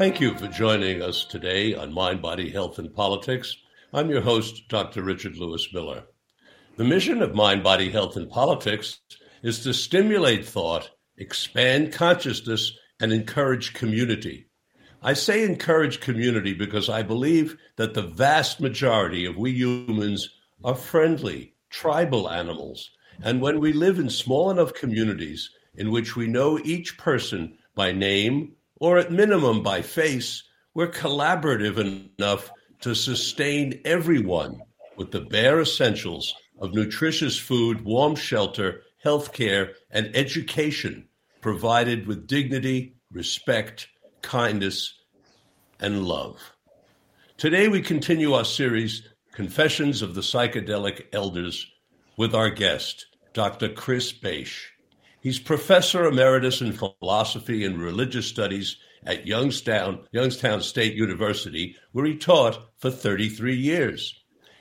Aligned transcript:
Thank 0.00 0.18
you 0.18 0.34
for 0.34 0.48
joining 0.48 1.02
us 1.02 1.26
today 1.26 1.74
on 1.74 1.92
Mind, 1.92 2.22
Body, 2.22 2.48
Health, 2.48 2.78
and 2.78 2.90
Politics. 2.90 3.54
I'm 3.92 4.08
your 4.08 4.22
host, 4.22 4.66
Dr. 4.70 5.02
Richard 5.02 5.36
Lewis 5.36 5.68
Miller. 5.74 6.04
The 6.78 6.84
mission 6.84 7.20
of 7.20 7.34
Mind, 7.34 7.62
Body, 7.62 7.90
Health, 7.90 8.16
and 8.16 8.26
Politics 8.30 9.00
is 9.42 9.62
to 9.62 9.74
stimulate 9.74 10.46
thought, 10.46 10.88
expand 11.18 11.92
consciousness, 11.92 12.72
and 12.98 13.12
encourage 13.12 13.74
community. 13.74 14.48
I 15.02 15.12
say 15.12 15.44
encourage 15.44 16.00
community 16.00 16.54
because 16.54 16.88
I 16.88 17.02
believe 17.02 17.58
that 17.76 17.92
the 17.92 18.00
vast 18.00 18.58
majority 18.58 19.26
of 19.26 19.36
we 19.36 19.50
humans 19.50 20.30
are 20.64 20.74
friendly, 20.74 21.56
tribal 21.68 22.30
animals. 22.30 22.88
And 23.22 23.42
when 23.42 23.60
we 23.60 23.74
live 23.74 23.98
in 23.98 24.08
small 24.08 24.50
enough 24.50 24.72
communities 24.72 25.50
in 25.74 25.90
which 25.90 26.16
we 26.16 26.26
know 26.26 26.58
each 26.58 26.96
person 26.96 27.58
by 27.74 27.92
name 27.92 28.54
or 28.80 28.98
at 28.98 29.12
minimum 29.12 29.62
by 29.62 29.82
face, 29.82 30.42
we're 30.74 30.90
collaborative 30.90 31.78
enough 31.78 32.50
to 32.80 32.94
sustain 32.94 33.80
everyone 33.84 34.60
with 34.96 35.10
the 35.10 35.20
bare 35.20 35.60
essentials 35.60 36.34
of 36.58 36.74
nutritious 36.74 37.38
food, 37.38 37.82
warm 37.84 38.16
shelter, 38.16 38.82
health 39.02 39.32
care, 39.32 39.72
and 39.90 40.10
education 40.16 41.06
provided 41.40 42.06
with 42.06 42.26
dignity, 42.26 42.94
respect, 43.12 43.88
kindness, 44.22 44.94
and 45.78 46.04
love. 46.04 46.38
Today, 47.36 47.68
we 47.68 47.80
continue 47.80 48.34
our 48.34 48.44
series, 48.44 49.08
Confessions 49.32 50.02
of 50.02 50.14
the 50.14 50.20
Psychedelic 50.20 51.06
Elders, 51.12 51.66
with 52.16 52.34
our 52.34 52.50
guest, 52.50 53.06
Dr. 53.32 53.70
Chris 53.70 54.12
Bache. 54.12 54.70
He's 55.20 55.38
professor 55.38 56.06
emeritus 56.06 56.62
in 56.62 56.72
philosophy 56.72 57.64
and 57.64 57.78
religious 57.78 58.26
studies 58.26 58.76
at 59.04 59.26
Youngstown, 59.26 60.06
Youngstown 60.12 60.62
State 60.62 60.94
University, 60.94 61.76
where 61.92 62.06
he 62.06 62.16
taught 62.16 62.70
for 62.78 62.90
33 62.90 63.54
years. 63.54 64.14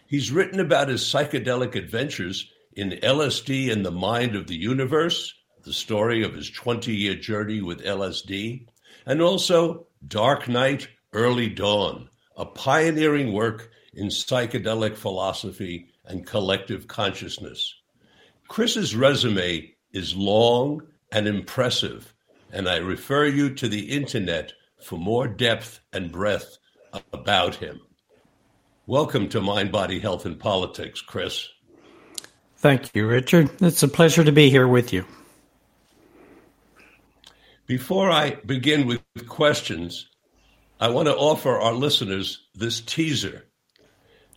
He's 0.05 0.31
written 0.31 0.59
about 0.59 0.89
his 0.89 1.01
psychedelic 1.01 1.75
adventures 1.75 2.51
in 2.73 2.91
LSD 2.91 3.71
and 3.71 3.85
the 3.85 3.91
Mind 3.91 4.35
of 4.35 4.47
the 4.47 4.57
Universe, 4.57 5.33
the 5.63 5.71
story 5.71 6.23
of 6.23 6.33
his 6.33 6.49
20 6.49 6.93
year 6.93 7.15
journey 7.15 7.61
with 7.61 7.85
LSD, 7.85 8.67
and 9.05 9.21
also 9.21 9.87
Dark 10.07 10.49
Night, 10.49 10.89
Early 11.13 11.47
Dawn, 11.49 12.09
a 12.35 12.45
pioneering 12.45 13.31
work 13.31 13.71
in 13.93 14.07
psychedelic 14.07 14.97
philosophy 14.97 15.87
and 16.05 16.25
collective 16.25 16.87
consciousness. 16.87 17.75
Chris's 18.47 18.95
resume 18.95 19.73
is 19.91 20.15
long 20.15 20.83
and 21.11 21.27
impressive, 21.27 22.13
and 22.51 22.69
I 22.69 22.77
refer 22.77 23.25
you 23.25 23.53
to 23.55 23.67
the 23.67 23.91
internet 23.91 24.53
for 24.81 24.97
more 24.97 25.27
depth 25.27 25.79
and 25.91 26.11
breadth 26.11 26.57
about 27.11 27.55
him. 27.55 27.81
Welcome 28.85 29.29
to 29.29 29.41
Mind, 29.41 29.71
Body, 29.71 29.99
Health, 29.99 30.25
and 30.25 30.39
Politics, 30.39 31.01
Chris. 31.01 31.47
Thank 32.57 32.93
you, 32.93 33.07
Richard. 33.07 33.49
It's 33.61 33.83
a 33.83 33.87
pleasure 33.87 34.23
to 34.23 34.31
be 34.31 34.49
here 34.49 34.67
with 34.67 34.93
you. 34.93 35.05
Before 37.65 38.09
I 38.09 38.31
begin 38.45 38.87
with 38.87 39.01
questions, 39.27 40.09
I 40.79 40.89
want 40.89 41.07
to 41.07 41.15
offer 41.15 41.59
our 41.59 41.73
listeners 41.73 42.47
this 42.55 42.81
teaser. 42.81 43.45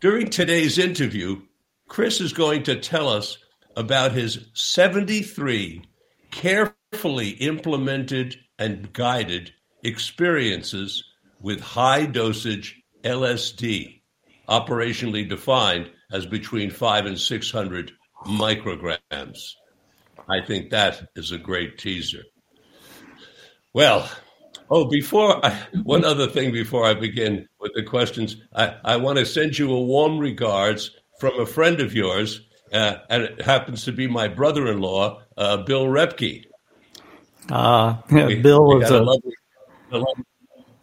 During 0.01 0.29
today's 0.29 0.79
interview, 0.79 1.43
Chris 1.89 2.21
is 2.21 2.33
going 2.33 2.63
to 2.65 2.81
tell 2.81 3.09
us 3.09 3.39
about 3.77 4.13
his 4.13 4.47
73 4.55 5.83
carefully 6.31 7.31
implemented 7.31 8.37
and 8.59 8.93
guided 8.93 9.53
experiences 9.83 11.05
with 11.41 11.61
high 11.61 12.07
dosage 12.07 12.81
LSD, 13.03 14.01
operationally 14.49 15.29
defined 15.29 15.91
as 16.13 16.27
between 16.27 16.71
5 16.71 17.07
and 17.07 17.19
600 17.19 17.93
micrograms. 18.27 19.55
I 20.29 20.41
think 20.41 20.71
that 20.71 21.09
is 21.17 21.33
a 21.33 21.39
great 21.39 21.79
teaser. 21.79 22.23
Well, 23.75 24.09
oh, 24.71 24.85
before 24.89 25.45
I, 25.45 25.51
one 25.83 26.05
other 26.05 26.29
thing 26.29 26.53
before 26.53 26.85
I 26.85 26.95
begin 26.95 27.49
with 27.59 27.73
the 27.75 27.83
questions, 27.83 28.37
I, 28.55 28.77
I 28.85 28.97
want 28.97 29.19
to 29.19 29.27
send 29.27 29.59
you 29.59 29.73
a 29.73 29.83
warm 29.83 30.19
regards 30.19 30.91
from 31.19 31.41
a 31.41 31.47
friend 31.47 31.81
of 31.81 31.95
yours, 31.95 32.43
uh, 32.73 32.99
and 33.11 33.23
it 33.23 33.43
happens 33.43 33.85
to 33.85 33.93
be 33.93 34.07
my 34.07 34.29
brother 34.29 34.67
in 34.69 34.81
law, 34.81 35.23
uh, 35.37 35.59
Bill 35.59 35.87
Repke. 35.87 36.45
Uh, 37.51 38.01
yeah, 38.13 38.27
we, 38.29 38.37
Bill 38.37 38.65
was 38.65 38.89
a, 38.89 39.01
a 39.01 39.03
lovely, 39.03 39.33
a 39.91 39.99
lovely 39.99 40.25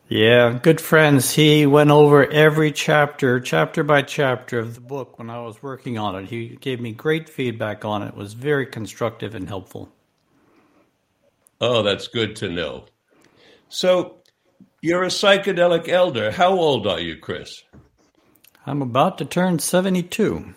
yeah, 0.09 0.57
good 0.59 0.81
friends. 0.81 1.31
He 1.35 1.67
went 1.67 1.91
over 1.91 2.25
every 2.25 2.72
chapter, 2.72 3.39
chapter 3.39 3.83
by 3.83 4.01
chapter 4.01 4.57
of 4.57 4.73
the 4.73 4.81
book 4.81 5.19
when 5.19 5.29
I 5.29 5.39
was 5.41 5.61
working 5.61 5.99
on 5.99 6.16
it. 6.16 6.25
He 6.25 6.57
gave 6.59 6.81
me 6.81 6.94
great 6.94 7.29
feedback 7.29 7.85
on 7.85 8.01
it. 8.01 8.07
It 8.07 8.16
was 8.16 8.33
very 8.33 8.66
constructive 8.66 9.35
and 9.35 9.47
helpful. 9.47 9.91
Oh, 11.61 11.83
that's 11.83 12.07
good 12.07 12.35
to 12.38 12.49
know. 12.49 12.85
So, 13.67 14.17
you're 14.81 15.03
a 15.03 15.09
psychedelic 15.09 15.88
elder. 15.88 16.31
How 16.31 16.53
old 16.53 16.88
are 16.88 16.99
you, 16.99 17.17
Chris? 17.17 17.61
I'm 18.66 18.81
about 18.81 19.19
to 19.19 19.25
turn 19.25 19.59
72. 19.59 20.55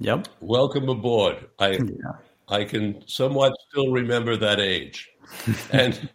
Yep. 0.00 0.28
Welcome 0.40 0.88
aboard. 0.88 1.48
I 1.58 1.72
yeah. 1.72 2.12
I 2.48 2.64
can 2.64 3.06
somewhat 3.06 3.54
still 3.70 3.90
remember 3.90 4.36
that 4.36 4.60
age 4.60 5.12
and 5.72 6.08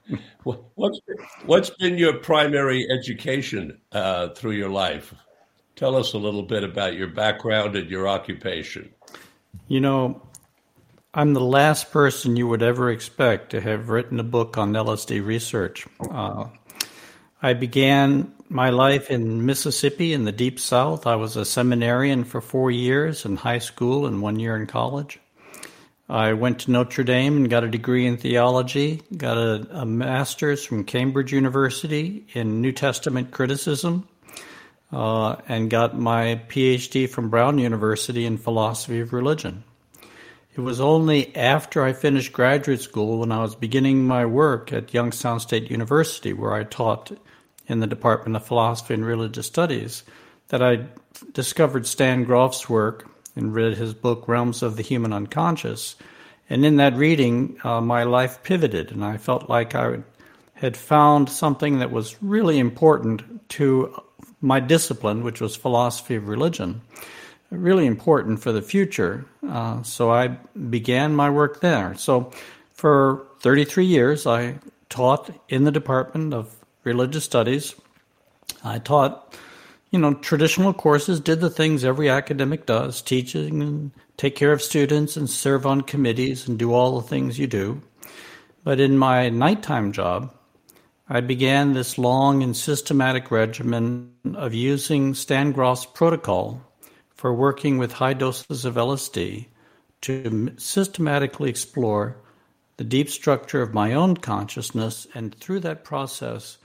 what's 0.44 1.00
what's 1.46 1.70
been 1.72 1.98
your 1.98 2.14
primary 2.20 2.88
education 2.90 3.80
uh, 3.92 4.30
through 4.30 4.52
your 4.52 4.70
life? 4.70 5.14
Tell 5.76 5.96
us 5.96 6.14
a 6.14 6.18
little 6.18 6.44
bit 6.44 6.64
about 6.64 6.96
your 6.96 7.08
background 7.08 7.76
and 7.76 7.90
your 7.90 8.08
occupation. 8.08 8.94
You 9.68 9.80
know, 9.80 10.22
I'm 11.14 11.34
the 11.34 11.42
last 11.42 11.92
person 11.92 12.36
you 12.36 12.48
would 12.48 12.64
ever 12.64 12.92
expect 12.92 13.52
to 13.52 13.62
have 13.62 13.90
written 13.90 14.20
a 14.20 14.24
book 14.24 14.58
on 14.58 14.74
LSD 14.74 15.24
research. 15.26 15.86
Uh, 16.09 16.46
I 17.42 17.54
began 17.54 18.34
my 18.50 18.69
life 18.69 19.12
in 19.12 19.46
Mississippi 19.46 20.13
in 20.13 20.24
the 20.24 20.31
deep 20.31 20.59
south. 20.59 21.06
I 21.06 21.16
was 21.16 21.35
a 21.35 21.46
seminarian 21.46 22.24
for 22.24 22.41
four 22.41 22.72
years 22.72 23.25
in 23.25 23.35
high 23.35 23.59
school 23.59 24.06
and 24.06 24.22
one 24.22 24.40
year 24.40 24.56
in 24.56 24.68
college. 24.68 25.19
I 26.09 26.34
went 26.34 26.59
to 26.59 26.72
Notre 26.72 27.03
Dame 27.03 27.35
and 27.35 27.50
got 27.50 27.66
a 27.66 27.69
degree 27.69 28.06
in 28.06 28.16
theology, 28.16 29.02
got 29.16 29.38
a, 29.38 29.68
a 29.72 29.85
master's 29.85 30.63
from 30.63 30.85
Cambridge 30.85 31.34
University 31.34 32.25
in 32.34 32.62
New 32.62 32.72
Testament 32.72 33.31
criticism, 33.31 34.08
uh, 34.94 35.35
and 35.50 35.69
got 35.69 36.00
my 36.00 36.41
PhD 36.47 37.09
from 37.09 37.29
Brown 37.29 37.58
University 37.58 38.25
in 38.25 38.38
philosophy 38.38 39.02
of 39.02 39.12
religion. 39.12 39.66
It 40.56 40.62
was 40.62 40.79
only 40.79 41.35
after 41.35 41.84
I 41.84 41.91
finished 41.91 42.31
graduate 42.31 42.81
school 42.81 43.19
when 43.19 43.31
I 43.34 43.41
was 43.41 43.56
beginning 43.56 44.08
my 44.08 44.25
work 44.25 44.72
at 44.72 44.94
Youngstown 44.94 45.41
State 45.41 45.69
University, 45.69 46.31
where 46.31 46.53
I 46.53 46.64
taught 46.64 47.12
in 47.67 47.79
the 47.79 47.88
Department 47.88 48.35
of 48.35 48.45
Philosophy 48.45 48.94
and 48.94 49.05
Religious 49.05 49.47
Studies, 49.47 50.03
that 50.50 50.63
I 50.63 50.85
discovered 51.33 51.85
Stan 51.85 52.23
Grof's 52.23 52.69
work 52.69 53.09
and 53.35 53.53
read 53.53 53.78
his 53.78 53.94
book, 53.94 54.28
Realms 54.28 54.63
of 54.63 54.78
the 54.78 54.83
Human 54.83 55.14
Unconscious. 55.14 55.96
And 56.49 56.66
in 56.66 56.78
that 56.78 56.96
reading, 56.96 57.59
uh, 57.64 57.81
my 57.81 58.03
life 58.03 58.41
pivoted, 58.43 58.91
and 58.91 59.03
I 59.03 59.17
felt 59.17 59.49
like 59.49 59.75
I 59.75 59.99
had 60.53 60.75
found 60.75 61.29
something 61.29 61.79
that 61.79 61.91
was 61.91 62.22
really 62.22 62.58
important 62.58 63.47
to 63.49 64.02
my 64.41 64.59
discipline, 64.59 65.23
which 65.23 65.41
was 65.41 65.55
philosophy 65.55 66.16
of 66.16 66.28
religion, 66.28 66.81
really 67.52 67.85
important 67.85 68.41
for 68.41 68.52
the 68.52 68.61
future. 68.61 69.25
Uh, 69.47 69.84
so 69.84 70.11
I 70.11 70.28
began 70.70 71.16
my 71.16 71.29
work 71.29 71.61
there. 71.61 71.96
So 71.96 72.31
for 72.73 73.28
33 73.40 73.85
years, 73.85 74.25
I 74.25 74.59
taught 74.90 75.29
in 75.49 75.63
the 75.63 75.72
Department 75.72 76.34
of 76.34 76.57
Religious 76.87 77.25
Studies. 77.25 77.75
I 78.63 78.79
taught 78.79 79.35
you 79.91 79.99
know, 79.99 80.13
traditional 80.13 80.73
courses 80.73 81.19
did 81.19 81.39
the 81.39 81.49
things 81.49 81.84
every 81.84 82.09
academic 82.09 82.66
does 82.66 83.01
teaching 83.01 83.61
and 83.61 83.91
take 84.17 84.35
care 84.35 84.51
of 84.51 84.61
students 84.61 85.16
and 85.16 85.29
serve 85.29 85.66
on 85.66 85.81
committees 85.81 86.47
and 86.47 86.59
do 86.59 86.73
all 86.73 86.99
the 86.99 87.07
things 87.07 87.39
you 87.39 87.47
do. 87.47 87.81
But 88.63 88.79
in 88.79 88.97
my 88.97 89.29
nighttime 89.29 89.91
job, 89.93 90.34
I 91.07 91.22
began 91.22 91.73
this 91.73 91.97
long 91.97 92.43
and 92.43 92.55
systematic 92.55 93.31
regimen 93.31 94.13
of 94.35 94.53
using 94.53 95.13
Stan 95.13 95.53
Grof's 95.53 95.85
protocol 95.85 96.61
for 97.16 97.34
working 97.34 97.78
with 97.78 97.93
high 97.93 98.13
doses 98.13 98.66
of 98.66 98.75
LSD 98.75 99.47
to 100.01 100.53
systematically 100.57 101.49
explore 101.49 102.17
the 102.75 102.84
deep 102.84 103.09
structure 103.09 103.61
of 103.61 103.73
my 103.73 103.93
own 103.93 104.17
consciousness 104.17 105.07
and 105.16 105.34
through 105.35 105.61
that 105.61 105.84
process 105.84 106.57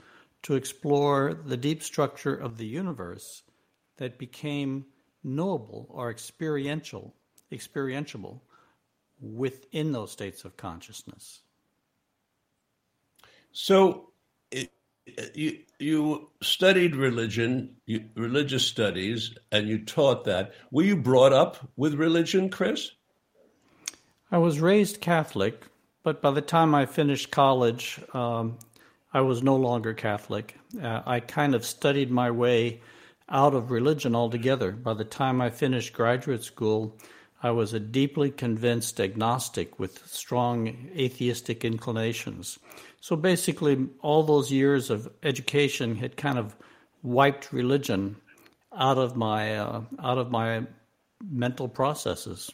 to 0.43 0.55
explore 0.55 1.33
the 1.33 1.57
deep 1.57 1.81
structure 1.81 2.35
of 2.35 2.57
the 2.57 2.65
universe 2.65 3.43
that 3.97 4.17
became 4.17 4.85
knowable 5.23 5.87
or 5.89 6.09
experiential, 6.09 7.13
experientiable 7.51 8.41
within 9.21 9.91
those 9.91 10.11
states 10.11 10.43
of 10.43 10.57
consciousness. 10.57 11.41
So, 13.53 14.09
you 15.33 15.59
you 15.79 16.29
studied 16.41 16.95
religion, 16.95 17.75
you, 17.85 18.05
religious 18.15 18.65
studies, 18.65 19.35
and 19.51 19.67
you 19.67 19.83
taught 19.83 20.23
that. 20.25 20.53
Were 20.71 20.83
you 20.83 20.95
brought 20.95 21.33
up 21.33 21.57
with 21.75 21.95
religion, 21.95 22.49
Chris? 22.49 22.91
I 24.31 24.37
was 24.37 24.59
raised 24.59 25.01
Catholic, 25.01 25.65
but 26.03 26.21
by 26.21 26.31
the 26.31 26.41
time 26.41 26.73
I 26.73 26.85
finished 26.85 27.31
college, 27.31 27.99
um, 28.13 28.57
I 29.13 29.21
was 29.21 29.43
no 29.43 29.55
longer 29.55 29.93
Catholic. 29.93 30.57
Uh, 30.81 31.01
I 31.05 31.19
kind 31.19 31.53
of 31.53 31.65
studied 31.65 32.09
my 32.09 32.31
way 32.31 32.81
out 33.29 33.53
of 33.53 33.71
religion 33.71 34.15
altogether. 34.15 34.71
By 34.71 34.95
the 34.95 35.05
time 35.05 35.39
I 35.39 35.49
finished 35.49 35.93
graduate 35.93 36.43
school, 36.43 36.97
I 37.43 37.51
was 37.51 37.73
a 37.73 37.79
deeply 37.79 38.31
convinced 38.31 38.99
agnostic 38.99 39.77
with 39.79 40.05
strong 40.07 40.89
atheistic 40.95 41.63
inclinations. 41.63 42.57
So 43.01 43.15
basically, 43.15 43.87
all 44.01 44.23
those 44.23 44.51
years 44.51 44.89
of 44.89 45.11
education 45.23 45.95
had 45.95 46.17
kind 46.17 46.39
of 46.39 46.55
wiped 47.03 47.51
religion 47.51 48.15
out 48.75 48.97
of 48.97 49.15
my 49.15 49.57
uh, 49.57 49.81
out 49.99 50.17
of 50.17 50.31
my 50.31 50.65
mental 51.29 51.67
processes. 51.67 52.49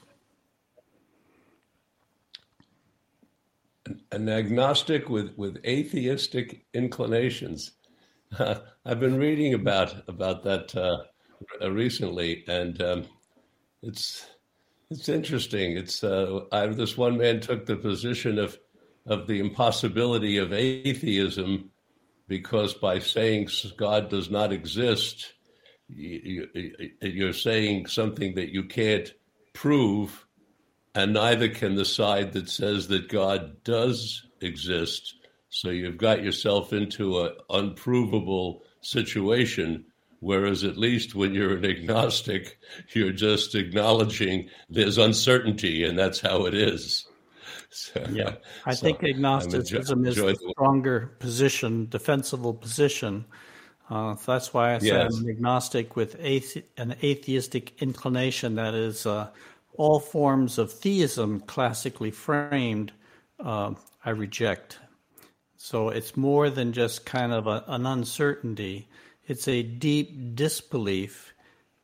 An 4.12 4.30
agnostic 4.30 5.10
with, 5.10 5.38
with 5.38 5.58
atheistic 5.66 6.66
inclinations. 6.74 7.72
I've 8.40 9.00
been 9.00 9.18
reading 9.18 9.54
about 9.54 10.08
about 10.08 10.44
that 10.44 10.76
uh, 10.76 11.72
recently, 11.72 12.44
and 12.48 12.82
um, 12.82 13.06
it's 13.82 14.26
it's 14.90 15.10
interesting. 15.10 15.78
It's 15.78 16.04
uh, 16.04 16.42
I, 16.52 16.68
this 16.68 16.98
one 16.98 17.18
man 17.18 17.40
took 17.40 17.66
the 17.66 17.76
position 17.76 18.38
of 18.38 18.58
of 19.06 19.28
the 19.28 19.40
impossibility 19.40 20.38
of 20.38 20.54
atheism 20.54 21.72
because 22.28 22.74
by 22.76 23.00
saying 23.00 23.50
God 23.76 24.10
does 24.10 24.30
not 24.30 24.54
exist, 24.54 25.34
you're 25.90 27.34
saying 27.34 27.88
something 27.88 28.36
that 28.36 28.54
you 28.54 28.66
can't 28.66 29.12
prove, 29.54 30.26
and 30.96 31.14
neither 31.14 31.50
can 31.50 31.76
the 31.76 31.86
side 31.86 32.34
that 32.34 32.50
says 32.50 32.88
that 32.88 33.10
God 33.10 33.64
does 33.64 34.26
exist. 34.42 35.16
So 35.50 35.70
you've 35.70 35.98
got 35.98 36.24
yourself 36.24 36.74
into 36.74 37.22
an 37.22 37.32
unprovable 37.50 38.64
situation. 38.82 39.86
Whereas, 40.22 40.66
at 40.66 40.78
least 40.78 41.16
when 41.16 41.34
you're 41.34 41.56
an 41.56 41.66
agnostic, 41.66 42.58
you're 42.94 43.14
just 43.14 43.56
acknowledging 43.56 44.50
there's 44.70 44.98
uncertainty, 44.98 45.86
and 45.86 45.98
that's 45.98 46.20
how 46.20 46.46
it 46.46 46.54
is. 46.54 47.06
So, 47.72 48.04
yeah, 48.12 48.34
I 48.66 48.74
so 48.74 48.88
think 48.88 49.04
agnosticism 49.04 50.04
enjoy, 50.04 50.30
is 50.30 50.42
a 50.42 50.50
stronger 50.50 51.16
position, 51.20 51.88
defensible 51.88 52.56
position. 52.56 53.26
Uh, 53.92 54.16
that's 54.26 54.56
why 54.56 54.74
I 54.74 54.80
say 54.80 54.88
yes. 54.88 55.16
I'm 55.16 55.30
agnostic 55.30 55.96
with 55.96 56.20
athe- 56.20 56.64
an 56.78 56.96
atheistic 57.04 57.80
inclination. 57.80 58.56
That 58.56 58.74
is, 58.74 59.06
uh, 59.06 59.30
all 59.80 60.02
forms 60.02 60.58
of 60.58 60.74
theism, 60.74 61.40
classically 61.40 62.12
framed, 62.12 62.92
uh, 63.40 63.74
I 64.04 64.10
reject. 64.10 64.78
So 65.56 65.88
it's 65.88 66.18
more 66.18 66.50
than 66.50 66.74
just 66.74 67.06
kind 67.06 67.31
of 67.31 67.48
a, 67.48 67.64
an 67.66 67.86
uncertainty. 67.86 68.90
It's 69.26 69.48
a 69.48 69.64
deep 69.64 70.36
disbelief 70.36 71.34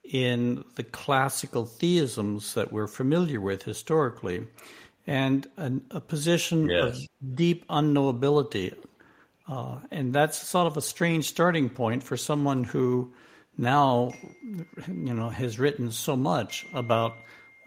in 0.04 0.66
the 0.76 0.84
classical 0.84 1.66
theisms 1.66 2.54
that 2.56 2.74
we're 2.74 2.88
familiar 2.88 3.40
with 3.40 3.64
historically 3.64 4.46
and 5.08 5.48
an, 5.56 5.82
a 5.92 6.02
position 6.02 6.70
yes. 6.70 6.84
of 6.84 7.36
deep 7.36 7.66
unknowability. 7.70 8.76
Uh, 9.48 9.78
and 9.90 10.12
that's 10.12 10.38
sort 10.38 10.68
of 10.68 10.76
a 10.76 10.82
strange 10.82 11.30
starting 11.30 11.70
point 11.70 12.04
for 12.04 12.18
someone 12.18 12.66
who 12.66 13.14
now, 13.58 14.12
you 14.86 15.14
know, 15.14 15.30
has 15.30 15.60
written 15.60 15.92
so 15.92 16.18
much 16.18 16.66
about 16.74 17.14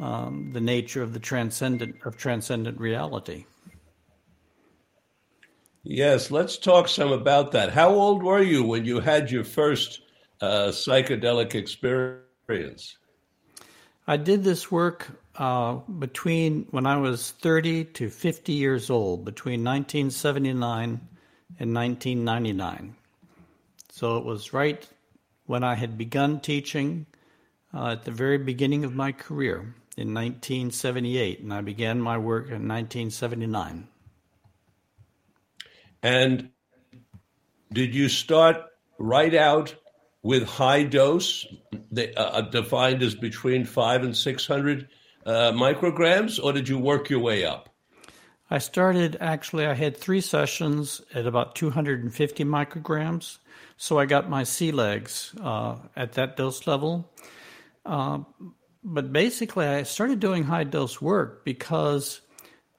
um, 0.01 0.51
the 0.53 0.61
nature 0.61 1.03
of 1.03 1.13
the 1.13 1.19
transcendent 1.19 1.97
of 2.05 2.17
transcendent 2.17 2.79
reality. 2.79 3.45
Yes, 5.83 6.31
let's 6.31 6.59
talk 6.59 6.89
some 6.89 7.13
about 7.13 7.53
that. 7.53 7.73
How 7.73 7.91
old 7.91 8.23
were 8.23 8.43
you 8.43 8.63
when 8.65 8.85
you 8.85 9.01
had 9.01 9.31
your 9.31 9.45
first 9.45 10.03
uh, 10.41 10.69
psychedelic 10.69 11.55
experience? 11.55 12.97
I 14.07 14.17
did 14.17 14.45
this 14.45 14.71
work 14.71 15.09
uh, 15.37 15.75
between 15.99 16.67
when 16.71 16.87
I 16.87 16.97
was 16.97 17.31
30 17.31 17.85
to 17.85 18.11
50 18.11 18.53
years 18.53 18.91
old, 18.91 19.25
between 19.25 19.65
1979 19.65 21.01
and 21.59 21.75
1999. 21.75 22.95
So 23.91 24.19
it 24.19 24.25
was 24.25 24.53
right 24.53 24.87
when 25.47 25.65
I 25.65 25.75
had 25.75 25.99
begun 25.99 26.41
teaching 26.41 27.07
uh, 27.73 27.93
at 27.93 28.05
the 28.05 28.11
very 28.11 28.39
beginning 28.39 28.85
of 28.85 28.95
my 28.95 29.13
career 29.13 29.75
in 29.99 30.15
1978, 30.15 31.41
and 31.41 31.53
I 31.53 31.61
began 31.61 32.01
my 32.01 32.17
work 32.17 32.47
in 32.47 32.69
1979. 32.69 33.89
And 36.03 36.51
did 37.73 37.95
you 37.95 38.09
start 38.09 38.57
right 38.99 39.35
out 39.35 39.75
with 40.23 40.45
high 40.45 40.85
dose, 40.85 41.47
uh, 42.17 42.41
defined 42.43 43.03
as 43.03 43.15
between 43.15 43.65
five 43.65 44.03
and 44.05 44.17
600 44.17 44.89
uh, 45.27 45.53
micrograms, 45.53 46.43
or 46.43 46.53
did 46.53 46.69
you 46.69 46.79
work 46.79 47.11
your 47.11 47.21
way 47.21 47.45
up? 47.45 47.69
I 48.51 48.59
started 48.59 49.17
actually, 49.21 49.67
I 49.67 49.75
had 49.75 49.97
three 49.97 50.23
sessions 50.23 51.03
at 51.13 51.27
about 51.27 51.55
250 51.55 52.45
micrograms. 52.45 53.39
So 53.77 53.99
I 53.99 54.07
got 54.07 54.31
my 54.31 54.43
sea 54.45 54.73
legs 54.73 55.35
uh, 55.41 55.77
at 55.95 56.13
that 56.13 56.37
dose 56.37 56.67
level. 56.67 57.13
Uh, 57.85 58.21
but 58.85 59.13
basically, 59.13 59.67
I 59.67 59.83
started 59.83 60.21
doing 60.21 60.45
high 60.45 60.65
dose 60.65 61.01
work 61.01 61.45
because 61.45 62.21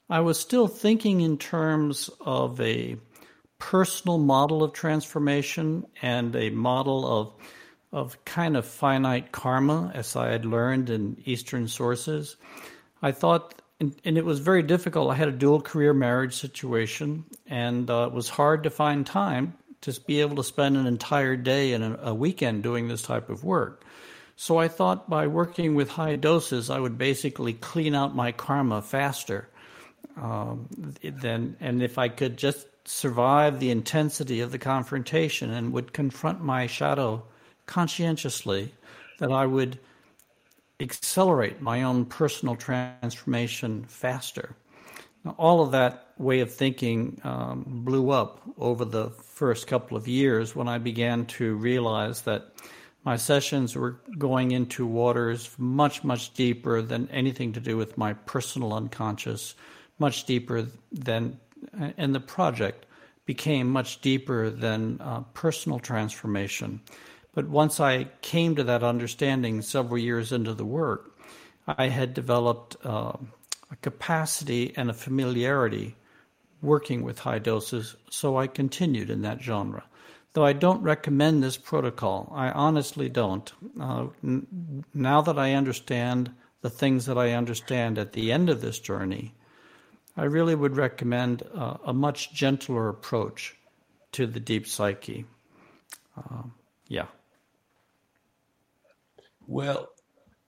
I 0.09 0.21
was 0.21 0.39
still 0.39 0.67
thinking 0.67 1.21
in 1.21 1.37
terms 1.37 2.09
of 2.19 2.59
a 2.61 2.97
personal 3.59 4.17
model 4.17 4.63
of 4.63 4.73
transformation 4.73 5.85
and 6.01 6.35
a 6.35 6.49
model 6.49 7.05
of 7.05 7.33
of 7.91 8.23
kind 8.23 8.55
of 8.55 8.65
finite 8.65 9.31
karma, 9.31 9.91
as 9.95 10.15
I 10.15 10.29
had 10.29 10.45
learned 10.45 10.91
in 10.91 11.17
Eastern 11.25 11.67
sources. 11.67 12.35
I 13.01 13.11
thought, 13.11 13.61
and, 13.79 13.95
and 14.05 14.15
it 14.15 14.25
was 14.25 14.39
very 14.39 14.61
difficult. 14.61 15.09
I 15.09 15.15
had 15.15 15.27
a 15.27 15.31
dual 15.31 15.59
career 15.59 15.93
marriage 15.93 16.35
situation, 16.35 17.25
and 17.47 17.89
uh, 17.89 18.07
it 18.07 18.13
was 18.13 18.29
hard 18.29 18.63
to 18.63 18.69
find 18.69 19.07
time 19.07 19.55
to 19.81 19.99
be 20.01 20.21
able 20.21 20.35
to 20.35 20.43
spend 20.43 20.77
an 20.77 20.85
entire 20.85 21.35
day 21.35 21.73
and 21.73 21.83
a, 21.83 22.09
a 22.09 22.13
weekend 22.13 22.61
doing 22.61 22.87
this 22.87 23.01
type 23.01 23.29
of 23.29 23.43
work. 23.43 23.83
So 24.41 24.55
I 24.57 24.69
thought 24.69 25.09
by 25.09 25.27
working 25.27 25.75
with 25.75 25.89
high 25.89 26.15
doses, 26.15 26.69
I 26.69 26.79
would 26.79 26.97
basically 26.97 27.51
clean 27.51 27.93
out 27.93 28.15
my 28.15 28.31
karma 28.31 28.81
faster. 28.81 29.49
Um, 30.15 30.69
then, 31.03 31.57
and 31.59 31.83
if 31.83 31.97
I 31.97 32.07
could 32.07 32.37
just 32.37 32.65
survive 32.85 33.59
the 33.59 33.69
intensity 33.69 34.39
of 34.39 34.53
the 34.53 34.57
confrontation 34.57 35.51
and 35.51 35.73
would 35.73 35.91
confront 35.91 36.41
my 36.41 36.67
shadow 36.67 37.21
conscientiously, 37.65 38.71
that 39.17 39.29
I 39.29 39.45
would 39.45 39.77
accelerate 40.79 41.59
my 41.61 41.83
own 41.83 42.05
personal 42.05 42.55
transformation 42.55 43.83
faster. 43.89 44.55
Now, 45.25 45.35
all 45.37 45.59
of 45.59 45.71
that 45.71 46.13
way 46.17 46.39
of 46.39 46.53
thinking 46.53 47.19
um, 47.25 47.65
blew 47.67 48.11
up 48.11 48.41
over 48.57 48.85
the 48.85 49.09
first 49.09 49.67
couple 49.67 49.97
of 49.97 50.07
years 50.07 50.55
when 50.55 50.69
I 50.69 50.77
began 50.77 51.25
to 51.25 51.55
realize 51.55 52.21
that 52.21 52.53
my 53.03 53.15
sessions 53.15 53.75
were 53.75 53.99
going 54.17 54.51
into 54.51 54.85
waters 54.85 55.49
much, 55.57 56.03
much 56.03 56.33
deeper 56.33 56.81
than 56.81 57.09
anything 57.09 57.53
to 57.53 57.59
do 57.59 57.77
with 57.77 57.97
my 57.97 58.13
personal 58.13 58.73
unconscious, 58.73 59.55
much 59.99 60.25
deeper 60.25 60.67
than 60.91 61.39
and 61.97 62.15
the 62.15 62.19
project 62.19 62.85
became 63.25 63.69
much 63.69 64.01
deeper 64.01 64.49
than 64.49 64.99
uh, 65.01 65.21
personal 65.33 65.79
transformation. 65.79 66.81
But 67.33 67.47
once 67.47 67.79
I 67.79 68.05
came 68.21 68.55
to 68.55 68.63
that 68.63 68.83
understanding 68.83 69.61
several 69.61 69.97
years 69.97 70.31
into 70.31 70.53
the 70.53 70.65
work, 70.65 71.17
I 71.67 71.87
had 71.89 72.13
developed 72.13 72.75
uh, 72.83 73.13
a 73.71 73.75
capacity 73.81 74.73
and 74.75 74.89
a 74.89 74.93
familiarity 74.93 75.95
working 76.61 77.03
with 77.03 77.19
high 77.19 77.39
doses, 77.39 77.95
so 78.09 78.37
I 78.37 78.47
continued 78.47 79.09
in 79.09 79.21
that 79.21 79.41
genre. 79.41 79.83
Though 80.33 80.45
I 80.45 80.53
don't 80.53 80.83
recommend 80.83 81.41
this 81.41 81.57
protocol, 81.57 82.31
I 82.35 82.51
honestly 82.51 83.09
don't. 83.09 83.51
Uh, 83.79 84.07
n- 84.23 84.85
now 84.93 85.21
that 85.21 85.39
I 85.39 85.53
understand 85.53 86.31
the 86.61 86.69
things 86.69 87.05
that 87.07 87.17
I 87.17 87.33
understand 87.33 87.97
at 87.97 88.13
the 88.13 88.31
end 88.31 88.49
of 88.49 88.61
this 88.61 88.79
journey, 88.79 89.33
I 90.15 90.25
really 90.25 90.55
would 90.55 90.75
recommend 90.75 91.43
uh, 91.55 91.77
a 91.85 91.93
much 91.93 92.33
gentler 92.33 92.89
approach 92.89 93.55
to 94.11 94.27
the 94.27 94.39
deep 94.39 94.67
psyche. 94.67 95.25
Uh, 96.17 96.43
yeah. 96.87 97.07
Well, 99.47 99.89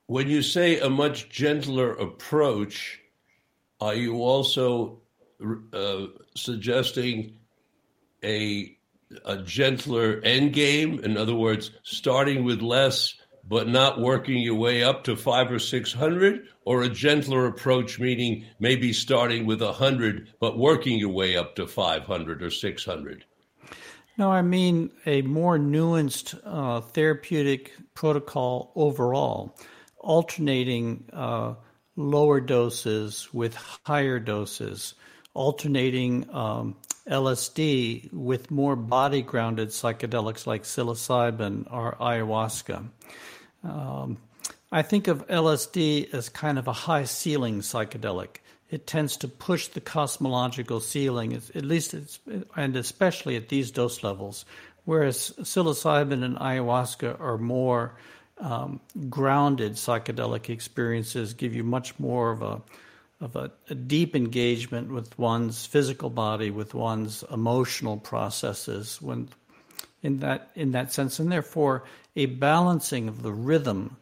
when 0.05 0.29
you 0.29 0.41
say 0.41 0.79
a 0.79 0.89
much 0.89 1.29
gentler 1.29 1.93
approach, 1.93 2.99
are 3.79 3.95
you 3.95 4.21
also 4.21 5.01
uh, 5.73 6.07
suggesting 6.35 7.37
a 8.23 8.77
a 9.25 9.37
gentler 9.37 10.21
end 10.23 10.53
game? 10.53 10.99
In 11.03 11.17
other 11.17 11.35
words, 11.35 11.71
starting 11.83 12.43
with 12.43 12.61
less 12.61 13.15
but 13.43 13.67
not 13.67 13.99
working 13.99 14.37
your 14.37 14.55
way 14.55 14.83
up 14.83 15.03
to 15.03 15.15
five 15.15 15.51
or 15.51 15.59
six 15.59 15.91
hundred, 15.91 16.47
or 16.63 16.83
a 16.83 16.89
gentler 16.89 17.47
approach, 17.47 17.99
meaning 17.99 18.45
maybe 18.59 18.93
starting 18.93 19.45
with 19.45 19.61
a 19.61 19.73
hundred 19.73 20.31
but 20.39 20.57
working 20.57 20.97
your 20.97 21.09
way 21.09 21.35
up 21.35 21.55
to 21.55 21.67
five 21.67 22.03
hundred 22.03 22.41
or 22.43 22.49
six 22.49 22.85
hundred? 22.85 23.25
No, 24.17 24.31
I 24.31 24.41
mean 24.41 24.91
a 25.05 25.21
more 25.23 25.57
nuanced 25.57 26.39
uh, 26.45 26.81
therapeutic 26.81 27.73
protocol 27.93 28.71
overall, 28.75 29.57
alternating 29.97 31.09
uh, 31.11 31.55
lower 31.95 32.39
doses 32.39 33.27
with 33.33 33.55
higher 33.85 34.19
doses, 34.19 34.93
alternating 35.33 36.29
um, 36.33 36.77
LSD 37.09 38.11
with 38.13 38.51
more 38.51 38.75
body 38.75 39.21
grounded 39.21 39.69
psychedelics 39.69 40.45
like 40.45 40.63
psilocybin 40.63 41.71
or 41.71 41.95
ayahuasca. 41.99 42.87
Um, 43.63 44.17
I 44.71 44.81
think 44.81 45.07
of 45.07 45.27
LSD 45.27 46.13
as 46.13 46.29
kind 46.29 46.57
of 46.57 46.67
a 46.67 46.73
high 46.73 47.03
ceiling 47.03 47.59
psychedelic. 47.61 48.37
It 48.69 48.87
tends 48.87 49.17
to 49.17 49.27
push 49.27 49.67
the 49.67 49.81
cosmological 49.81 50.79
ceiling, 50.79 51.33
at 51.33 51.65
least, 51.65 51.93
and 52.55 52.75
especially 52.77 53.35
at 53.35 53.49
these 53.49 53.69
dose 53.69 54.01
levels, 54.01 54.45
whereas 54.85 55.33
psilocybin 55.39 56.23
and 56.23 56.37
ayahuasca 56.37 57.19
are 57.19 57.37
more 57.37 57.95
um, 58.37 58.79
grounded 59.09 59.73
psychedelic 59.73 60.49
experiences, 60.49 61.33
give 61.33 61.53
you 61.53 61.65
much 61.65 61.99
more 61.99 62.31
of 62.31 62.41
a 62.41 62.61
of 63.21 63.35
a, 63.35 63.51
a, 63.69 63.75
deep 63.75 64.15
engagement 64.15 64.91
with 64.91 65.17
one's 65.17 65.65
physical 65.65 66.09
body, 66.09 66.49
with 66.49 66.73
one's 66.73 67.23
emotional 67.31 67.97
processes, 67.97 69.01
when 69.01 69.29
in 70.01 70.19
that 70.19 70.49
in 70.55 70.71
that 70.71 70.91
sense, 70.91 71.19
and 71.19 71.31
therefore 71.31 71.83
a 72.15 72.25
balancing 72.25 73.07
of 73.07 73.21
the 73.21 73.31
rhythm 73.31 73.95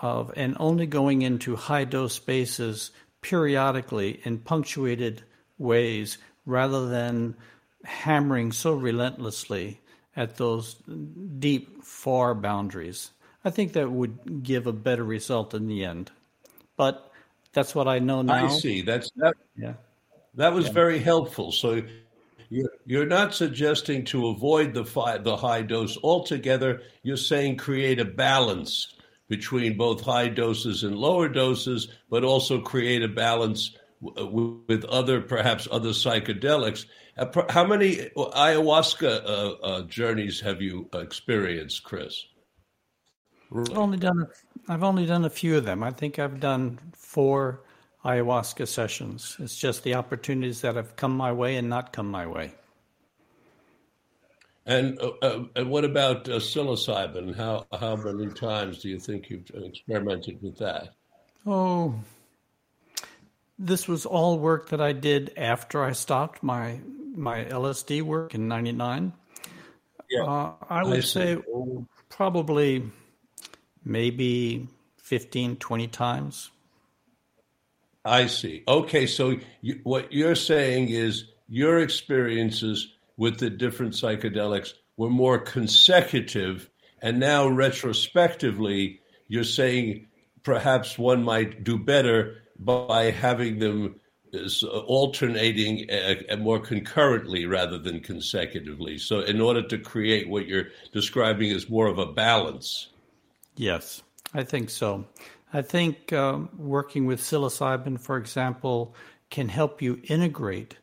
of 0.00 0.32
and 0.36 0.56
only 0.58 0.86
going 0.86 1.22
into 1.22 1.56
high 1.56 1.84
dose 1.84 2.14
spaces 2.14 2.92
periodically 3.20 4.20
in 4.24 4.38
punctuated 4.38 5.22
ways 5.58 6.18
rather 6.46 6.88
than 6.88 7.36
hammering 7.84 8.52
so 8.52 8.72
relentlessly 8.72 9.80
at 10.16 10.36
those 10.36 10.76
deep 11.38 11.82
far 11.82 12.34
boundaries. 12.34 13.10
I 13.44 13.50
think 13.50 13.72
that 13.72 13.90
would 13.90 14.42
give 14.42 14.66
a 14.66 14.72
better 14.72 15.04
result 15.04 15.54
in 15.54 15.66
the 15.66 15.84
end. 15.84 16.10
But 16.76 17.11
that's 17.52 17.74
what 17.74 17.88
I 17.88 17.98
know 17.98 18.22
now. 18.22 18.46
I 18.46 18.48
see. 18.48 18.82
That's 18.82 19.10
that. 19.16 19.34
Yeah, 19.56 19.74
that 20.34 20.52
was 20.52 20.66
yeah. 20.66 20.72
very 20.72 20.98
helpful. 20.98 21.52
So 21.52 21.82
you're, 22.48 22.70
you're 22.84 23.06
not 23.06 23.34
suggesting 23.34 24.04
to 24.06 24.28
avoid 24.28 24.74
the 24.74 24.84
fi- 24.84 25.18
the 25.18 25.36
high 25.36 25.62
dose 25.62 25.98
altogether. 26.02 26.82
You're 27.02 27.16
saying 27.16 27.56
create 27.56 27.98
a 27.98 28.04
balance 28.04 28.94
between 29.28 29.78
both 29.78 30.02
high 30.02 30.28
doses 30.28 30.82
and 30.82 30.94
lower 30.94 31.28
doses, 31.28 31.88
but 32.10 32.24
also 32.24 32.60
create 32.60 33.02
a 33.02 33.08
balance 33.08 33.74
w- 34.04 34.62
with 34.68 34.84
other, 34.84 35.22
perhaps 35.22 35.66
other 35.70 35.88
psychedelics. 35.88 36.84
Uh, 37.16 37.26
how 37.48 37.64
many 37.64 37.96
ayahuasca 38.16 39.24
uh, 39.24 39.52
uh, 39.62 39.82
journeys 39.82 40.38
have 40.40 40.60
you 40.60 40.86
experienced, 40.92 41.82
Chris? 41.82 42.26
I've 43.54 43.78
only 43.78 43.96
done 43.98 44.26
I've 44.68 44.82
only 44.82 45.06
done 45.06 45.24
a 45.24 45.30
few 45.30 45.56
of 45.56 45.64
them. 45.64 45.82
I 45.82 45.90
think 45.90 46.18
I've 46.18 46.40
done 46.40 46.78
four 46.94 47.60
ayahuasca 48.04 48.66
sessions. 48.68 49.36
It's 49.38 49.56
just 49.56 49.82
the 49.82 49.94
opportunities 49.94 50.60
that 50.62 50.76
have 50.76 50.96
come 50.96 51.16
my 51.16 51.32
way 51.32 51.56
and 51.56 51.68
not 51.68 51.92
come 51.92 52.10
my 52.10 52.26
way. 52.26 52.54
And 54.64 55.00
uh, 55.00 55.10
uh, 55.22 55.44
and 55.56 55.70
what 55.70 55.84
about 55.84 56.28
uh, 56.28 56.36
psilocybin? 56.36 57.34
How 57.34 57.66
how 57.72 57.96
many 57.96 58.32
times 58.32 58.78
do 58.78 58.88
you 58.88 58.98
think 58.98 59.28
you've 59.28 59.50
experimented 59.54 60.40
with 60.40 60.56
that? 60.58 60.90
Oh, 61.44 61.96
this 63.58 63.88
was 63.88 64.06
all 64.06 64.38
work 64.38 64.68
that 64.68 64.80
I 64.80 64.92
did 64.92 65.32
after 65.36 65.82
I 65.82 65.92
stopped 65.92 66.44
my 66.44 66.78
my 67.16 67.44
LSD 67.44 68.02
work 68.02 68.36
in 68.36 68.46
'99. 68.46 69.12
Yeah, 70.08 70.22
uh, 70.22 70.52
I 70.70 70.84
would 70.84 70.98
I 70.98 71.00
say 71.00 71.38
probably 72.08 72.84
maybe 73.84 74.68
15, 74.96 75.56
20 75.56 75.86
times. 75.88 76.50
I 78.04 78.26
see. 78.26 78.64
Okay, 78.66 79.06
so 79.06 79.36
you, 79.60 79.80
what 79.84 80.12
you're 80.12 80.34
saying 80.34 80.88
is 80.88 81.26
your 81.48 81.80
experiences 81.80 82.94
with 83.16 83.38
the 83.38 83.50
different 83.50 83.92
psychedelics 83.92 84.72
were 84.96 85.10
more 85.10 85.38
consecutive, 85.38 86.68
and 87.00 87.20
now 87.20 87.46
retrospectively, 87.46 89.00
you're 89.28 89.44
saying 89.44 90.06
perhaps 90.42 90.98
one 90.98 91.22
might 91.22 91.62
do 91.62 91.78
better 91.78 92.38
by 92.58 93.10
having 93.10 93.58
them 93.58 93.96
alternating 94.72 95.90
uh, 95.90 96.36
more 96.36 96.58
concurrently 96.58 97.46
rather 97.46 97.78
than 97.78 98.00
consecutively. 98.00 98.98
So, 98.98 99.20
in 99.20 99.40
order 99.40 99.62
to 99.68 99.78
create 99.78 100.28
what 100.28 100.46
you're 100.46 100.68
describing 100.92 101.50
as 101.52 101.68
more 101.68 101.86
of 101.86 101.98
a 101.98 102.06
balance. 102.06 102.88
Yes, 103.56 104.02
I 104.32 104.44
think 104.44 104.70
so. 104.70 105.04
I 105.52 105.62
think 105.62 106.12
um, 106.12 106.48
working 106.56 107.06
with 107.06 107.20
psilocybin, 107.20 108.00
for 108.00 108.16
example, 108.16 108.94
can 109.30 109.48
help 109.48 109.82
you 109.82 110.00
integrate 110.04 110.76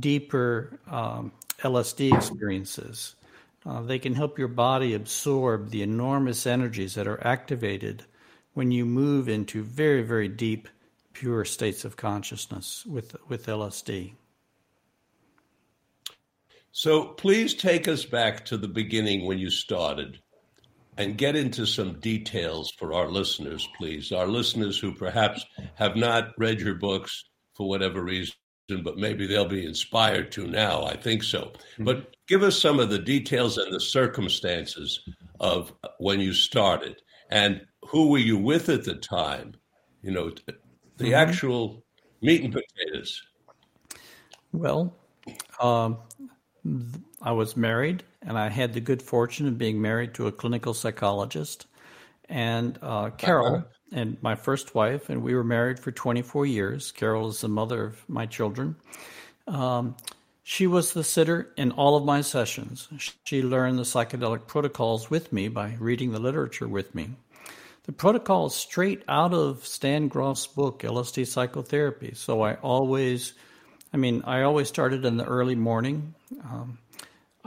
deeper 0.00 0.78
um, 0.90 1.32
LSD 1.60 2.14
experiences. 2.14 3.16
Uh, 3.66 3.82
they 3.82 3.98
can 3.98 4.14
help 4.14 4.38
your 4.38 4.48
body 4.48 4.94
absorb 4.94 5.70
the 5.70 5.82
enormous 5.82 6.46
energies 6.46 6.94
that 6.94 7.06
are 7.06 7.24
activated 7.26 8.04
when 8.54 8.70
you 8.70 8.86
move 8.86 9.28
into 9.28 9.62
very, 9.62 10.02
very 10.02 10.28
deep, 10.28 10.68
pure 11.12 11.44
states 11.44 11.84
of 11.84 11.96
consciousness 11.96 12.86
with, 12.86 13.14
with 13.28 13.46
LSD. 13.46 14.14
So 16.72 17.04
please 17.04 17.54
take 17.54 17.88
us 17.88 18.04
back 18.04 18.44
to 18.46 18.56
the 18.56 18.68
beginning 18.68 19.26
when 19.26 19.38
you 19.38 19.50
started 19.50 20.20
and 20.98 21.16
get 21.16 21.36
into 21.36 21.64
some 21.64 21.98
details 22.00 22.72
for 22.78 22.92
our 22.92 23.08
listeners, 23.08 23.66
please. 23.78 24.12
Our 24.12 24.26
listeners 24.26 24.78
who 24.78 24.92
perhaps 24.92 25.46
have 25.76 25.96
not 25.96 26.32
read 26.36 26.60
your 26.60 26.74
books 26.74 27.24
for 27.54 27.68
whatever 27.68 28.02
reason, 28.02 28.34
but 28.82 28.98
maybe 28.98 29.26
they'll 29.26 29.48
be 29.48 29.64
inspired 29.64 30.30
to 30.32 30.46
now. 30.46 30.84
I 30.84 30.96
think 30.96 31.22
so. 31.22 31.52
Mm-hmm. 31.52 31.84
But 31.84 32.16
give 32.26 32.42
us 32.42 32.60
some 32.60 32.80
of 32.80 32.90
the 32.90 32.98
details 32.98 33.56
and 33.56 33.72
the 33.72 33.80
circumstances 33.80 35.00
of 35.40 35.72
when 35.98 36.20
you 36.20 36.34
started 36.34 37.00
and 37.30 37.62
who 37.88 38.10
were 38.10 38.18
you 38.18 38.36
with 38.36 38.68
at 38.68 38.84
the 38.84 38.96
time? 38.96 39.54
You 40.02 40.10
know, 40.10 40.30
the 40.46 40.52
mm-hmm. 41.04 41.14
actual 41.14 41.84
meat 42.22 42.42
and 42.42 42.52
potatoes. 42.52 43.22
Well, 44.52 44.96
um, 45.60 45.98
I 47.22 47.32
was 47.32 47.56
married, 47.56 48.02
and 48.22 48.38
I 48.38 48.48
had 48.48 48.72
the 48.72 48.80
good 48.80 49.02
fortune 49.02 49.46
of 49.46 49.58
being 49.58 49.80
married 49.80 50.14
to 50.14 50.26
a 50.26 50.32
clinical 50.32 50.74
psychologist. 50.74 51.66
And 52.28 52.78
uh, 52.82 53.10
Carol, 53.10 53.54
uh-huh. 53.56 53.64
and 53.92 54.22
my 54.22 54.34
first 54.34 54.74
wife, 54.74 55.08
and 55.08 55.22
we 55.22 55.34
were 55.34 55.44
married 55.44 55.80
for 55.80 55.92
24 55.92 56.46
years. 56.46 56.92
Carol 56.92 57.28
is 57.28 57.40
the 57.40 57.48
mother 57.48 57.84
of 57.84 58.08
my 58.08 58.26
children. 58.26 58.76
Um, 59.46 59.96
she 60.42 60.66
was 60.66 60.92
the 60.92 61.04
sitter 61.04 61.52
in 61.56 61.72
all 61.72 61.96
of 61.96 62.04
my 62.04 62.22
sessions. 62.22 62.88
She 63.24 63.42
learned 63.42 63.78
the 63.78 63.82
psychedelic 63.82 64.46
protocols 64.46 65.10
with 65.10 65.32
me 65.32 65.48
by 65.48 65.76
reading 65.78 66.12
the 66.12 66.18
literature 66.18 66.68
with 66.68 66.94
me. 66.94 67.10
The 67.84 67.92
protocol 67.92 68.46
is 68.46 68.54
straight 68.54 69.02
out 69.08 69.32
of 69.32 69.66
Stan 69.66 70.08
Grof's 70.08 70.46
book, 70.46 70.80
LSD 70.80 71.26
Psychotherapy. 71.26 72.12
So 72.14 72.42
I 72.42 72.54
always, 72.56 73.32
I 73.92 73.96
mean, 73.96 74.22
I 74.26 74.42
always 74.42 74.68
started 74.68 75.04
in 75.06 75.16
the 75.16 75.24
early 75.24 75.54
morning. 75.54 76.14
Um, 76.44 76.78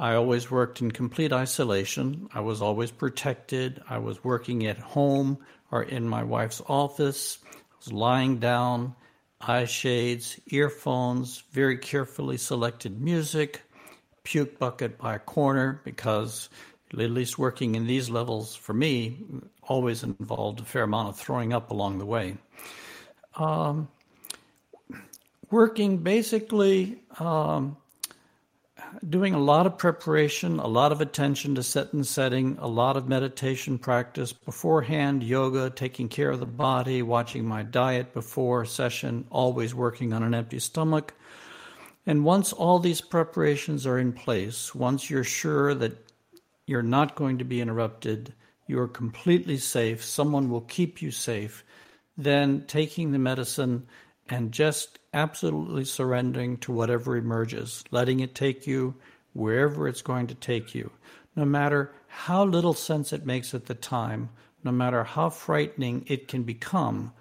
I 0.02 0.16
always 0.16 0.50
worked 0.50 0.82
in 0.82 0.90
complete 0.90 1.32
isolation. 1.32 2.28
I 2.34 2.40
was 2.40 2.60
always 2.60 2.90
protected. 2.90 3.84
I 3.88 4.00
was 4.00 4.24
working 4.24 4.66
at 4.66 4.80
home 4.80 5.38
or 5.70 5.84
in 5.84 6.10
my 6.10 6.24
wife's 6.24 6.60
office. 6.68 7.38
I 7.46 7.76
was 7.78 7.94
lying 7.94 8.40
down, 8.40 8.96
eye 9.40 9.66
shades, 9.66 10.40
earphones, 10.48 11.44
very 11.52 11.78
carefully 11.78 12.38
selected 12.38 13.00
music, 13.00 13.62
puke 14.24 14.58
bucket 14.58 14.98
by 14.98 15.14
a 15.14 15.20
corner 15.20 15.82
because 15.86 16.50
at 16.92 16.98
least 16.98 17.38
working 17.38 17.76
in 17.76 17.86
these 17.86 18.10
levels 18.10 18.56
for 18.56 18.74
me 18.74 19.20
always 19.62 20.02
involved 20.02 20.62
a 20.62 20.64
fair 20.64 20.84
amount 20.84 21.10
of 21.10 21.18
throwing 21.18 21.54
up 21.54 21.70
along 21.70 22.00
the 22.00 22.08
way. 22.08 22.38
Um, 23.36 23.88
working 25.52 25.98
basically 26.00 27.04
um, 27.20 27.78
doing 29.08 29.34
a 29.34 29.40
lot 29.40 29.66
of 29.66 29.78
preparation, 29.78 30.60
a 30.60 30.68
lot 30.68 30.92
of 30.92 31.02
attention 31.02 31.56
to 31.56 31.64
set 31.64 31.94
and 31.94 32.06
setting, 32.06 32.58
a 32.60 32.68
lot 32.68 32.98
of 32.98 33.08
meditation 33.08 33.78
practice 33.78 34.34
beforehand, 34.34 35.24
yoga, 35.24 35.70
taking 35.70 36.10
care 36.10 36.32
of 36.32 36.40
the 36.40 36.46
body, 36.46 37.02
watching 37.02 37.46
my 37.46 37.64
diet 37.64 38.14
before 38.14 38.66
session, 38.66 39.26
always 39.30 39.74
working 39.74 40.14
on 40.14 40.24
an 40.24 40.34
empty 40.34 40.60
stomach. 40.60 41.14
And 42.06 42.26
once 42.26 42.52
all 42.52 42.80
these 42.80 43.02
preparations 43.02 43.86
are 43.86 44.00
in 44.00 44.14
place, 44.14 44.74
once 44.74 45.10
you're 45.10 45.24
sure 45.24 45.74
that 45.76 46.12
you're 46.66 46.82
not 46.82 47.16
going 47.16 47.38
to 47.40 47.46
be 47.46 47.62
interrupted, 47.62 48.34
you're 48.68 48.88
completely 48.88 49.58
safe, 49.58 50.04
someone 50.04 50.50
will 50.50 50.62
keep 50.62 51.02
you 51.02 51.12
safe, 51.12 51.64
then 52.18 52.66
taking 52.68 53.12
the 53.12 53.20
medicine 53.20 53.88
and 54.30 54.52
just 54.52 55.00
absolutely 55.14 55.86
surrendering 55.86 56.58
to 56.58 56.72
whatever 56.72 57.18
emerges, 57.18 57.84
letting 57.92 58.20
it 58.20 58.36
take 58.36 58.66
you 58.66 58.96
wherever 59.34 59.88
it's 59.88 60.02
going 60.02 60.28
to 60.28 60.36
take 60.36 60.76
you, 60.76 60.92
no 61.36 61.46
matter 61.46 61.94
how 62.08 62.44
little 62.44 62.74
sense 62.74 63.14
it 63.14 63.26
makes 63.26 63.54
at 63.54 63.66
the 63.66 63.74
time, 63.76 64.30
no 64.64 64.72
matter 64.72 65.04
how 65.04 65.30
frightening 65.30 66.04
it 66.08 66.28
can 66.28 66.44
become, 66.44 67.12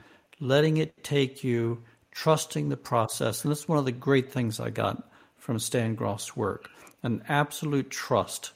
letting 0.41 0.77
it 0.77 1.03
take 1.05 1.45
you, 1.45 1.83
trusting 2.11 2.69
the 2.69 2.77
process. 2.77 3.45
And 3.45 3.51
that's 3.51 3.69
one 3.69 3.79
of 3.79 3.85
the 3.85 3.93
great 3.93 4.33
things 4.33 4.61
I 4.61 4.71
got 4.71 5.09
from 5.39 5.59
Stan 5.59 5.95
Grof's 5.95 6.37
work 6.37 6.69
an 7.03 7.23
absolute 7.29 7.89
trust 7.91 8.53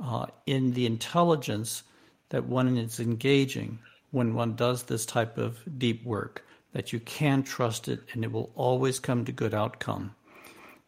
uh, 0.00 0.24
in 0.46 0.72
the 0.72 0.86
intelligence 0.86 1.82
that 2.30 2.46
one 2.46 2.78
is 2.78 2.98
engaging 2.98 3.78
when 4.10 4.34
one 4.34 4.56
does 4.56 4.84
this 4.84 5.04
type 5.04 5.36
of 5.36 5.58
deep 5.78 6.02
work, 6.04 6.42
that 6.72 6.92
you 6.92 7.00
can 7.00 7.42
trust 7.42 7.88
it 7.88 8.00
and 8.12 8.24
it 8.24 8.32
will 8.32 8.50
always 8.54 8.98
come 8.98 9.24
to 9.24 9.32
good 9.32 9.54
outcome. 9.54 10.14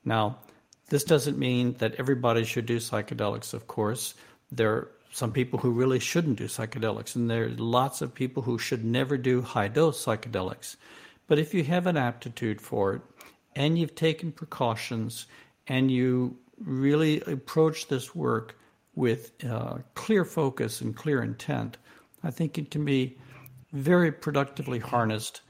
Now, 0.04 0.38
this 0.88 1.04
doesn't 1.04 1.38
mean 1.38 1.74
that 1.78 1.94
everybody 1.96 2.44
should 2.44 2.66
do 2.66 2.76
psychedelics, 2.76 3.54
of 3.54 3.66
course. 3.66 4.14
There 4.52 4.72
are 4.72 4.88
some 5.12 5.32
people 5.32 5.58
who 5.58 5.70
really 5.70 5.98
shouldn't 5.98 6.38
do 6.38 6.46
psychedelics, 6.46 7.14
and 7.14 7.30
there 7.30 7.44
are 7.44 7.50
lots 7.50 8.02
of 8.02 8.14
people 8.14 8.42
who 8.42 8.58
should 8.58 8.84
never 8.84 9.16
do 9.16 9.40
high 9.40 9.68
dose 9.68 10.04
psychedelics. 10.04 10.76
But 11.26 11.38
if 11.38 11.54
you 11.54 11.64
have 11.64 11.86
an 11.86 11.96
aptitude 11.96 12.60
for 12.60 12.94
it, 12.94 13.02
and 13.56 13.78
you've 13.78 13.94
taken 13.94 14.32
precautions, 14.32 15.26
and 15.68 15.90
you 15.90 16.36
really 16.58 17.20
approach 17.22 17.88
this 17.88 18.14
work 18.14 18.58
with 18.94 19.32
uh, 19.44 19.78
clear 19.94 20.24
focus 20.24 20.80
and 20.80 20.94
clear 20.94 21.22
intent, 21.22 21.78
I 22.22 22.30
think 22.30 22.58
it 22.58 22.70
can 22.70 22.84
be 22.84 23.16
very 23.72 24.12
productively 24.12 24.78
harnessed. 24.78 25.40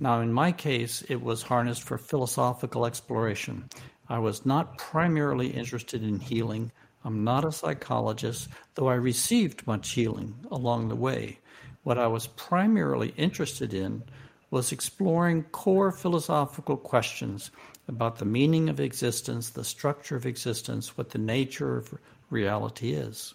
Now, 0.00 0.20
in 0.20 0.32
my 0.32 0.52
case, 0.52 1.02
it 1.08 1.22
was 1.22 1.42
harnessed 1.42 1.82
for 1.82 1.98
philosophical 1.98 2.84
exploration. 2.84 3.68
I 4.08 4.18
was 4.18 4.44
not 4.44 4.76
primarily 4.76 5.48
interested 5.48 6.02
in 6.02 6.18
healing. 6.18 6.72
I'm 7.04 7.22
not 7.24 7.44
a 7.44 7.52
psychologist, 7.52 8.48
though 8.74 8.88
I 8.88 8.94
received 8.94 9.66
much 9.66 9.90
healing 9.90 10.34
along 10.50 10.88
the 10.88 10.96
way. 10.96 11.38
What 11.84 11.98
I 11.98 12.06
was 12.06 12.26
primarily 12.26 13.14
interested 13.16 13.72
in 13.72 14.02
was 14.50 14.72
exploring 14.72 15.44
core 15.44 15.92
philosophical 15.92 16.76
questions 16.76 17.50
about 17.88 18.18
the 18.18 18.24
meaning 18.24 18.68
of 18.68 18.80
existence, 18.80 19.50
the 19.50 19.64
structure 19.64 20.16
of 20.16 20.26
existence, 20.26 20.96
what 20.96 21.10
the 21.10 21.18
nature 21.18 21.76
of 21.76 21.94
reality 22.30 22.92
is. 22.92 23.34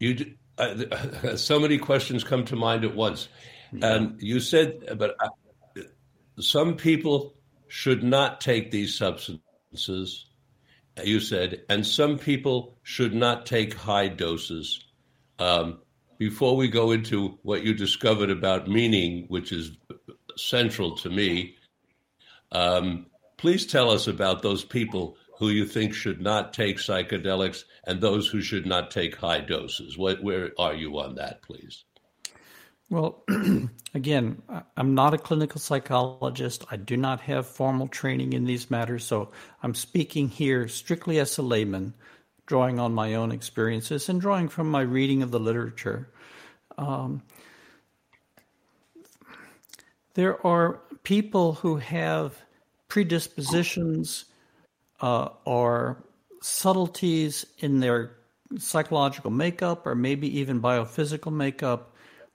You, 0.00 0.34
uh, 0.60 1.36
so 1.36 1.58
many 1.58 1.78
questions 1.78 2.24
come 2.24 2.44
to 2.46 2.56
mind 2.56 2.84
at 2.84 2.94
once, 2.94 3.28
and 3.80 4.20
you 4.20 4.40
said, 4.40 4.96
but 4.98 5.16
uh, 5.20 5.28
some 6.38 6.76
people 6.76 7.34
should 7.68 8.02
not 8.02 8.40
take 8.40 8.70
these 8.70 8.96
substances, 8.96 10.26
you 11.04 11.20
said, 11.20 11.62
and 11.68 11.86
some 11.86 12.18
people 12.18 12.76
should 12.82 13.14
not 13.14 13.46
take 13.46 13.74
high 13.74 14.08
doses. 14.08 14.84
Um, 15.38 15.80
before 16.18 16.56
we 16.56 16.68
go 16.68 16.90
into 16.90 17.38
what 17.42 17.62
you 17.62 17.72
discovered 17.72 18.30
about 18.30 18.68
meaning, 18.68 19.24
which 19.28 19.52
is 19.52 19.70
central 20.36 20.96
to 20.96 21.08
me, 21.08 21.56
um, 22.52 23.06
please 23.38 23.64
tell 23.64 23.90
us 23.90 24.06
about 24.06 24.42
those 24.42 24.64
people 24.64 25.16
who 25.40 25.48
you 25.48 25.64
think 25.64 25.94
should 25.94 26.20
not 26.20 26.52
take 26.52 26.76
psychedelics 26.76 27.64
and 27.86 27.98
those 27.98 28.28
who 28.28 28.42
should 28.42 28.66
not 28.66 28.90
take 28.90 29.16
high 29.16 29.40
doses. 29.40 29.96
What, 29.96 30.22
where 30.22 30.52
are 30.58 30.74
you 30.74 31.00
on 31.00 31.14
that, 31.14 31.40
please? 31.40 31.84
Well, 32.90 33.24
again, 33.94 34.42
I'm 34.76 34.94
not 34.94 35.14
a 35.14 35.18
clinical 35.18 35.58
psychologist. 35.58 36.66
I 36.70 36.76
do 36.76 36.94
not 36.94 37.22
have 37.22 37.46
formal 37.46 37.88
training 37.88 38.34
in 38.34 38.44
these 38.44 38.70
matters, 38.70 39.04
so 39.04 39.30
I'm 39.62 39.74
speaking 39.74 40.28
here 40.28 40.68
strictly 40.68 41.18
as 41.18 41.38
a 41.38 41.42
layman, 41.42 41.94
drawing 42.44 42.78
on 42.78 42.92
my 42.92 43.14
own 43.14 43.32
experiences 43.32 44.10
and 44.10 44.20
drawing 44.20 44.48
from 44.48 44.70
my 44.70 44.82
reading 44.82 45.22
of 45.22 45.30
the 45.30 45.40
literature. 45.40 46.12
Um, 46.76 47.22
there 50.12 50.46
are 50.46 50.82
people 51.02 51.54
who 51.54 51.76
have 51.76 52.42
predispositions 52.88 54.26
uh, 55.00 55.94
subtleties 56.42 57.46
in 57.58 57.80
their 57.80 58.16
psychological 58.58 59.30
makeup 59.30 59.86
or 59.86 59.94
maybe 59.94 60.38
even 60.38 60.60
biophysical 60.60 61.32
makeup 61.32 61.90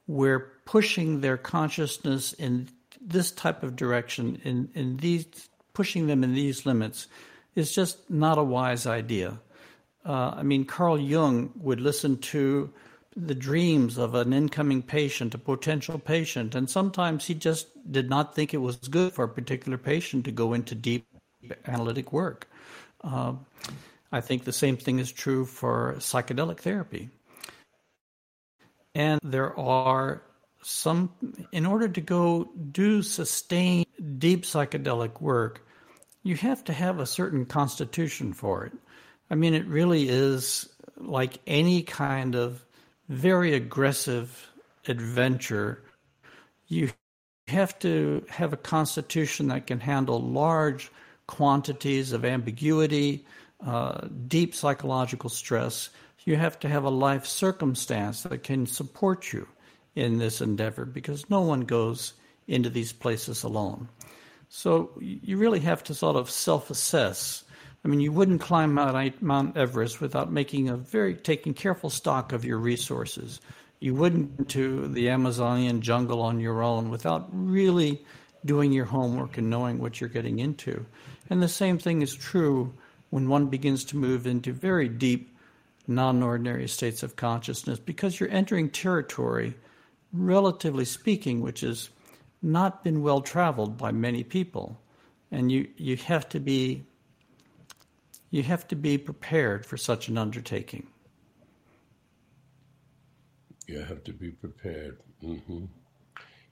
we're 0.07 0.51
pushing 0.65 1.21
their 1.21 1.37
consciousness 1.37 2.33
in 2.33 2.69
this 3.01 3.31
type 3.31 3.63
of 3.63 3.75
direction, 3.75 4.39
in, 4.43 4.69
in 4.73 4.97
these 4.97 5.25
pushing 5.73 6.07
them 6.07 6.23
in 6.23 6.33
these 6.33 6.65
limits, 6.65 7.07
is 7.55 7.73
just 7.73 8.09
not 8.09 8.37
a 8.37 8.43
wise 8.43 8.87
idea. 8.87 9.39
Uh, 10.05 10.33
I 10.37 10.43
mean, 10.43 10.65
Carl 10.65 10.99
Jung 10.99 11.51
would 11.55 11.81
listen 11.81 12.17
to 12.17 12.71
the 13.15 13.35
dreams 13.35 13.97
of 13.97 14.13
an 14.13 14.33
incoming 14.33 14.81
patient, 14.81 15.33
a 15.33 15.37
potential 15.37 15.97
patient, 15.97 16.53
and 16.53 16.69
sometimes 16.69 17.25
he 17.25 17.33
just 17.33 17.67
did 17.91 18.09
not 18.09 18.35
think 18.35 18.53
it 18.53 18.57
was 18.57 18.75
good 18.75 19.13
for 19.13 19.25
a 19.25 19.29
particular 19.29 19.77
patient 19.77 20.25
to 20.25 20.31
go 20.31 20.53
into 20.53 20.75
deep 20.75 21.05
analytic 21.65 22.11
work. 22.13 22.47
Uh, 23.03 23.33
I 24.11 24.21
think 24.21 24.43
the 24.43 24.53
same 24.53 24.77
thing 24.77 24.99
is 24.99 25.11
true 25.11 25.45
for 25.45 25.95
psychedelic 25.97 26.59
therapy. 26.59 27.09
And 28.93 29.19
there 29.23 29.57
are 29.59 30.21
some, 30.63 31.11
in 31.51 31.65
order 31.65 31.87
to 31.87 32.01
go 32.01 32.49
do 32.71 33.03
sustained 33.03 33.85
deep 34.17 34.43
psychedelic 34.43 35.21
work, 35.21 35.67
you 36.23 36.35
have 36.37 36.63
to 36.63 36.73
have 36.73 36.99
a 36.99 37.05
certain 37.05 37.45
constitution 37.45 38.33
for 38.33 38.65
it. 38.65 38.73
I 39.29 39.35
mean, 39.35 39.53
it 39.53 39.65
really 39.67 40.07
is 40.09 40.69
like 40.97 41.39
any 41.45 41.83
kind 41.83 42.35
of 42.35 42.63
very 43.09 43.53
aggressive 43.53 44.49
adventure. 44.87 45.83
You 46.67 46.89
have 47.47 47.77
to 47.79 48.25
have 48.29 48.53
a 48.53 48.57
constitution 48.57 49.49
that 49.49 49.67
can 49.67 49.79
handle 49.79 50.19
large 50.21 50.91
quantities 51.27 52.11
of 52.11 52.25
ambiguity, 52.25 53.25
uh, 53.65 54.07
deep 54.27 54.53
psychological 54.53 55.29
stress 55.29 55.89
you 56.25 56.35
have 56.35 56.59
to 56.59 56.69
have 56.69 56.83
a 56.83 56.89
life 56.89 57.25
circumstance 57.25 58.23
that 58.23 58.43
can 58.43 58.65
support 58.65 59.31
you 59.31 59.47
in 59.95 60.17
this 60.17 60.41
endeavor 60.41 60.83
because 60.83 61.29
no 61.29 61.41
one 61.41 61.61
goes 61.61 62.13
into 62.47 62.69
these 62.69 62.91
places 62.91 63.43
alone. 63.43 63.87
So 64.49 64.91
you 64.99 65.37
really 65.37 65.59
have 65.61 65.83
to 65.85 65.93
sort 65.93 66.15
of 66.15 66.29
self 66.29 66.69
assess. 66.69 67.43
I 67.83 67.87
mean, 67.87 67.99
you 67.99 68.11
wouldn't 68.11 68.41
climb 68.41 68.73
Mount 68.73 69.57
Everest 69.57 70.01
without 70.01 70.31
making 70.31 70.69
a 70.69 70.75
very 70.75 71.15
taking 71.15 71.53
careful 71.53 71.91
stock 71.91 72.33
of 72.33 72.43
your 72.43 72.57
resources. 72.57 73.39
You 73.79 73.93
wouldn't 73.93 74.49
to 74.49 74.87
the 74.87 75.09
Amazonian 75.09 75.81
jungle 75.81 76.21
on 76.21 76.39
your 76.39 76.63
own 76.63 76.89
without 76.89 77.27
really 77.31 78.03
doing 78.43 78.71
your 78.71 78.85
homework 78.85 79.37
and 79.37 79.49
knowing 79.49 79.77
what 79.77 80.01
you're 80.01 80.09
getting 80.09 80.39
into. 80.39 80.85
And 81.29 81.41
the 81.41 81.47
same 81.47 81.77
thing 81.77 82.01
is 82.01 82.15
true 82.15 82.73
when 83.09 83.29
one 83.29 83.47
begins 83.47 83.83
to 83.85 83.97
move 83.97 84.27
into 84.27 84.51
very 84.53 84.87
deep 84.87 85.35
non 85.87 86.21
ordinary 86.23 86.67
states 86.67 87.03
of 87.03 87.15
consciousness 87.15 87.79
because 87.79 88.19
you're 88.19 88.29
entering 88.29 88.69
territory, 88.69 89.55
relatively 90.13 90.85
speaking, 90.85 91.41
which 91.41 91.61
has 91.61 91.89
not 92.41 92.83
been 92.83 93.01
well 93.01 93.21
traveled 93.21 93.77
by 93.77 93.91
many 93.91 94.23
people. 94.23 94.79
And 95.31 95.51
you, 95.51 95.67
you 95.77 95.97
have 95.97 96.29
to 96.29 96.39
be 96.39 96.85
you 98.31 98.43
have 98.43 98.67
to 98.67 98.75
be 98.75 98.97
prepared 98.97 99.65
for 99.65 99.77
such 99.77 100.09
an 100.09 100.17
undertaking. 100.17 100.87
You 103.65 103.79
have 103.79 104.03
to 104.03 104.11
be 104.11 104.31
prepared. 104.31 104.99
Mm-hmm. 105.23 105.65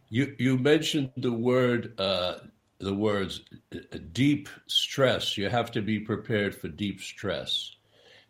You 0.10 0.36
you 0.40 0.58
mentioned 0.58 1.12
the 1.18 1.34
word 1.34 2.00
uh, 2.00 2.36
the 2.84 2.93
words 2.93 3.41
uh, 3.74 3.98
deep 4.12 4.50
stress. 4.67 5.38
You 5.38 5.50
have 5.50 5.72
to 5.72 5.82
be 5.82 6.00
prepared 6.00 6.54
for 6.56 6.67
deep 6.67 7.02
stress. 7.02 7.76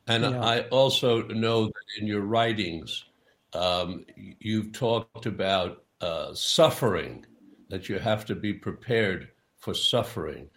And 0.07 0.23
yeah. 0.23 0.43
I 0.43 0.61
also 0.69 1.23
know 1.27 1.65
that 1.65 2.01
in 2.01 2.07
your 2.07 2.21
writings, 2.21 3.05
um, 3.53 4.05
you've 4.39 4.73
talked 4.73 5.25
about 5.25 5.83
uh, 6.01 6.33
suffering, 6.33 7.25
that 7.69 7.87
you 7.89 7.99
have 7.99 8.25
to 8.25 8.35
be 8.35 8.53
prepared 8.53 9.29
for 9.57 9.73
suffering. 9.73 10.49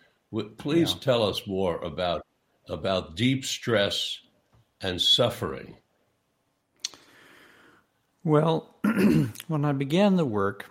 Please 0.58 0.92
yeah. 0.92 1.00
tell 1.00 1.22
us 1.22 1.46
more 1.46 1.78
about 1.78 2.22
about 2.68 3.14
deep 3.14 3.44
stress 3.44 4.18
and 4.80 5.00
suffering. 5.00 5.76
Well, 8.24 8.74
when 9.46 9.64
I 9.64 9.72
began 9.72 10.16
the 10.16 10.24
work, 10.24 10.66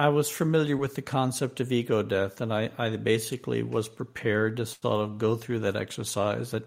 I 0.00 0.08
was 0.08 0.30
familiar 0.30 0.78
with 0.78 0.94
the 0.94 1.02
concept 1.02 1.60
of 1.60 1.70
ego 1.70 2.02
death, 2.02 2.40
and 2.40 2.54
I, 2.54 2.70
I 2.78 2.96
basically 2.96 3.62
was 3.62 3.86
prepared 3.86 4.56
to 4.56 4.64
sort 4.64 5.04
of 5.04 5.18
go 5.18 5.36
through 5.36 5.58
that 5.58 5.76
exercise. 5.76 6.52
That 6.52 6.66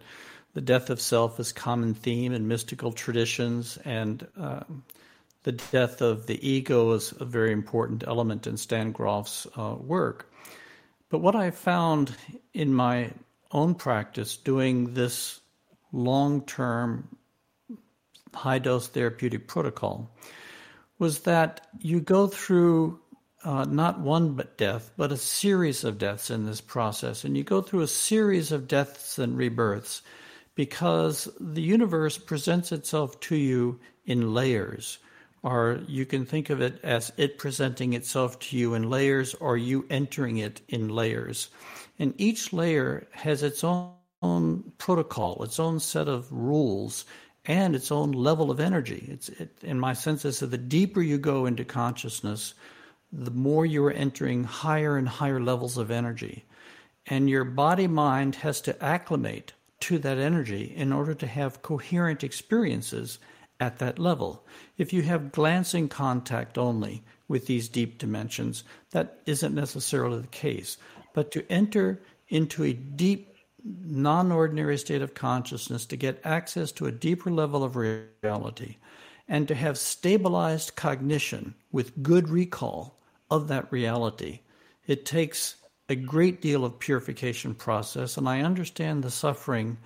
the 0.53 0.61
death 0.61 0.91
of 0.91 1.01
self 1.01 1.39
is 1.39 1.49
a 1.49 1.55
common 1.55 1.95
theme 1.95 2.31
in 2.31 2.47
mystical 2.47 2.91
traditions, 2.91 3.79
and 3.85 4.27
uh, 4.39 4.59
the 5.41 5.53
death 5.53 5.99
of 5.99 6.27
the 6.27 6.47
ego 6.47 6.91
is 6.91 7.11
a 7.19 7.25
very 7.25 7.51
important 7.51 8.03
element 8.05 8.45
in 8.45 8.55
Stan 8.55 8.91
Grof's 8.91 9.47
uh, 9.57 9.77
work. 9.79 10.31
But 11.09 11.21
what 11.21 11.35
I 11.35 11.49
found 11.49 12.15
in 12.53 12.71
my 12.71 13.13
own 13.51 13.73
practice 13.73 14.37
doing 14.37 14.93
this 14.93 15.39
long 15.91 16.45
term 16.45 17.07
high 18.31 18.59
dose 18.59 18.89
therapeutic 18.89 19.47
protocol 19.47 20.11
was 20.99 21.21
that 21.21 21.65
you 21.79 21.99
go 21.99 22.27
through 22.27 22.99
uh, 23.43 23.65
not 23.65 23.99
one 23.99 24.33
but 24.33 24.57
death, 24.57 24.91
but 24.97 25.11
a 25.11 25.17
series 25.17 25.83
of 25.83 25.97
deaths 25.97 26.29
in 26.29 26.45
this 26.45 26.61
process. 26.61 27.23
And 27.23 27.37
you 27.37 27.43
go 27.43 27.61
through 27.61 27.81
a 27.81 27.87
series 27.87 28.51
of 28.51 28.67
deaths 28.67 29.19
and 29.19 29.37
rebirths 29.37 30.01
because 30.55 31.27
the 31.39 31.61
universe 31.61 32.17
presents 32.17 32.71
itself 32.71 33.19
to 33.21 33.35
you 33.35 33.79
in 34.05 34.33
layers. 34.33 34.99
Or 35.41 35.81
you 35.87 36.05
can 36.05 36.25
think 36.25 36.49
of 36.49 36.61
it 36.61 36.79
as 36.83 37.11
it 37.17 37.37
presenting 37.37 37.93
itself 37.93 38.39
to 38.39 38.57
you 38.57 38.75
in 38.75 38.89
layers 38.89 39.33
or 39.35 39.57
you 39.57 39.85
entering 39.89 40.37
it 40.37 40.61
in 40.69 40.87
layers. 40.87 41.49
And 41.99 42.13
each 42.17 42.53
layer 42.53 43.07
has 43.11 43.43
its 43.43 43.63
own, 43.63 43.93
protocol, 44.77 45.43
its 45.43 45.59
own 45.59 45.81
set 45.81 46.07
of 46.07 46.31
rules, 46.31 47.03
and 47.45 47.75
its 47.75 47.91
own 47.91 48.13
level 48.13 48.51
of 48.51 48.61
energy. 48.61 49.05
It's, 49.11 49.27
it, 49.27 49.57
in 49.61 49.79
my 49.79 49.91
sense, 49.91 50.23
is 50.23 50.39
that 50.39 50.47
the 50.47 50.57
deeper 50.57 51.01
you 51.01 51.17
go 51.17 51.45
into 51.45 51.65
consciousness, 51.65 52.53
the 53.15 53.31
more 53.31 53.63
you 53.63 53.85
are 53.85 53.91
entering 53.91 54.43
higher 54.43 54.97
and 54.97 55.07
higher 55.07 55.39
levels 55.39 55.77
of 55.77 55.91
energy. 55.91 56.45
And 57.05 57.29
your 57.29 57.43
body 57.43 57.85
mind 57.85 58.35
has 58.37 58.59
to 58.61 58.83
acclimate 58.83 59.53
to 59.81 59.99
that 59.99 60.17
energy 60.17 60.73
in 60.75 60.91
order 60.91 61.13
to 61.13 61.27
have 61.27 61.61
coherent 61.61 62.23
experiences 62.23 63.19
at 63.59 63.77
that 63.77 63.99
level. 63.99 64.43
If 64.77 64.93
you 64.93 65.03
have 65.03 65.31
glancing 65.31 65.89
contact 65.89 66.57
only 66.57 67.03
with 67.27 67.45
these 67.45 67.69
deep 67.69 67.99
dimensions, 67.99 68.63
that 68.91 69.19
isn't 69.27 69.53
necessarily 69.53 70.21
the 70.21 70.27
case. 70.27 70.77
But 71.13 71.31
to 71.31 71.51
enter 71.51 72.01
into 72.29 72.63
a 72.63 72.73
deep, 72.73 73.35
non 73.63 74.31
ordinary 74.31 74.77
state 74.77 75.03
of 75.03 75.13
consciousness, 75.13 75.85
to 75.85 75.95
get 75.95 76.19
access 76.23 76.71
to 76.73 76.87
a 76.87 76.91
deeper 76.91 77.29
level 77.29 77.63
of 77.63 77.75
reality, 77.75 78.77
and 79.27 79.47
to 79.47 79.55
have 79.55 79.77
stabilized 79.77 80.75
cognition 80.75 81.53
with 81.71 82.01
good 82.01 82.27
recall 82.29 82.97
of 83.33 83.47
that 83.47 83.71
reality. 83.71 84.41
It 84.85 85.05
takes 85.05 85.55
a 85.89 85.95
great 85.95 86.39
deal 86.39 86.63
of 86.63 86.79
purification 86.79 87.55
process, 87.55 88.15
and 88.15 88.29
I 88.29 88.41
understand 88.41 89.03
the 89.03 89.09
suffering 89.09 89.77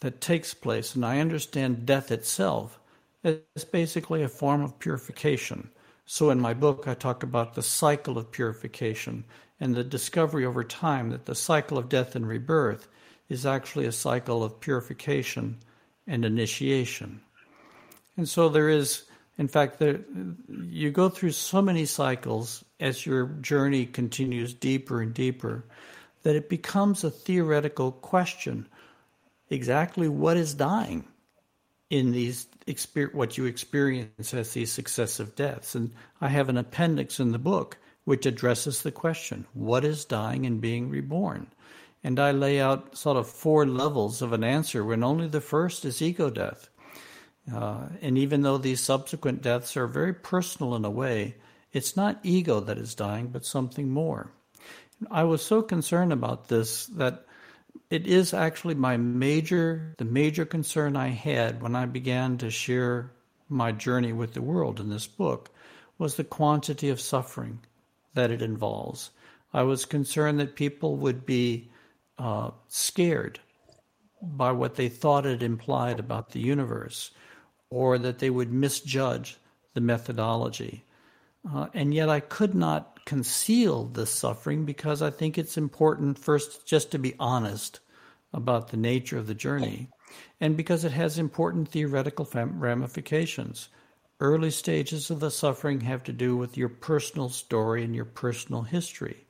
that 0.00 0.20
takes 0.20 0.54
place, 0.54 0.94
and 0.94 1.04
I 1.04 1.18
understand 1.18 1.84
death 1.84 2.12
itself 2.12 2.78
as 3.24 3.64
basically 3.72 4.22
a 4.22 4.28
form 4.28 4.62
of 4.62 4.78
purification. 4.78 5.68
So 6.04 6.30
in 6.30 6.40
my 6.40 6.54
book, 6.54 6.86
I 6.86 6.94
talk 6.94 7.24
about 7.24 7.54
the 7.54 7.62
cycle 7.62 8.18
of 8.18 8.30
purification 8.30 9.24
and 9.58 9.74
the 9.74 9.82
discovery 9.82 10.46
over 10.46 10.62
time 10.62 11.10
that 11.10 11.26
the 11.26 11.34
cycle 11.34 11.78
of 11.78 11.88
death 11.88 12.14
and 12.14 12.28
rebirth 12.28 12.86
is 13.28 13.44
actually 13.44 13.86
a 13.86 13.92
cycle 13.92 14.44
of 14.44 14.60
purification 14.60 15.58
and 16.06 16.24
initiation. 16.24 17.20
And 18.16 18.28
so 18.28 18.48
there 18.48 18.68
is 18.68 19.05
in 19.38 19.48
fact, 19.48 19.78
there, 19.78 20.00
you 20.48 20.90
go 20.90 21.08
through 21.08 21.32
so 21.32 21.60
many 21.60 21.84
cycles 21.84 22.64
as 22.80 23.04
your 23.04 23.26
journey 23.26 23.84
continues 23.84 24.54
deeper 24.54 25.02
and 25.02 25.12
deeper 25.12 25.64
that 26.22 26.36
it 26.36 26.48
becomes 26.48 27.04
a 27.04 27.10
theoretical 27.10 27.92
question. 27.92 28.66
Exactly 29.50 30.08
what 30.08 30.36
is 30.36 30.54
dying 30.54 31.04
in 31.90 32.12
these 32.12 32.46
what 33.12 33.38
you 33.38 33.44
experience 33.44 34.34
as 34.34 34.52
these 34.52 34.72
successive 34.72 35.36
deaths? 35.36 35.74
And 35.74 35.92
i 36.20 36.28
have 36.28 36.48
an 36.48 36.56
appendix 36.56 37.20
in 37.20 37.30
the 37.30 37.38
book 37.38 37.78
which 38.04 38.26
addresses 38.26 38.82
the 38.82 38.90
question 38.90 39.46
what 39.52 39.84
is 39.84 40.04
dying 40.04 40.46
and 40.46 40.60
being 40.60 40.88
reborn? 40.88 41.46
And 42.02 42.18
i 42.18 42.32
lay 42.32 42.60
out 42.60 42.96
sort 42.96 43.18
of 43.18 43.28
four 43.28 43.66
levels 43.66 44.22
of 44.22 44.32
an 44.32 44.42
answer 44.42 44.84
when 44.84 45.04
only 45.04 45.28
the 45.28 45.40
first 45.40 45.84
is 45.84 46.02
ego 46.02 46.30
death 46.30 46.70
uh, 47.52 47.88
and 48.02 48.18
even 48.18 48.42
though 48.42 48.58
these 48.58 48.80
subsequent 48.80 49.42
deaths 49.42 49.76
are 49.76 49.86
very 49.86 50.12
personal 50.12 50.74
in 50.74 50.84
a 50.84 50.90
way, 50.90 51.36
it's 51.72 51.96
not 51.96 52.18
ego 52.22 52.60
that 52.60 52.78
is 52.78 52.94
dying, 52.94 53.28
but 53.28 53.44
something 53.44 53.88
more. 53.88 54.32
I 55.10 55.24
was 55.24 55.42
so 55.42 55.62
concerned 55.62 56.12
about 56.12 56.48
this 56.48 56.86
that 56.86 57.26
it 57.90 58.06
is 58.06 58.34
actually 58.34 58.74
my 58.74 58.96
major, 58.96 59.94
the 59.98 60.04
major 60.04 60.44
concern 60.44 60.96
I 60.96 61.08
had 61.08 61.62
when 61.62 61.76
I 61.76 61.86
began 61.86 62.38
to 62.38 62.50
share 62.50 63.12
my 63.48 63.72
journey 63.72 64.12
with 64.12 64.34
the 64.34 64.42
world 64.42 64.80
in 64.80 64.88
this 64.88 65.06
book 65.06 65.50
was 65.98 66.16
the 66.16 66.24
quantity 66.24 66.88
of 66.88 67.00
suffering 67.00 67.60
that 68.14 68.30
it 68.30 68.42
involves. 68.42 69.10
I 69.52 69.62
was 69.62 69.84
concerned 69.84 70.40
that 70.40 70.56
people 70.56 70.96
would 70.96 71.24
be 71.24 71.70
uh, 72.18 72.50
scared 72.68 73.38
by 74.20 74.50
what 74.52 74.74
they 74.74 74.88
thought 74.88 75.26
it 75.26 75.42
implied 75.42 76.00
about 76.00 76.30
the 76.30 76.40
universe 76.40 77.12
or 77.70 77.98
that 77.98 78.18
they 78.18 78.30
would 78.30 78.52
misjudge 78.52 79.38
the 79.74 79.80
methodology. 79.80 80.84
Uh, 81.48 81.68
and 81.74 81.94
yet 81.94 82.08
I 82.08 82.20
could 82.20 82.54
not 82.54 83.04
conceal 83.04 83.84
this 83.84 84.10
suffering 84.10 84.64
because 84.64 85.00
I 85.00 85.10
think 85.10 85.38
it's 85.38 85.56
important 85.56 86.18
first 86.18 86.66
just 86.66 86.90
to 86.90 86.98
be 86.98 87.14
honest 87.20 87.80
about 88.32 88.68
the 88.68 88.76
nature 88.76 89.18
of 89.18 89.26
the 89.26 89.34
journey 89.34 89.88
and 90.40 90.56
because 90.56 90.84
it 90.84 90.92
has 90.92 91.18
important 91.18 91.68
theoretical 91.68 92.28
ramifications. 92.32 93.68
Early 94.18 94.50
stages 94.50 95.10
of 95.10 95.20
the 95.20 95.30
suffering 95.30 95.80
have 95.82 96.02
to 96.04 96.12
do 96.12 96.36
with 96.36 96.56
your 96.56 96.68
personal 96.68 97.28
story 97.28 97.84
and 97.84 97.94
your 97.94 98.04
personal 98.06 98.62
history. 98.62 99.26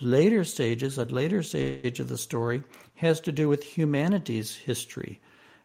Later 0.00 0.44
stages, 0.44 0.98
a 0.98 1.04
later 1.04 1.42
stage 1.42 2.00
of 2.00 2.08
the 2.08 2.18
story, 2.18 2.62
has 2.96 3.20
to 3.20 3.32
do 3.32 3.48
with 3.48 3.62
humanity's 3.62 4.54
history 4.54 5.20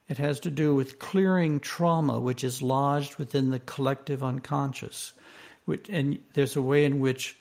it 0.09 0.17
has 0.17 0.39
to 0.41 0.49
do 0.49 0.73
with 0.73 0.97
clearing 0.97 1.59
trauma 1.59 2.19
which 2.19 2.43
is 2.43 2.63
lodged 2.63 3.15
within 3.17 3.51
the 3.51 3.59
collective 3.59 4.23
unconscious. 4.23 5.13
And 5.87 6.17
there's 6.33 6.55
a 6.55 6.61
way 6.63 6.83
in 6.83 6.99
which, 6.99 7.37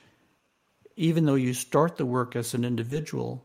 even 0.95 1.25
though 1.25 1.35
you 1.35 1.55
start 1.55 1.97
the 1.97 2.05
work 2.05 2.37
as 2.37 2.53
an 2.53 2.67
individual, 2.67 3.43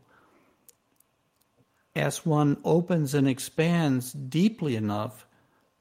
as 1.96 2.26
one 2.26 2.58
opens 2.64 3.14
and 3.14 3.26
expands 3.26 4.12
deeply 4.12 4.76
enough, 4.76 5.26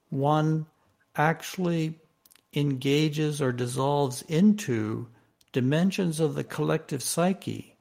one 0.10 0.66
actually 1.16 2.00
engages 2.54 3.42
or 3.42 3.52
dissolves 3.52 4.22
into 4.24 5.08
dimensions 5.52 6.22
of 6.22 6.36
the 6.36 6.44
collective 6.44 7.04
psyche, 7.04 7.76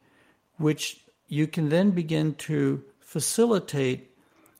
which 0.56 1.04
you 1.28 1.46
can 1.46 1.68
then 1.68 1.92
begin 1.92 2.34
to 2.34 2.82
facilitate 3.00 4.11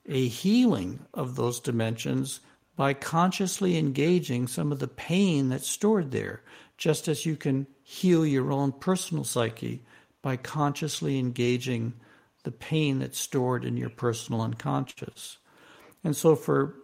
a 0.06 0.28
healing 0.28 1.06
of 1.14 1.36
those 1.36 1.60
dimensions 1.60 2.40
by 2.76 2.94
consciously 2.94 3.76
engaging 3.76 4.46
some 4.46 4.72
of 4.72 4.78
the 4.78 4.88
pain 4.88 5.48
that's 5.48 5.68
stored 5.68 6.10
there, 6.10 6.42
just 6.76 7.06
as 7.06 7.26
you 7.26 7.36
can 7.36 7.66
heal 7.82 8.26
your 8.26 8.50
own 8.50 8.72
personal 8.72 9.24
psyche 9.24 9.84
by 10.22 10.36
consciously 10.36 11.18
engaging 11.18 11.92
the 12.44 12.50
pain 12.50 12.98
that's 12.98 13.18
stored 13.18 13.64
in 13.64 13.76
your 13.76 13.90
personal 13.90 14.40
unconscious. 14.40 15.38
And 16.02 16.16
so, 16.16 16.34
for 16.34 16.76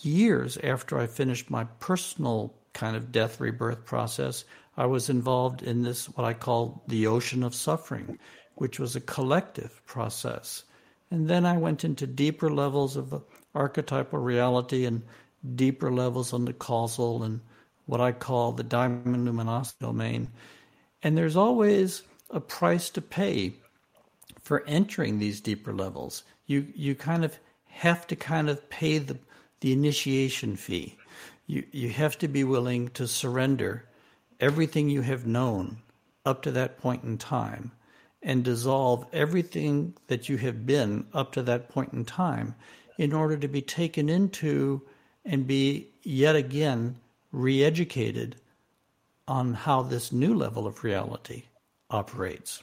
years 0.00 0.56
after 0.58 0.98
I 0.98 1.06
finished 1.06 1.50
my 1.50 1.64
personal 1.78 2.54
kind 2.72 2.96
of 2.96 3.12
death 3.12 3.40
rebirth 3.40 3.84
process, 3.84 4.44
I 4.76 4.86
was 4.86 5.08
involved 5.08 5.62
in 5.62 5.82
this, 5.82 6.06
what 6.06 6.24
I 6.24 6.34
call 6.34 6.84
the 6.88 7.06
ocean 7.06 7.42
of 7.42 7.54
suffering, 7.54 8.18
which 8.54 8.80
was 8.80 8.96
a 8.96 9.00
collective 9.00 9.80
process 9.86 10.64
and 11.10 11.28
then 11.28 11.46
I 11.46 11.56
went 11.56 11.84
into 11.84 12.06
deeper 12.06 12.50
levels 12.50 12.96
of 12.96 13.22
archetypal 13.54 14.18
reality 14.18 14.84
and 14.84 15.02
deeper 15.54 15.92
levels 15.92 16.32
on 16.32 16.44
the 16.44 16.52
causal 16.52 17.22
and 17.22 17.40
what 17.86 18.00
I 18.00 18.12
call 18.12 18.52
the 18.52 18.64
diamond 18.64 19.24
luminosity 19.24 19.78
domain. 19.80 20.28
And 21.02 21.16
there's 21.16 21.36
always 21.36 22.02
a 22.30 22.40
price 22.40 22.90
to 22.90 23.00
pay 23.00 23.54
for 24.42 24.64
entering 24.66 25.18
these 25.18 25.40
deeper 25.40 25.72
levels. 25.72 26.24
You 26.46 26.66
you 26.74 26.94
kind 26.94 27.24
of 27.24 27.38
have 27.66 28.06
to 28.08 28.16
kind 28.16 28.50
of 28.50 28.68
pay 28.68 28.98
the 28.98 29.18
the 29.60 29.72
initiation 29.72 30.56
fee. 30.56 30.96
You 31.46 31.64
you 31.70 31.90
have 31.90 32.18
to 32.18 32.28
be 32.28 32.42
willing 32.42 32.88
to 32.90 33.06
surrender 33.06 33.88
everything 34.40 34.90
you 34.90 35.02
have 35.02 35.26
known 35.26 35.78
up 36.24 36.42
to 36.42 36.50
that 36.50 36.78
point 36.78 37.04
in 37.04 37.16
time 37.16 37.70
and 38.22 38.44
dissolve 38.44 39.06
everything 39.12 39.94
that 40.08 40.28
you 40.28 40.36
have 40.38 40.66
been 40.66 41.06
up 41.12 41.32
to 41.32 41.42
that 41.42 41.68
point 41.68 41.92
in 41.92 42.04
time 42.04 42.54
in 42.98 43.12
order 43.12 43.36
to 43.36 43.48
be 43.48 43.62
taken 43.62 44.08
into 44.08 44.82
and 45.24 45.46
be 45.46 45.88
yet 46.02 46.36
again 46.36 46.96
re 47.32 47.62
educated 47.62 48.36
on 49.28 49.54
how 49.54 49.82
this 49.82 50.12
new 50.12 50.34
level 50.34 50.66
of 50.66 50.84
reality 50.84 51.44
operates. 51.90 52.62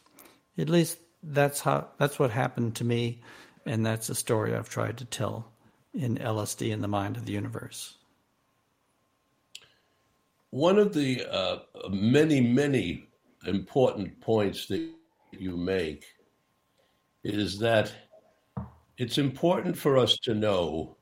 At 0.58 0.70
least 0.70 0.98
that's 1.22 1.62
how 1.62 1.88
that's 1.98 2.20
what 2.20 2.32
happened 2.32 2.76
to 2.76 2.84
me, 2.84 3.22
and 3.66 3.86
that's 3.86 4.10
a 4.10 4.16
story 4.16 4.56
I've 4.56 4.70
tried 4.70 4.98
to 4.98 5.06
tell 5.06 5.52
in 5.94 6.18
LSD 6.18 6.72
in 6.72 6.82
the 6.82 6.88
Mind 6.88 7.18
of 7.18 7.26
the 7.26 7.34
Universe. 7.34 7.96
One 10.50 10.78
of 10.78 10.94
the 10.94 11.26
uh, 11.30 11.60
many, 11.90 12.42
many 12.42 13.08
important 13.46 14.20
points 14.22 14.68
that 14.68 14.90
you 15.42 15.58
make 15.58 16.06
is 17.24 17.60
that 17.60 17.92
it's 18.98 19.18
important 19.18 19.78
for 19.78 19.98
us 19.98 20.18
to 20.20 20.34
know 20.34 20.98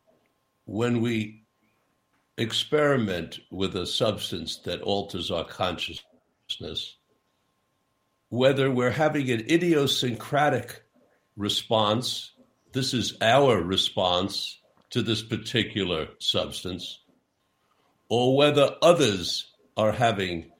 when 0.65 1.01
we 1.01 1.43
experiment 2.37 3.39
with 3.51 3.75
a 3.75 3.85
substance 3.85 4.57
that 4.65 4.81
alters 4.81 5.31
our 5.31 5.43
consciousness, 5.43 6.97
whether 8.29 8.71
we're 8.71 8.91
having 8.91 9.29
an 9.29 9.41
idiosyncratic 9.49 10.83
response, 11.35 12.31
this 12.71 12.93
is 12.93 13.17
our 13.21 13.61
response 13.61 14.59
to 14.91 15.01
this 15.01 15.21
particular 15.21 16.07
substance, 16.19 16.99
or 18.09 18.35
whether 18.35 18.75
others 18.81 19.51
are 19.77 19.91
having 19.91 20.51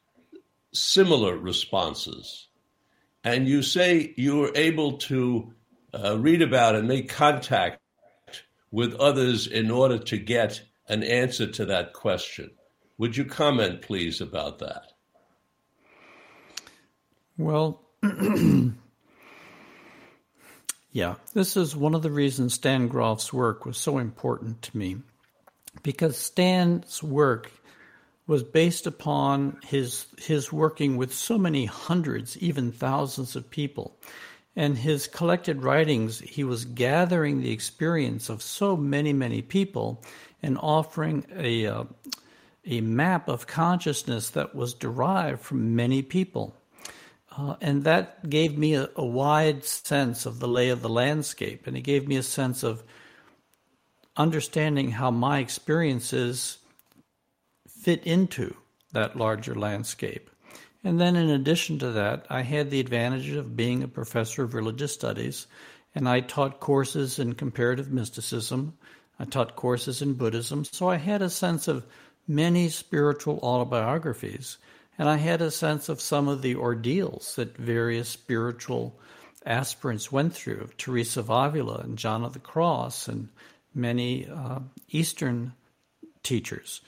similar 0.73 1.37
responses. 1.37 2.47
And 3.23 3.47
you 3.47 3.61
say 3.61 4.13
you 4.17 4.37
were 4.37 4.51
able 4.55 4.97
to 4.97 5.53
uh, 5.93 6.17
read 6.17 6.41
about 6.41 6.75
and 6.75 6.87
make 6.87 7.09
contact 7.09 7.79
with 8.71 8.95
others 8.95 9.47
in 9.47 9.69
order 9.69 9.97
to 9.97 10.17
get 10.17 10.61
an 10.87 11.03
answer 11.03 11.45
to 11.47 11.65
that 11.65 11.93
question. 11.93 12.51
Would 12.97 13.17
you 13.17 13.25
comment, 13.25 13.81
please, 13.81 14.21
about 14.21 14.59
that? 14.59 14.93
Well, 17.37 17.81
yeah, 20.91 21.15
this 21.33 21.57
is 21.57 21.75
one 21.75 21.95
of 21.95 22.03
the 22.03 22.11
reasons 22.11 22.53
Stan 22.53 22.87
Grof's 22.87 23.33
work 23.33 23.65
was 23.65 23.77
so 23.77 23.97
important 23.97 24.61
to 24.63 24.77
me 24.77 24.97
because 25.83 26.17
Stan's 26.17 27.01
work 27.01 27.51
was 28.31 28.43
based 28.43 28.87
upon 28.87 29.57
his 29.61 30.05
his 30.17 30.53
working 30.53 30.95
with 30.95 31.13
so 31.13 31.37
many 31.37 31.65
hundreds, 31.65 32.37
even 32.37 32.71
thousands 32.71 33.35
of 33.35 33.49
people. 33.49 33.99
And 34.55 34.77
his 34.77 35.05
collected 35.05 35.63
writings, 35.63 36.19
he 36.19 36.45
was 36.45 36.63
gathering 36.63 37.41
the 37.41 37.51
experience 37.51 38.29
of 38.29 38.41
so 38.41 38.77
many, 38.77 39.11
many 39.11 39.41
people 39.41 40.01
and 40.41 40.57
offering 40.57 41.25
a, 41.35 41.65
uh, 41.65 41.83
a 42.65 42.79
map 42.79 43.27
of 43.27 43.47
consciousness 43.47 44.29
that 44.29 44.55
was 44.55 44.73
derived 44.73 45.41
from 45.41 45.75
many 45.75 46.01
people. 46.01 46.55
Uh, 47.35 47.55
and 47.59 47.83
that 47.83 48.29
gave 48.29 48.57
me 48.57 48.75
a, 48.75 48.89
a, 48.95 49.05
wide 49.05 49.65
sense 49.65 50.25
of 50.25 50.39
the 50.39 50.47
lay 50.47 50.69
of 50.69 50.81
the 50.81 50.89
landscape. 51.03 51.67
And 51.67 51.75
it 51.75 51.81
gave 51.81 52.07
me 52.07 52.15
a 52.15 52.23
sense 52.23 52.63
of 52.63 52.81
understanding 54.15 54.91
how 54.91 55.11
my 55.11 55.39
experiences 55.39 56.59
fit 57.81 58.05
into 58.05 58.55
that 58.91 59.15
larger 59.15 59.55
landscape. 59.55 60.29
And 60.83 60.99
then, 60.99 61.15
in 61.15 61.29
addition 61.29 61.79
to 61.79 61.91
that, 61.91 62.25
I 62.29 62.41
had 62.41 62.69
the 62.69 62.79
advantage 62.79 63.29
of 63.31 63.55
being 63.55 63.83
a 63.83 63.87
professor 63.87 64.43
of 64.43 64.53
religious 64.53 64.93
studies, 64.93 65.47
and 65.93 66.07
I 66.07 66.21
taught 66.21 66.59
courses 66.59 67.19
in 67.19 67.33
comparative 67.33 67.91
mysticism. 67.91 68.77
I 69.19 69.25
taught 69.25 69.55
courses 69.55 70.01
in 70.01 70.13
Buddhism, 70.13 70.63
so 70.65 70.89
I 70.89 70.97
had 70.97 71.21
a 71.21 71.29
sense 71.29 71.67
of 71.67 71.85
many 72.27 72.69
spiritual 72.69 73.39
autobiographies, 73.43 74.57
and 74.97 75.09
I 75.09 75.17
had 75.17 75.41
a 75.41 75.51
sense 75.51 75.89
of 75.89 76.01
some 76.01 76.27
of 76.27 76.41
the 76.41 76.55
ordeals 76.55 77.35
that 77.35 77.57
various 77.57 78.09
spiritual 78.09 78.99
aspirants 79.45 80.11
went 80.11 80.33
through 80.33 80.69
Teresa 80.77 81.21
of 81.21 81.29
Avila 81.29 81.79
and 81.79 81.97
John 81.97 82.23
of 82.23 82.33
the 82.33 82.39
Cross, 82.39 83.07
and 83.07 83.29
many 83.73 84.27
uh, 84.27 84.59
Eastern 84.89 85.53
teachers. 86.23 86.81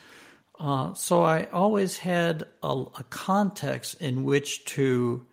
Uh, 0.60 0.94
so 0.94 1.24
I 1.24 1.46
always 1.46 1.98
had 1.98 2.44
a, 2.62 2.84
a, 3.00 3.04
context 3.10 4.00
in 4.00 4.24
which 4.24 4.66
to 4.66 5.26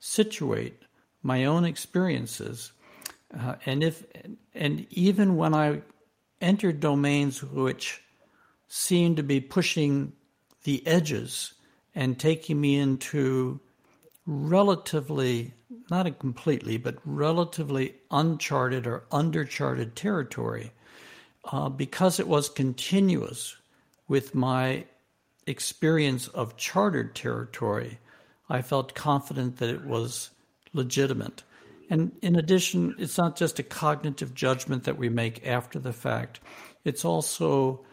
situate 0.00 0.82
my 1.22 1.44
own 1.44 1.64
experiences, 1.64 2.72
uh, 3.38 3.54
and 3.66 3.84
if 3.84 4.04
and 4.52 4.86
even 4.90 5.36
when 5.36 5.54
I 5.54 5.82
entered 6.40 6.80
domains 6.80 7.42
which 7.42 8.02
seemed 8.68 9.16
to 9.16 9.22
be 9.22 9.40
pushing 9.40 10.12
the 10.64 10.84
edges 10.86 11.54
and 11.94 12.18
taking 12.18 12.60
me 12.60 12.76
into 12.76 13.60
relatively 14.26 15.54
not 15.90 16.18
completely 16.18 16.76
but 16.76 16.96
relatively 17.04 17.94
uncharted 18.10 18.86
or 18.86 19.04
undercharted 19.12 19.94
territory 19.94 20.72
uh, 21.44 21.68
because 21.68 22.18
it 22.18 22.26
was 22.26 22.48
continuous 22.48 23.56
with 24.08 24.34
my 24.34 24.84
experience 25.46 26.28
of 26.28 26.56
chartered 26.56 27.14
territory, 27.14 27.98
I 28.48 28.62
felt 28.62 28.94
confident 28.94 29.58
that 29.58 29.70
it 29.70 29.84
was 29.84 30.30
legitimate. 30.72 31.42
And 31.90 32.12
in 32.22 32.36
addition, 32.36 32.94
it's 32.98 33.18
not 33.18 33.36
just 33.36 33.58
a 33.58 33.62
cognitive 33.62 34.34
judgment 34.34 34.84
that 34.84 34.98
we 34.98 35.08
make 35.08 35.46
after 35.46 35.78
the 35.78 35.92
fact, 35.92 36.40
it's 36.84 37.04
also 37.04 37.84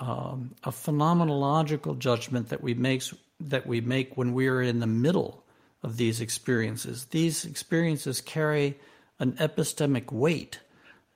um, 0.00 0.54
a 0.64 0.70
phenomenological 0.70 1.98
judgment 1.98 2.48
that 2.48 2.62
we, 2.62 2.74
makes, 2.74 3.14
that 3.40 3.66
we 3.66 3.80
make 3.80 4.16
when 4.16 4.34
we 4.34 4.48
are 4.48 4.62
in 4.62 4.80
the 4.80 4.86
middle 4.86 5.44
of 5.82 5.96
these 5.96 6.20
experiences. 6.20 7.06
These 7.06 7.44
experiences 7.44 8.20
carry 8.20 8.78
an 9.18 9.32
epistemic 9.34 10.10
weight 10.10 10.58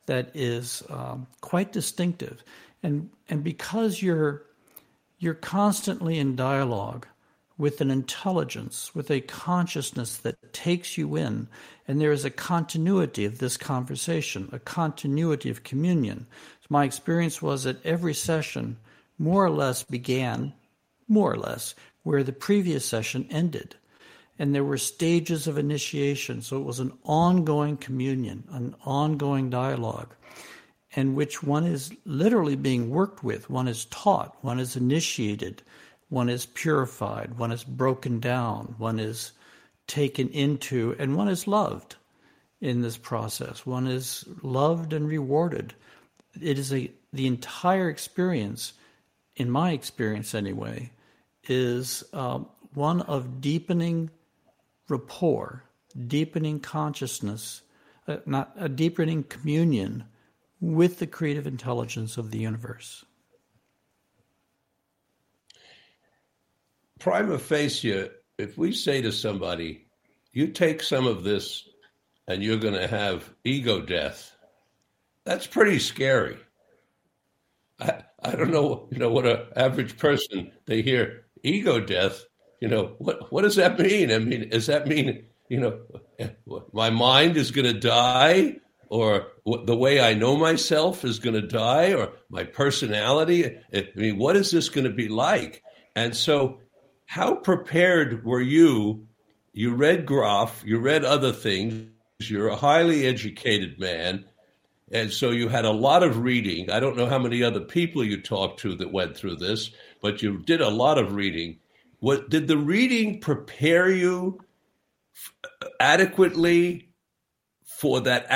that 0.07 0.31
is 0.35 0.83
um, 0.89 1.27
quite 1.41 1.73
distinctive 1.73 2.43
and 2.83 3.11
and 3.29 3.43
because 3.43 4.03
you're 4.03 4.43
you're 5.19 5.35
constantly 5.35 6.19
in 6.19 6.37
dialogue 6.37 7.07
with 7.57 7.81
an 7.81 7.91
intelligence, 7.91 8.95
with 8.95 9.11
a 9.11 9.21
consciousness 9.21 10.17
that 10.19 10.53
takes 10.53 10.97
you 10.97 11.17
in, 11.17 11.49
and 11.89 12.01
there 12.01 12.13
is 12.13 12.25
a 12.25 12.31
continuity 12.31 13.25
of 13.25 13.39
this 13.39 13.57
conversation, 13.57 14.49
a 14.53 14.61
continuity 14.61 15.51
of 15.51 15.65
communion. 15.65 16.25
So 16.61 16.67
my 16.71 16.85
experience 16.85 17.43
was 17.43 17.65
that 17.65 17.85
every 17.85 18.15
session 18.15 18.77
more 19.19 19.45
or 19.45 19.51
less 19.51 19.83
began, 19.83 20.53
more 21.09 21.33
or 21.33 21.37
less, 21.37 21.75
where 22.05 22.23
the 22.23 22.33
previous 22.33 22.85
session 22.85 23.27
ended. 23.29 23.75
And 24.39 24.55
there 24.55 24.63
were 24.63 24.79
stages 24.79 25.49
of 25.49 25.59
initiation, 25.59 26.43
so 26.43 26.61
it 26.61 26.65
was 26.65 26.79
an 26.79 26.93
ongoing 27.03 27.77
communion, 27.77 28.45
an 28.53 28.77
ongoing 28.85 29.51
dialogue 29.51 30.15
in 30.99 31.15
which 31.15 31.45
one 31.45 31.65
is 31.65 31.93
literally 32.05 32.57
being 32.57 32.91
worked 32.91 33.23
with, 33.23 33.49
one 33.49 33.69
is 33.69 33.85
taught, 33.85 34.37
one 34.41 34.59
is 34.59 34.75
initiated, 34.75 35.63
one 36.09 36.29
is 36.29 36.45
purified, 36.45 37.39
one 37.39 37.53
is 37.53 37.63
broken 37.63 38.19
down, 38.19 38.75
one 38.79 38.99
is 38.99 39.31
taken 39.87 40.29
into, 40.31 40.97
and 40.99 41.17
one 41.17 41.29
is 41.29 41.47
loved 41.47 41.95
in 42.61 42.83
this 42.83 42.97
process. 42.97 43.65
One 43.65 43.87
is 43.87 44.25
loved 44.43 44.93
and 44.93 45.07
rewarded. 45.07 45.73
It 46.43 46.59
is 46.59 46.73
a 46.73 46.91
the 47.13 47.29
entire 47.29 47.89
experience, 47.89 48.73
in 49.37 49.53
my 49.53 49.71
experience 49.71 50.35
anyway, 50.35 50.91
is 51.45 52.03
uh, 52.13 52.41
one 52.75 53.03
of 53.03 53.41
deepening 53.41 54.11
rapport, 54.89 55.63
deepening 56.09 56.59
consciousness, 56.59 57.63
uh, 58.09 58.17
not 58.27 58.51
a 58.57 58.69
deepening 58.69 59.23
communion 59.23 60.03
with 60.61 60.99
the 60.99 61.07
creative 61.07 61.47
intelligence 61.47 62.17
of 62.17 62.31
the 62.31 62.39
universe. 62.39 63.05
Prima 66.99 67.39
facie, 67.39 68.09
if 68.39 68.59
we 68.59 68.73
say 68.73 69.01
to 69.03 69.13
somebody, 69.13 69.87
you 70.33 70.49
take 70.49 70.83
some 70.83 71.07
of 71.07 71.23
this 71.23 71.69
and 72.27 72.43
you're 72.43 72.59
going 72.59 72.75
to 72.75 72.89
have 72.89 73.33
ego 73.45 73.81
death, 73.81 74.35
that's 75.25 75.47
pretty 75.47 75.79
scary. 75.79 76.37
I, 77.81 78.03
I 78.23 78.35
don't 78.35 78.51
know, 78.51 78.89
you 78.91 78.99
know, 78.99 79.11
what 79.11 79.27
an 79.27 79.47
average 79.55 79.97
person, 79.97 80.51
they 80.67 80.83
hear 80.83 81.27
ego 81.43 81.79
death, 81.79 82.25
you 82.61 82.69
know, 82.69 82.97
what, 82.99 83.33
what 83.33 83.43
does 83.43 83.57
that 83.57 83.79
mean? 83.79 84.11
I 84.11 84.19
mean, 84.19 84.49
does 84.49 84.67
that 84.67 84.89
mean, 84.89 85.27
you 85.49 85.61
know, 85.61 85.81
my 86.73 86.91
mind 86.91 87.37
is 87.37 87.53
going 87.53 87.73
to 87.73 87.79
die? 87.79 88.57
Or 88.91 89.27
the 89.45 89.77
way 89.77 90.01
I 90.01 90.15
know 90.15 90.37
myself 90.37 91.05
is 91.05 91.19
going 91.19 91.35
to 91.35 91.47
die, 91.47 91.93
or 91.93 92.13
my 92.31 92.45
personality. 92.45 93.45
Eh, 93.73 93.83
I 93.95 93.99
mean, 93.99 94.19
what 94.19 94.37
is 94.37 94.51
this 94.51 94.69
going 94.69 94.85
to 94.87 94.93
be 94.93 95.09
like? 95.09 95.63
And 95.95 96.17
so, 96.17 96.61
how 97.07 97.35
prepared 97.35 98.25
were 98.25 98.41
you? 98.41 99.07
You 99.53 99.75
read 99.75 100.07
Grof, 100.07 100.63
you 100.65 100.79
read 100.79 101.05
other 101.05 101.33
things, 101.33 101.91
you're 102.21 102.49
a 102.49 102.57
highly 102.57 103.07
educated 103.07 103.79
man. 103.79 104.25
And 104.91 105.13
so 105.13 105.31
you 105.31 105.49
had 105.49 105.65
a 105.65 105.71
lot 105.71 106.03
of 106.03 106.21
reading. 106.21 106.71
I 106.71 106.81
don't 106.81 106.97
know 106.97 107.07
how 107.07 107.19
many 107.19 107.43
other 107.43 107.61
people 107.61 108.03
you 108.03 108.21
talked 108.21 108.61
to 108.61 108.75
that 108.77 108.93
went 108.93 109.17
through 109.17 109.37
this, 109.37 109.71
but 110.01 110.23
you 110.23 110.39
did 110.39 110.61
a 110.61 110.71
lot 110.71 110.99
of 110.99 111.15
reading. 111.15 111.59
what 112.01 112.31
did 112.31 112.47
the 112.47 112.57
reading 112.57 113.21
prepare 113.21 113.91
you 113.91 114.41
adequately 115.81 116.91
for 117.65 118.01
that 118.01 118.27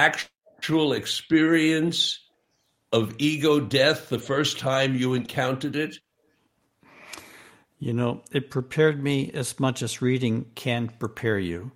actual 0.62 0.92
experience 0.92 2.20
of 2.92 3.16
ego 3.18 3.58
death 3.58 4.08
the 4.10 4.18
first 4.20 4.60
time 4.60 4.94
you 4.94 5.14
encountered 5.14 5.74
it? 5.74 5.98
You 7.80 7.92
know, 7.92 8.22
it 8.30 8.48
prepared 8.48 9.02
me 9.02 9.28
as 9.34 9.58
much 9.58 9.82
as 9.82 10.00
reading 10.00 10.46
can 10.54 10.86
prepare 11.00 11.40
you. 11.40 11.72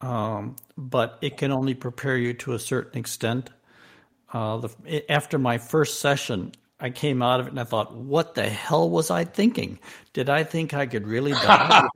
Um, 0.00 0.54
but 0.78 1.18
it 1.20 1.36
can 1.36 1.50
only 1.50 1.74
prepare 1.74 2.16
you 2.16 2.32
to 2.34 2.52
a 2.52 2.60
certain 2.60 2.96
extent. 2.96 3.50
Uh, 4.32 4.58
the, 4.58 5.10
after 5.10 5.36
my 5.36 5.58
first 5.58 5.98
session, 5.98 6.52
I 6.78 6.90
came 6.90 7.22
out 7.22 7.40
of 7.40 7.48
it 7.48 7.50
and 7.50 7.58
I 7.58 7.64
thought, 7.64 7.92
what 7.92 8.36
the 8.36 8.48
hell 8.48 8.88
was 8.88 9.10
I 9.10 9.24
thinking? 9.24 9.80
Did 10.12 10.30
I 10.30 10.44
think 10.44 10.74
I 10.74 10.86
could 10.86 11.08
really 11.08 11.32
die? 11.32 11.88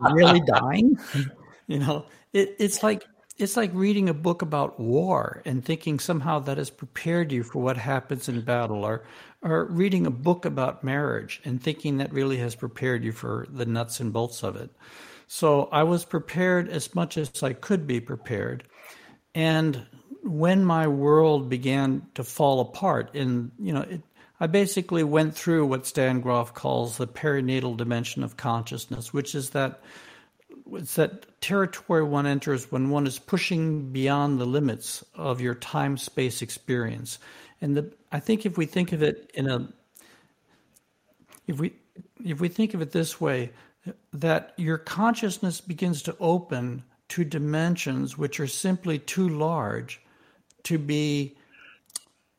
really 0.00 0.40
dying? 0.40 0.98
You 1.66 1.78
know, 1.78 2.06
it, 2.32 2.56
it's 2.58 2.82
like 2.82 3.04
it's 3.40 3.56
like 3.56 3.70
reading 3.72 4.08
a 4.08 4.14
book 4.14 4.42
about 4.42 4.78
war 4.78 5.42
and 5.44 5.64
thinking 5.64 5.98
somehow 5.98 6.40
that 6.40 6.58
has 6.58 6.70
prepared 6.70 7.32
you 7.32 7.42
for 7.42 7.62
what 7.62 7.76
happens 7.76 8.28
in 8.28 8.42
battle, 8.42 8.84
or 8.84 9.02
or 9.42 9.64
reading 9.64 10.06
a 10.06 10.10
book 10.10 10.44
about 10.44 10.84
marriage 10.84 11.40
and 11.44 11.62
thinking 11.62 11.96
that 11.98 12.12
really 12.12 12.36
has 12.36 12.54
prepared 12.54 13.02
you 13.02 13.12
for 13.12 13.46
the 13.50 13.64
nuts 13.64 13.98
and 14.00 14.12
bolts 14.12 14.42
of 14.42 14.56
it. 14.56 14.70
So 15.26 15.68
I 15.72 15.84
was 15.84 16.04
prepared 16.04 16.68
as 16.68 16.94
much 16.94 17.16
as 17.16 17.42
I 17.42 17.54
could 17.54 17.86
be 17.86 18.00
prepared. 18.00 18.64
And 19.34 19.86
when 20.22 20.64
my 20.64 20.88
world 20.88 21.48
began 21.48 22.06
to 22.16 22.24
fall 22.24 22.60
apart, 22.60 23.14
in 23.14 23.52
you 23.58 23.72
know, 23.72 23.82
it, 23.82 24.02
I 24.38 24.46
basically 24.46 25.04
went 25.04 25.34
through 25.34 25.66
what 25.66 25.86
Stan 25.86 26.20
Grof 26.20 26.52
calls 26.52 26.98
the 26.98 27.06
perinatal 27.06 27.76
dimension 27.76 28.22
of 28.22 28.36
consciousness, 28.36 29.12
which 29.12 29.34
is 29.34 29.50
that 29.50 29.82
it's 30.72 30.94
that 30.94 31.40
territory 31.40 32.02
one 32.02 32.26
enters 32.26 32.70
when 32.70 32.90
one 32.90 33.06
is 33.06 33.18
pushing 33.18 33.90
beyond 33.92 34.40
the 34.40 34.46
limits 34.46 35.04
of 35.14 35.40
your 35.40 35.54
time 35.54 35.96
space 35.96 36.42
experience. 36.42 37.18
And 37.60 37.76
the, 37.76 37.92
I 38.12 38.20
think 38.20 38.46
if 38.46 38.56
we 38.56 38.66
think 38.66 38.92
of 38.92 39.02
it 39.02 39.30
in 39.34 39.50
a 39.50 39.68
if 41.46 41.58
we 41.58 41.74
if 42.24 42.40
we 42.40 42.48
think 42.48 42.74
of 42.74 42.82
it 42.82 42.92
this 42.92 43.20
way, 43.20 43.50
that 44.12 44.52
your 44.56 44.78
consciousness 44.78 45.60
begins 45.60 46.02
to 46.02 46.16
open 46.20 46.84
to 47.08 47.24
dimensions 47.24 48.16
which 48.16 48.38
are 48.38 48.46
simply 48.46 48.98
too 48.98 49.28
large 49.28 50.00
to 50.62 50.78
be 50.78 51.36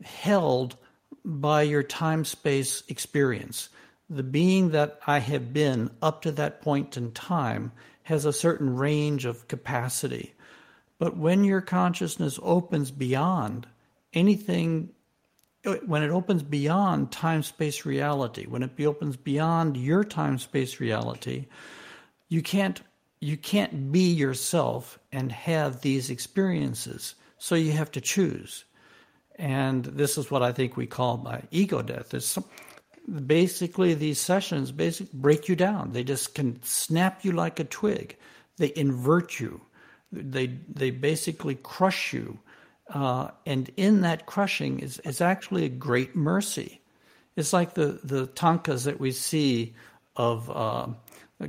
held 0.04 0.78
by 1.26 1.62
your 1.62 1.84
time 1.84 2.26
space 2.26 2.84
experience. 2.88 3.70
The 4.10 4.24
being 4.24 4.72
that 4.72 5.00
I 5.06 5.20
have 5.20 5.54
been 5.54 5.92
up 6.02 6.22
to 6.24 6.32
that 6.34 6.62
point 6.62 6.98
in 6.98 7.12
time 7.12 7.72
has 8.12 8.26
a 8.26 8.34
certain 8.34 8.76
range 8.76 9.24
of 9.24 9.48
capacity. 9.48 10.34
But 11.00 11.16
when 11.16 11.46
your 11.46 11.62
consciousness 11.62 12.38
opens 12.44 12.92
beyond 12.92 13.68
anything, 14.12 14.90
when 15.86 16.04
it 16.04 16.10
opens 16.10 16.44
beyond 16.44 17.14
time 17.14 17.42
space 17.42 17.86
reality, 17.86 18.48
when 18.48 18.64
it 18.64 18.72
opens 18.82 19.16
beyond 19.16 19.78
your 19.78 20.04
time 20.04 20.40
space 20.40 20.82
reality, 20.82 21.46
you 22.28 22.42
can't 22.42 22.82
you 23.22 23.38
can't 23.38 23.94
be 23.94 24.12
yourself 24.12 25.00
and 25.14 25.32
have 25.32 25.80
these 25.80 26.10
experiences. 26.10 27.16
So 27.38 27.56
you 27.56 27.72
have 27.72 27.92
to 27.92 28.02
choose. 28.02 28.66
And 29.38 29.86
this 29.86 30.18
is 30.18 30.30
what 30.30 30.44
I 30.44 30.52
think 30.52 30.76
we 30.76 30.86
call 30.86 31.16
my 31.16 31.44
ego 31.50 31.82
death. 31.82 32.14
It's 32.14 32.26
some, 32.26 32.44
basically 33.12 33.94
these 33.94 34.20
sessions 34.20 34.72
basically 34.72 35.20
break 35.20 35.48
you 35.50 35.56
down. 35.56 35.92
They 35.92 36.04
just 36.04 36.36
can 36.36 36.62
snap 36.64 37.26
you 37.26 37.32
like 37.32 37.60
a 37.60 37.66
twig. 37.66 38.18
They 38.58 38.72
invert 38.76 39.40
you. 39.40 39.62
They 40.12 40.60
they 40.68 40.92
basically 40.92 41.56
crush 41.56 42.14
you. 42.14 42.40
Uh, 42.90 43.30
and 43.46 43.72
in 43.78 44.02
that 44.02 44.26
crushing 44.26 44.80
is, 44.80 45.00
is 45.00 45.22
actually 45.22 45.66
a 45.66 45.70
great 45.70 46.16
mercy. 46.16 46.82
It's 47.38 47.54
like 47.54 47.74
the, 47.74 48.00
the 48.04 48.28
tankas 48.28 48.84
that 48.84 49.00
we 49.00 49.12
see 49.14 49.74
of 50.18 50.50
uh, 50.50 50.88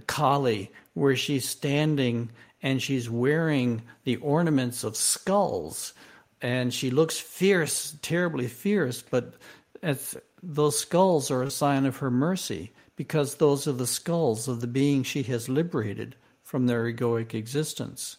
Kali, 0.06 0.70
where 0.94 1.16
she's 1.16 1.48
standing 1.48 2.30
and 2.62 2.80
she's 2.80 3.10
wearing 3.10 3.82
the 4.04 4.16
ornaments 4.16 4.84
of 4.84 4.96
skulls, 4.96 5.94
and 6.40 6.72
she 6.72 6.90
looks 6.90 7.18
fierce, 7.18 7.96
terribly 8.02 8.46
fierce, 8.46 9.02
but 9.02 9.34
it's 9.82 10.16
those 10.42 10.78
skulls 10.78 11.30
are 11.30 11.42
a 11.42 11.50
sign 11.50 11.86
of 11.86 11.98
her 11.98 12.10
mercy 12.10 12.72
because 12.96 13.36
those 13.36 13.68
are 13.68 13.72
the 13.72 13.86
skulls 13.86 14.48
of 14.48 14.60
the 14.60 14.66
being 14.66 15.02
she 15.02 15.22
has 15.24 15.48
liberated 15.48 16.16
from 16.42 16.66
their 16.66 16.92
egoic 16.92 17.34
existence. 17.34 18.18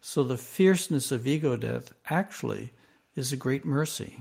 So 0.00 0.22
the 0.22 0.38
fierceness 0.38 1.10
of 1.10 1.26
ego 1.26 1.56
death 1.56 1.92
actually 2.08 2.72
is 3.16 3.32
a 3.32 3.36
great 3.36 3.64
mercy. 3.64 4.20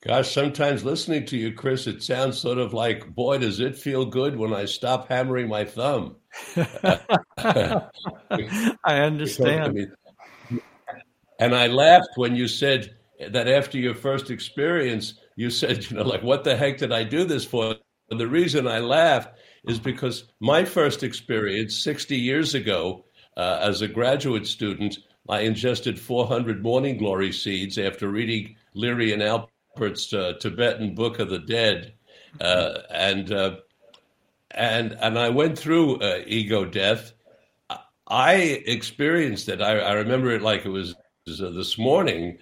Gosh, 0.00 0.32
sometimes 0.32 0.84
listening 0.84 1.26
to 1.26 1.36
you, 1.36 1.52
Chris, 1.52 1.86
it 1.86 2.02
sounds 2.02 2.36
sort 2.38 2.58
of 2.58 2.72
like, 2.72 3.14
boy, 3.14 3.38
does 3.38 3.60
it 3.60 3.76
feel 3.76 4.04
good 4.04 4.36
when 4.36 4.52
I 4.52 4.64
stop 4.64 5.08
hammering 5.08 5.48
my 5.48 5.64
thumb. 5.64 6.16
I 7.36 7.88
understand. 8.84 9.62
I 9.62 9.68
mean, 9.68 9.92
and 11.38 11.54
I 11.54 11.68
laughed 11.68 12.10
when 12.16 12.34
you 12.34 12.48
said 12.48 12.96
that 13.30 13.46
after 13.46 13.78
your 13.78 13.94
first 13.94 14.30
experience, 14.30 15.14
you 15.36 15.50
said, 15.50 15.90
you 15.90 15.96
know, 15.96 16.02
like, 16.02 16.22
what 16.22 16.44
the 16.44 16.56
heck 16.56 16.78
did 16.78 16.92
I 16.92 17.04
do 17.04 17.24
this 17.24 17.44
for? 17.44 17.76
And 18.10 18.20
the 18.20 18.28
reason 18.28 18.66
I 18.66 18.78
laughed 18.78 19.38
is 19.64 19.78
because 19.78 20.24
my 20.40 20.64
first 20.64 21.02
experience 21.02 21.76
60 21.82 22.16
years 22.16 22.54
ago 22.54 23.04
uh, 23.36 23.58
as 23.62 23.80
a 23.80 23.88
graduate 23.88 24.46
student, 24.46 24.98
I 25.28 25.40
ingested 25.40 25.98
400 25.98 26.62
morning 26.62 26.98
glory 26.98 27.32
seeds 27.32 27.78
after 27.78 28.08
reading 28.08 28.56
Leary 28.74 29.12
and 29.12 29.22
Alpert's 29.22 30.12
uh, 30.12 30.34
Tibetan 30.40 30.94
Book 30.94 31.20
of 31.20 31.30
the 31.30 31.38
Dead. 31.38 31.94
Uh, 32.40 32.78
and, 32.90 33.32
uh, 33.32 33.56
and, 34.50 34.92
and 35.00 35.18
I 35.18 35.28
went 35.28 35.58
through 35.58 36.00
uh, 36.00 36.22
ego 36.26 36.64
death. 36.64 37.12
I 38.08 38.34
experienced 38.66 39.48
it. 39.48 39.62
I, 39.62 39.78
I 39.78 39.92
remember 39.92 40.32
it 40.32 40.42
like 40.42 40.66
it 40.66 40.70
was, 40.70 40.94
uh, 40.94 41.50
this 41.50 41.78
morning 41.78 42.38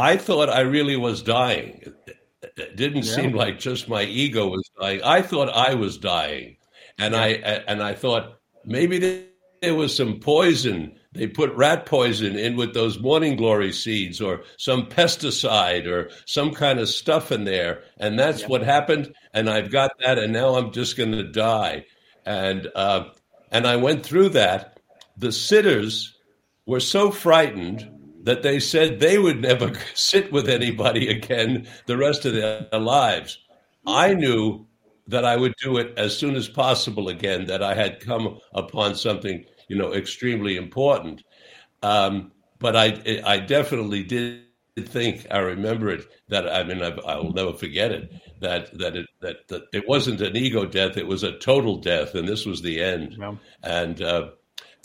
I 0.00 0.16
thought 0.16 0.48
I 0.48 0.60
really 0.60 0.96
was 0.96 1.22
dying. 1.22 1.92
It 2.56 2.76
didn't 2.76 3.04
yeah. 3.04 3.14
seem 3.14 3.32
like 3.32 3.58
just 3.58 3.88
my 3.88 4.02
ego 4.04 4.48
was 4.48 4.68
dying. 4.80 5.02
I 5.04 5.20
thought 5.20 5.50
I 5.50 5.74
was 5.74 5.98
dying, 5.98 6.56
and 6.98 7.12
yeah. 7.12 7.20
I 7.20 7.26
and 7.68 7.82
I 7.82 7.92
thought 7.94 8.38
maybe 8.64 8.98
there 9.60 9.74
was 9.74 9.94
some 9.94 10.18
poison. 10.18 10.96
They 11.12 11.26
put 11.26 11.52
rat 11.54 11.84
poison 11.84 12.36
in 12.36 12.56
with 12.56 12.72
those 12.72 12.98
morning 12.98 13.36
glory 13.36 13.72
seeds, 13.72 14.22
or 14.22 14.42
some 14.56 14.86
pesticide, 14.86 15.86
or 15.86 16.10
some 16.24 16.54
kind 16.54 16.78
of 16.78 16.88
stuff 16.88 17.30
in 17.30 17.44
there, 17.44 17.82
and 17.98 18.18
that's 18.18 18.40
yeah. 18.42 18.48
what 18.48 18.62
happened. 18.62 19.14
And 19.34 19.50
I've 19.50 19.70
got 19.70 19.92
that, 20.00 20.18
and 20.18 20.32
now 20.32 20.54
I'm 20.54 20.72
just 20.72 20.96
going 20.96 21.12
to 21.12 21.30
die. 21.30 21.84
And 22.24 22.68
uh, 22.74 23.04
and 23.52 23.66
I 23.66 23.76
went 23.76 24.02
through 24.02 24.30
that. 24.30 24.80
The 25.18 25.32
sitters 25.32 26.16
were 26.64 26.80
so 26.80 27.10
frightened 27.10 27.99
that 28.22 28.42
they 28.42 28.60
said 28.60 29.00
they 29.00 29.18
would 29.18 29.40
never 29.40 29.72
sit 29.94 30.32
with 30.32 30.48
anybody 30.48 31.08
again 31.08 31.66
the 31.86 31.96
rest 31.96 32.24
of 32.24 32.34
their 32.34 32.66
lives. 32.72 33.38
I 33.86 34.14
knew 34.14 34.66
that 35.08 35.24
I 35.24 35.36
would 35.36 35.54
do 35.62 35.78
it 35.78 35.94
as 35.96 36.16
soon 36.16 36.36
as 36.36 36.48
possible 36.48 37.08
again, 37.08 37.46
that 37.46 37.62
I 37.62 37.74
had 37.74 38.00
come 38.00 38.38
upon 38.54 38.94
something, 38.94 39.44
you 39.68 39.76
know, 39.76 39.92
extremely 39.92 40.56
important. 40.56 41.22
Um, 41.82 42.32
but 42.58 42.76
I, 42.76 43.20
I 43.24 43.38
definitely 43.38 44.04
did 44.04 44.44
think, 44.78 45.26
I 45.30 45.38
remember 45.38 45.90
it, 45.90 46.06
that 46.28 46.48
I 46.48 46.62
mean, 46.62 46.82
I've, 46.82 47.00
I 47.00 47.16
will 47.16 47.32
never 47.32 47.54
forget 47.54 47.90
it, 47.90 48.12
that, 48.40 48.76
that, 48.78 48.96
it, 48.96 49.06
that, 49.20 49.48
that 49.48 49.62
it 49.72 49.88
wasn't 49.88 50.20
an 50.20 50.36
ego 50.36 50.64
death, 50.64 50.96
it 50.96 51.06
was 51.06 51.24
a 51.24 51.38
total 51.38 51.78
death, 51.78 52.14
and 52.14 52.28
this 52.28 52.46
was 52.46 52.62
the 52.62 52.80
end. 52.82 53.16
Yeah. 53.18 53.34
And 53.62 54.00
uh. 54.00 54.30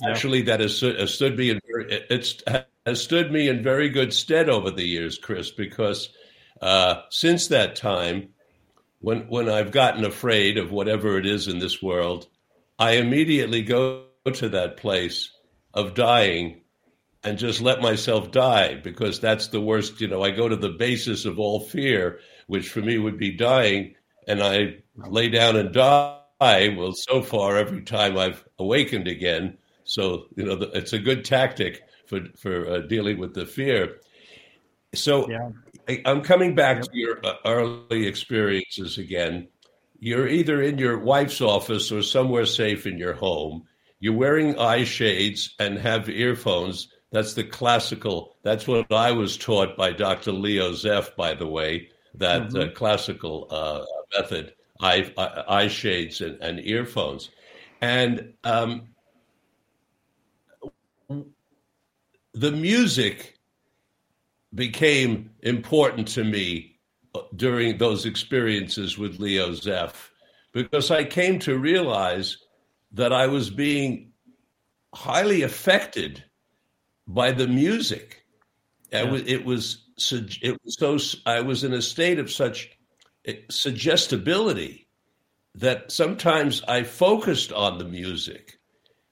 Actually, 0.03 0.41
that 0.43 0.59
has, 0.59 0.79
has 0.81 1.13
stood 1.13 1.37
me 1.37 1.51
in, 1.51 1.59
it's, 1.65 2.41
has 2.85 3.01
stood 3.01 3.31
me 3.31 3.47
in 3.47 3.63
very 3.63 3.89
good 3.89 4.13
stead 4.13 4.49
over 4.49 4.71
the 4.71 4.85
years, 4.85 5.17
Chris, 5.17 5.51
because 5.51 6.09
uh, 6.61 7.01
since 7.09 7.47
that 7.47 7.75
time, 7.75 8.29
when 8.99 9.27
when 9.27 9.49
I've 9.49 9.71
gotten 9.71 10.05
afraid 10.05 10.57
of 10.57 10.71
whatever 10.71 11.17
it 11.17 11.25
is 11.25 11.47
in 11.47 11.59
this 11.59 11.81
world, 11.81 12.27
I 12.79 12.93
immediately 12.93 13.61
go 13.61 14.05
to 14.31 14.49
that 14.49 14.77
place 14.77 15.31
of 15.73 15.93
dying 15.93 16.61
and 17.23 17.37
just 17.37 17.61
let 17.61 17.81
myself 17.81 18.31
die 18.31 18.75
because 18.75 19.19
that's 19.19 19.47
the 19.47 19.61
worst. 19.61 19.99
You 19.99 20.07
know, 20.07 20.23
I 20.23 20.31
go 20.31 20.47
to 20.47 20.55
the 20.55 20.69
basis 20.69 21.25
of 21.25 21.39
all 21.39 21.59
fear, 21.59 22.19
which 22.47 22.69
for 22.69 22.81
me 22.81 22.97
would 22.97 23.17
be 23.17 23.31
dying, 23.31 23.95
and 24.27 24.41
I 24.41 24.77
lay 24.95 25.29
down 25.29 25.55
and 25.55 25.73
die. 25.73 26.19
Well, 26.39 26.93
so 26.93 27.21
far, 27.21 27.57
every 27.57 27.81
time 27.81 28.17
I've 28.17 28.43
awakened 28.59 29.07
again. 29.07 29.57
So, 29.85 30.25
you 30.35 30.43
know, 30.43 30.53
it's 30.73 30.93
a 30.93 30.99
good 30.99 31.23
tactic 31.23 31.81
for 32.07 32.21
for 32.37 32.67
uh, 32.67 32.79
dealing 32.79 33.17
with 33.17 33.33
the 33.33 33.45
fear. 33.45 34.01
So 34.93 35.29
yeah. 35.29 35.49
I, 35.87 36.01
am 36.05 36.21
coming 36.21 36.55
back 36.55 36.81
to 36.81 36.89
your 36.93 37.19
uh, 37.23 37.35
early 37.45 38.07
experiences 38.07 38.97
again. 38.97 39.47
you're 39.99 40.27
either 40.27 40.61
in 40.61 40.77
your 40.77 40.99
wife's 40.99 41.41
office 41.41 41.91
or 41.91 42.01
somewhere 42.01 42.45
safe 42.45 42.85
in 42.85 42.97
your 42.97 43.13
home. 43.13 43.63
You're 43.99 44.13
wearing 44.13 44.59
eye 44.59 44.83
shades 44.83 45.55
and 45.59 45.77
have 45.77 46.09
earphones. 46.09 46.89
That's 47.11 47.33
the 47.33 47.43
classical. 47.43 48.35
That's 48.43 48.67
what 48.67 48.91
I 48.91 49.11
was 49.11 49.37
taught 49.37 49.77
by 49.77 49.91
Dr. 49.91 50.31
Leo 50.31 50.71
Zeff, 50.71 51.15
by 51.15 51.33
the 51.33 51.47
way. 51.47 51.89
That 52.15 52.41
uh, 52.41 52.45
mm-hmm. 52.45 52.69
uh, 52.69 52.73
classical 52.73 53.47
uh, 53.49 53.85
method: 54.17 54.53
eye, 54.79 55.11
eye 55.17 55.67
shades 55.67 56.21
and, 56.21 56.41
and 56.41 56.59
earphones, 56.59 57.29
and 57.81 58.33
um, 58.43 58.94
the 62.35 62.51
music 62.51 63.39
became 64.53 65.31
important 65.41 66.07
to 66.09 66.23
me 66.23 66.77
during 67.35 67.77
those 67.77 68.05
experiences 68.05 68.97
with 68.97 69.19
Leo 69.19 69.51
Zeff 69.51 70.09
because 70.51 70.91
I 70.91 71.05
came 71.05 71.39
to 71.39 71.57
realize 71.57 72.37
that 72.91 73.13
I 73.13 73.27
was 73.27 73.49
being 73.49 74.11
highly 74.93 75.43
affected 75.43 76.23
by 77.07 77.31
the 77.31 77.47
music. 77.47 78.25
Yeah. 78.91 79.03
It 79.03 79.11
was 79.11 79.21
it 79.27 79.45
was 79.45 79.77
it 80.41 80.57
was 80.63 80.77
so 80.77 81.19
I 81.25 81.41
was 81.41 81.63
in 81.63 81.73
a 81.73 81.81
state 81.81 82.19
of 82.19 82.31
such 82.31 82.69
eh, 83.25 83.35
suggestibility 83.49 84.87
that 85.55 85.89
sometimes 85.91 86.61
I 86.67 86.83
focused 86.83 87.53
on 87.53 87.77
the 87.77 87.85
music. 87.85 88.59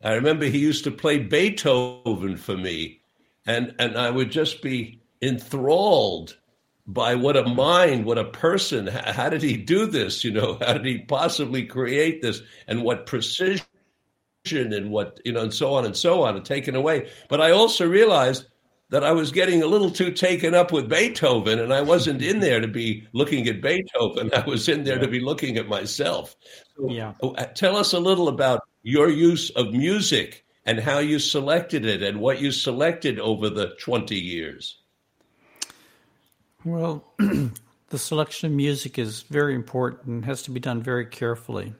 I 0.03 0.13
remember 0.13 0.45
he 0.45 0.59
used 0.59 0.83
to 0.83 0.91
play 0.91 1.19
Beethoven 1.19 2.35
for 2.35 2.57
me, 2.57 2.99
and 3.45 3.73
and 3.79 3.97
I 3.97 4.09
would 4.09 4.31
just 4.31 4.61
be 4.61 5.01
enthralled 5.21 6.37
by 6.85 7.15
what 7.15 7.37
a 7.37 7.47
mind, 7.47 8.05
what 8.05 8.17
a 8.17 8.25
person. 8.25 8.87
How 8.87 9.29
did 9.29 9.41
he 9.41 9.55
do 9.55 9.85
this? 9.85 10.23
You 10.23 10.31
know, 10.31 10.57
how 10.65 10.73
did 10.73 10.85
he 10.85 10.99
possibly 10.99 11.65
create 11.65 12.21
this, 12.21 12.41
and 12.67 12.83
what 12.83 13.05
precision 13.05 13.65
and 14.45 14.91
what 14.91 15.19
you 15.25 15.31
know, 15.31 15.41
and 15.41 15.53
so 15.53 15.73
on 15.73 15.85
and 15.85 15.95
so 15.95 16.23
on, 16.23 16.35
and 16.35 16.45
taken 16.45 16.75
away. 16.75 17.09
But 17.29 17.41
I 17.41 17.51
also 17.51 17.87
realized 17.87 18.45
that 18.89 19.03
I 19.03 19.11
was 19.11 19.31
getting 19.31 19.63
a 19.63 19.65
little 19.65 19.89
too 19.89 20.11
taken 20.11 20.53
up 20.53 20.71
with 20.71 20.89
Beethoven, 20.89 21.59
and 21.59 21.73
I 21.73 21.81
wasn't 21.81 22.21
in 22.21 22.41
there 22.41 22.59
to 22.59 22.67
be 22.67 23.07
looking 23.13 23.47
at 23.47 23.61
Beethoven. 23.61 24.29
I 24.35 24.45
was 24.45 24.69
in 24.69 24.83
there 24.83 24.97
yeah. 24.97 25.01
to 25.01 25.07
be 25.07 25.19
looking 25.19 25.57
at 25.57 25.67
myself. 25.67 26.35
So, 26.75 26.89
yeah. 26.89 27.13
Uh, 27.23 27.45
tell 27.55 27.75
us 27.75 27.93
a 27.93 27.99
little 27.99 28.27
about 28.27 28.61
your 28.83 29.09
use 29.09 29.49
of 29.51 29.71
music 29.71 30.45
and 30.65 30.79
how 30.79 30.99
you 30.99 31.19
selected 31.19 31.85
it 31.85 32.01
and 32.01 32.19
what 32.19 32.41
you 32.41 32.51
selected 32.51 33.19
over 33.19 33.49
the 33.49 33.75
20 33.79 34.15
years. 34.15 34.77
Well, 36.63 37.03
the 37.17 37.99
selection 37.99 38.51
of 38.51 38.55
music 38.55 38.97
is 38.97 39.23
very 39.23 39.53
important 39.53 40.05
and 40.05 40.25
has 40.25 40.41
to 40.43 40.51
be 40.51 40.59
done 40.59 40.81
very 40.81 41.05
carefully. 41.05 41.73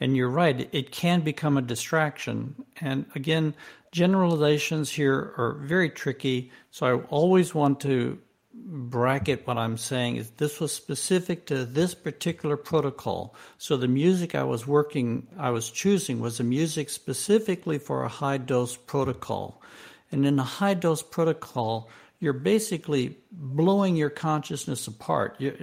And 0.00 0.16
you're 0.16 0.28
right, 0.28 0.68
it 0.72 0.92
can 0.92 1.22
become 1.22 1.56
a 1.56 1.62
distraction. 1.62 2.54
And 2.80 3.06
again, 3.14 3.54
generalizations 3.90 4.90
here 4.90 5.34
are 5.36 5.58
very 5.60 5.90
tricky. 5.90 6.52
So 6.70 6.86
I 6.86 7.02
always 7.06 7.54
want 7.54 7.80
to 7.80 8.18
bracket 8.66 9.46
what 9.46 9.58
I'm 9.58 9.76
saying 9.76 10.16
is 10.16 10.30
this 10.30 10.60
was 10.60 10.72
specific 10.72 11.46
to 11.46 11.64
this 11.64 11.94
particular 11.94 12.56
protocol. 12.56 13.34
So 13.56 13.76
the 13.76 13.88
music 13.88 14.34
I 14.34 14.44
was 14.44 14.66
working, 14.66 15.26
I 15.38 15.50
was 15.50 15.70
choosing 15.70 16.20
was 16.20 16.40
a 16.40 16.44
music 16.44 16.90
specifically 16.90 17.78
for 17.78 18.02
a 18.02 18.08
high 18.08 18.38
dose 18.38 18.76
protocol. 18.76 19.62
And 20.10 20.26
in 20.26 20.38
a 20.38 20.44
high 20.44 20.74
dose 20.74 21.02
protocol, 21.02 21.88
you're 22.20 22.32
basically 22.32 23.16
blowing 23.30 23.96
your 23.96 24.10
consciousness 24.10 24.86
apart. 24.86 25.36
You're, 25.38 25.54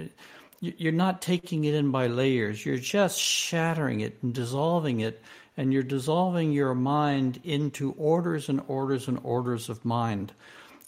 you're 0.60 0.92
not 0.92 1.20
taking 1.22 1.64
it 1.64 1.74
in 1.74 1.90
by 1.90 2.06
layers. 2.06 2.64
You're 2.64 2.78
just 2.78 3.20
shattering 3.20 4.00
it 4.00 4.18
and 4.22 4.32
dissolving 4.32 5.00
it, 5.00 5.22
and 5.56 5.72
you're 5.72 5.82
dissolving 5.82 6.52
your 6.52 6.74
mind 6.74 7.40
into 7.44 7.92
orders 7.92 8.48
and 8.48 8.62
orders 8.68 9.08
and 9.08 9.18
orders 9.22 9.68
of 9.68 9.84
mind. 9.84 10.32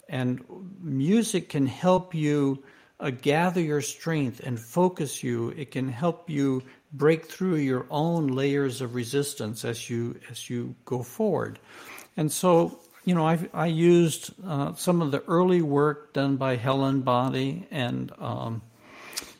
And 0.09 0.43
music 0.81 1.49
can 1.49 1.67
help 1.67 2.13
you 2.13 2.63
uh, 2.99 3.11
gather 3.11 3.61
your 3.61 3.81
strength 3.81 4.41
and 4.41 4.59
focus 4.59 5.23
you. 5.23 5.49
It 5.49 5.71
can 5.71 5.87
help 5.87 6.29
you 6.29 6.63
break 6.91 7.27
through 7.27 7.57
your 7.57 7.85
own 7.89 8.27
layers 8.27 8.81
of 8.81 8.95
resistance 8.95 9.63
as 9.63 9.89
you 9.89 10.19
as 10.29 10.49
you 10.49 10.75
go 10.85 11.03
forward. 11.03 11.59
And 12.17 12.31
so, 12.31 12.79
you 13.05 13.15
know, 13.15 13.25
I 13.25 13.47
I 13.53 13.67
used 13.67 14.33
uh, 14.45 14.73
some 14.73 15.01
of 15.01 15.11
the 15.11 15.23
early 15.27 15.61
work 15.61 16.13
done 16.13 16.37
by 16.37 16.55
Helen 16.55 17.01
Bonney 17.01 17.67
and 17.71 18.11
um, 18.17 18.61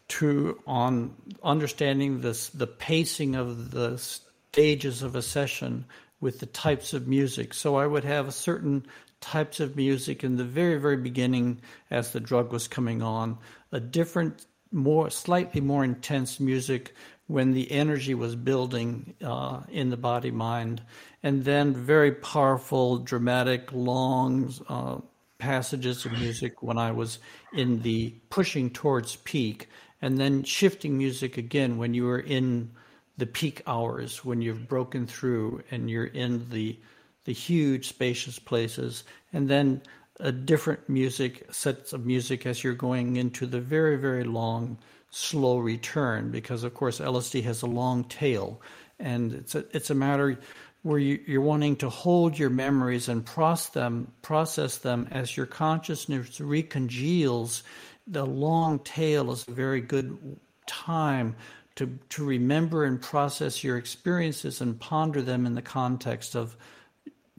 to 0.09 0.61
on 0.65 1.15
understanding 1.43 2.22
this 2.22 2.49
the 2.49 2.67
pacing 2.67 3.36
of 3.36 3.72
the 3.72 3.97
stages 3.97 5.03
of 5.03 5.15
a 5.15 5.22
session 5.22 5.86
with 6.22 6.39
the 6.39 6.45
types 6.45 6.93
of 6.93 7.07
music. 7.07 7.53
So 7.53 7.76
I 7.76 7.88
would 7.88 8.03
have 8.03 8.28
a 8.28 8.32
certain 8.32 8.86
types 9.22 9.59
of 9.59 9.76
music 9.76 10.24
in 10.24 10.38
the 10.38 10.43
very 10.43 10.78
very 10.80 10.97
beginning 10.97 11.61
as 11.91 12.11
the 12.11 12.20
drug 12.20 12.51
was 12.51 12.67
coming 12.67 13.01
on, 13.01 13.38
a 13.72 13.80
different 13.80 14.45
more 14.72 15.09
slightly 15.09 15.61
more 15.61 15.84
intense 15.84 16.39
music 16.39 16.93
when 17.28 17.53
the 17.53 17.72
energy 17.72 18.15
was 18.15 18.36
building 18.36 19.13
uh, 19.24 19.61
in 19.70 19.91
the 19.91 19.97
body 19.97 20.32
mind, 20.32 20.82
and 21.22 21.45
then 21.45 21.76
very 21.76 22.11
powerful, 22.11 22.97
dramatic, 22.97 23.72
long 23.72 24.51
uh, 24.67 24.97
passages 25.38 26.05
of 26.05 26.11
music 26.13 26.63
when 26.63 26.78
I 26.78 26.91
was 26.91 27.20
in 27.53 27.82
the 27.82 28.15
pushing 28.30 28.70
towards 28.70 29.15
peak. 29.17 29.70
And 30.01 30.17
then 30.17 30.43
shifting 30.43 30.97
music 30.97 31.38
again 31.38 31.78
when 31.78 31.93
you 31.93 32.09
are 32.09 32.20
in 32.20 32.72
the 33.17 33.26
peak 33.26 33.61
hours 33.67 34.24
when 34.24 34.41
you've 34.41 34.67
broken 34.67 35.05
through 35.05 35.61
and 35.72 35.89
you're 35.89 36.05
in 36.05 36.49
the 36.49 36.80
the 37.26 37.34
huge 37.34 37.89
spacious 37.89 38.39
places 38.39 39.03
and 39.34 39.49
then 39.49 39.82
a 40.20 40.32
different 40.32 40.89
music 40.89 41.45
sets 41.51 41.93
of 41.93 42.05
music 42.05 42.45
as 42.45 42.63
you're 42.63 42.74
going 42.74 43.15
into 43.15 43.45
the 43.45 43.61
very 43.61 43.95
very 43.95 44.24
long 44.24 44.78
slow 45.11 45.57
return 45.57 46.32
because 46.32 46.63
of 46.63 46.74
course 46.74 46.99
LSD 46.99 47.43
has 47.43 47.61
a 47.61 47.67
long 47.67 48.03
tail 48.05 48.61
and 48.99 49.34
it's 49.34 49.55
a, 49.55 49.65
it's 49.72 49.89
a 49.89 49.95
matter 49.95 50.38
where 50.82 50.99
you, 50.99 51.20
you're 51.28 51.41
wanting 51.41 51.76
to 51.78 51.89
hold 51.89 52.38
your 52.38 52.49
memories 52.49 53.09
and 53.09 53.26
process 53.26 53.70
them 53.70 54.11
process 54.22 54.78
them 54.78 55.07
as 55.11 55.36
your 55.36 55.45
consciousness 55.45 56.39
recongeals. 56.39 57.63
The 58.07 58.26
long 58.26 58.80
tail 58.80 59.32
is 59.32 59.47
a 59.47 59.51
very 59.51 59.82
good 59.82 60.38
time 60.65 61.36
to, 61.76 61.97
to 62.09 62.26
remember 62.26 62.86
and 62.86 63.01
process 63.01 63.63
your 63.63 63.78
experiences 63.78 64.61
and 64.61 64.80
ponder 64.80 65.22
them 65.22 65.45
in 65.45 65.55
the 65.55 65.61
context 65.61 66.36
of 66.36 66.55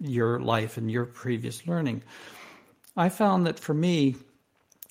your 0.00 0.40
life 0.40 0.76
and 0.76 0.90
your 0.90 1.04
previous 1.04 1.66
learning. 1.66 2.02
I 2.96 3.08
found 3.08 3.46
that 3.46 3.58
for 3.58 3.74
me, 3.74 4.16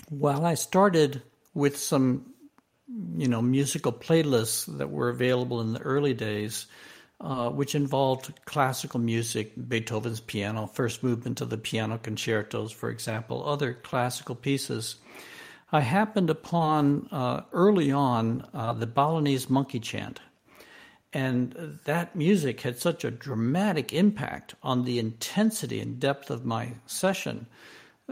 while 0.10 0.46
I 0.46 0.54
started 0.56 1.22
with 1.54 1.78
some, 1.78 2.34
you 3.16 3.28
know, 3.28 3.42
musical 3.42 3.92
playlists 3.92 4.66
that 4.78 4.90
were 4.90 5.10
available 5.10 5.62
in 5.62 5.74
the 5.74 5.82
early 5.82 6.14
days, 6.14 6.68
uh, 7.22 7.50
which 7.50 7.76
involved 7.76 8.34
classical 8.46 9.00
music, 9.00 9.52
Beethoven's 9.68 10.22
piano, 10.22 10.68
first 10.68 11.04
movement 11.04 11.42
of 11.42 11.50
the 11.50 11.58
piano 11.58 11.98
concertos, 11.98 12.72
for 12.72 12.90
example, 12.90 13.48
other 13.48 13.74
classical 13.74 14.36
pieces. 14.36 14.96
I 15.72 15.82
happened 15.82 16.30
upon 16.30 17.10
uh, 17.12 17.42
early 17.52 17.92
on 17.92 18.48
uh, 18.54 18.74
the 18.74 18.88
Balinese 18.88 19.50
monkey 19.50 19.80
chant. 19.80 20.20
And 21.12 21.80
that 21.86 22.16
music 22.16 22.62
had 22.62 22.78
such 22.78 23.04
a 23.04 23.12
dramatic 23.12 23.94
impact 23.94 24.54
on 24.62 24.86
the 24.86 25.00
intensity 25.00 25.80
and 25.80 26.00
depth 26.00 26.30
of 26.30 26.46
my 26.46 26.74
session 26.86 27.48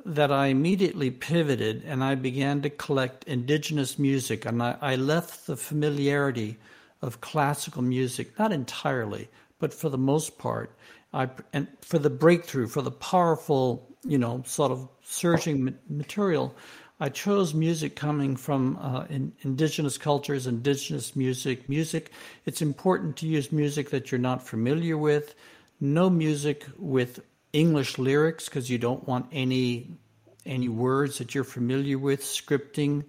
that 0.05 0.31
I 0.31 0.47
immediately 0.47 1.11
pivoted 1.11 1.83
and 1.85 2.03
I 2.03 2.15
began 2.15 2.61
to 2.61 2.69
collect 2.69 3.23
indigenous 3.25 3.97
music. 3.97 4.45
And 4.45 4.61
I, 4.61 4.77
I 4.81 4.95
left 4.95 5.47
the 5.47 5.57
familiarity 5.57 6.57
of 7.01 7.21
classical 7.21 7.81
music, 7.81 8.37
not 8.39 8.51
entirely, 8.51 9.29
but 9.59 9.73
for 9.73 9.89
the 9.89 9.97
most 9.97 10.37
part. 10.37 10.71
I, 11.13 11.29
and 11.53 11.67
for 11.81 11.99
the 11.99 12.09
breakthrough, 12.09 12.67
for 12.67 12.81
the 12.81 12.91
powerful, 12.91 13.87
you 14.03 14.17
know, 14.17 14.43
sort 14.45 14.71
of 14.71 14.87
surging 15.03 15.77
material, 15.89 16.53
I 16.99 17.09
chose 17.09 17.53
music 17.53 17.95
coming 17.95 18.35
from 18.35 18.77
uh, 18.81 19.05
in, 19.09 19.33
indigenous 19.41 19.99
cultures, 19.99 20.47
indigenous 20.47 21.15
music. 21.15 21.69
Music, 21.69 22.11
it's 22.45 22.61
important 22.61 23.17
to 23.17 23.27
use 23.27 23.51
music 23.51 23.91
that 23.91 24.11
you're 24.11 24.19
not 24.19 24.47
familiar 24.47 24.97
with. 24.97 25.35
No 25.79 26.09
music 26.09 26.65
with 26.77 27.19
English 27.53 27.99
lyrics 27.99 28.45
because 28.45 28.69
you 28.69 28.79
don't 28.79 29.07
want 29.07 29.27
any 29.31 29.97
any 30.43 30.69
words 30.69 31.17
that 31.17 31.35
you're 31.35 31.43
familiar 31.43 31.99
with 31.99 32.23
scripting 32.23 33.03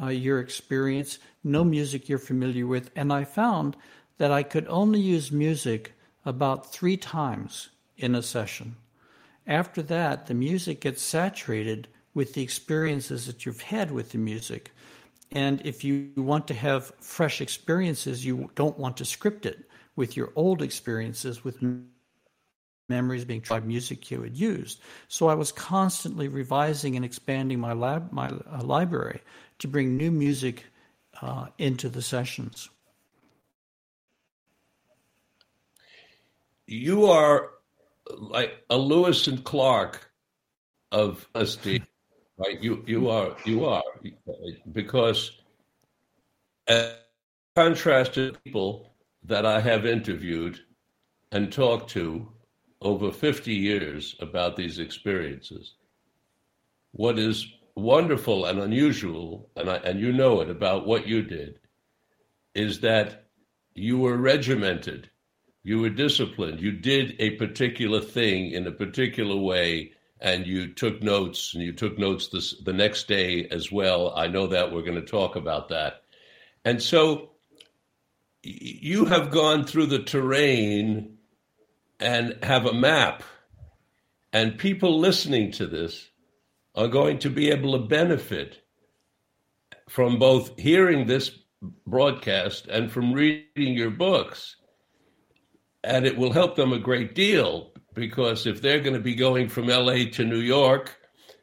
uh, 0.00 0.08
your 0.08 0.38
experience. 0.38 1.18
No 1.42 1.64
music 1.64 2.08
you're 2.08 2.18
familiar 2.18 2.66
with, 2.66 2.90
and 2.94 3.12
I 3.12 3.24
found 3.24 3.76
that 4.18 4.30
I 4.30 4.42
could 4.42 4.68
only 4.68 5.00
use 5.00 5.32
music 5.32 5.94
about 6.24 6.72
three 6.72 6.96
times 6.96 7.70
in 7.96 8.14
a 8.14 8.22
session. 8.22 8.76
After 9.46 9.82
that, 9.82 10.26
the 10.26 10.34
music 10.34 10.80
gets 10.80 11.02
saturated 11.02 11.88
with 12.14 12.34
the 12.34 12.42
experiences 12.42 13.26
that 13.26 13.44
you've 13.44 13.62
had 13.62 13.90
with 13.90 14.12
the 14.12 14.18
music. 14.18 14.70
and 15.32 15.60
if 15.64 15.82
you 15.82 16.12
want 16.16 16.46
to 16.46 16.54
have 16.54 16.92
fresh 17.00 17.40
experiences, 17.40 18.24
you 18.24 18.50
don't 18.54 18.78
want 18.78 18.96
to 18.98 19.04
script 19.04 19.46
it 19.46 19.68
with 19.96 20.16
your 20.16 20.30
old 20.36 20.62
experiences 20.62 21.42
with 21.44 21.60
memories 22.88 23.24
being 23.24 23.40
tried 23.40 23.66
music 23.66 24.10
you 24.10 24.22
had 24.22 24.36
used. 24.36 24.80
So 25.08 25.28
I 25.28 25.34
was 25.34 25.50
constantly 25.52 26.28
revising 26.28 26.96
and 26.96 27.04
expanding 27.04 27.58
my 27.58 27.72
lab 27.72 28.12
my 28.12 28.28
uh, 28.28 28.62
library 28.62 29.20
to 29.60 29.68
bring 29.68 29.96
new 29.96 30.10
music 30.10 30.64
uh, 31.22 31.46
into 31.58 31.88
the 31.88 32.02
sessions. 32.02 32.68
You 36.66 37.06
are 37.06 37.50
like 38.10 38.64
a 38.70 38.76
Lewis 38.76 39.26
and 39.26 39.42
Clark 39.44 40.10
of 40.92 41.28
honesty, 41.34 41.82
right? 42.36 42.60
You 42.62 42.82
you 42.86 43.08
are 43.08 43.36
you 43.44 43.64
are 43.64 43.82
because 44.72 45.32
as 46.66 46.94
contrast 47.54 48.14
to 48.14 48.32
people 48.44 48.94
that 49.22 49.46
I 49.46 49.60
have 49.60 49.86
interviewed 49.86 50.58
and 51.30 51.52
talked 51.52 51.90
to 51.90 52.28
over 52.80 53.12
50 53.12 53.54
years 53.54 54.16
about 54.20 54.56
these 54.56 54.78
experiences. 54.78 55.74
What 56.92 57.18
is 57.18 57.46
wonderful 57.76 58.44
and 58.46 58.60
unusual, 58.60 59.50
and, 59.56 59.70
I, 59.70 59.76
and 59.76 60.00
you 60.00 60.12
know 60.12 60.40
it 60.40 60.50
about 60.50 60.86
what 60.86 61.06
you 61.06 61.22
did, 61.22 61.58
is 62.54 62.80
that 62.80 63.24
you 63.74 63.98
were 63.98 64.16
regimented, 64.16 65.10
you 65.62 65.80
were 65.80 65.90
disciplined, 65.90 66.60
you 66.60 66.72
did 66.72 67.16
a 67.18 67.30
particular 67.30 68.00
thing 68.00 68.50
in 68.50 68.66
a 68.66 68.72
particular 68.72 69.36
way, 69.36 69.92
and 70.24 70.46
you 70.46 70.72
took 70.72 71.02
notes, 71.02 71.52
and 71.52 71.62
you 71.62 71.74
took 71.74 71.98
notes 71.98 72.28
this, 72.28 72.54
the 72.64 72.72
next 72.72 73.08
day 73.08 73.46
as 73.50 73.70
well. 73.70 74.14
I 74.16 74.26
know 74.26 74.46
that 74.46 74.72
we're 74.72 74.80
going 74.80 74.94
to 74.94 75.02
talk 75.02 75.36
about 75.36 75.68
that. 75.68 76.00
And 76.64 76.82
so 76.82 77.32
you 78.42 79.04
have 79.04 79.30
gone 79.30 79.64
through 79.64 79.84
the 79.86 80.02
terrain 80.02 81.18
and 82.00 82.38
have 82.42 82.64
a 82.64 82.72
map. 82.72 83.22
And 84.32 84.56
people 84.56 84.98
listening 84.98 85.52
to 85.52 85.66
this 85.66 86.08
are 86.74 86.88
going 86.88 87.18
to 87.18 87.28
be 87.28 87.50
able 87.50 87.72
to 87.72 87.86
benefit 87.86 88.62
from 89.90 90.18
both 90.18 90.58
hearing 90.58 91.06
this 91.06 91.32
broadcast 91.86 92.66
and 92.68 92.90
from 92.90 93.12
reading 93.12 93.74
your 93.74 93.90
books. 93.90 94.56
And 95.84 96.06
it 96.06 96.16
will 96.16 96.32
help 96.32 96.56
them 96.56 96.72
a 96.72 96.78
great 96.78 97.14
deal 97.14 97.73
because 97.94 98.46
if 98.46 98.60
they're 98.60 98.80
going 98.80 98.94
to 98.94 99.00
be 99.00 99.14
going 99.14 99.48
from 99.48 99.68
LA 99.68 100.04
to 100.12 100.24
New 100.24 100.40
York 100.40 100.96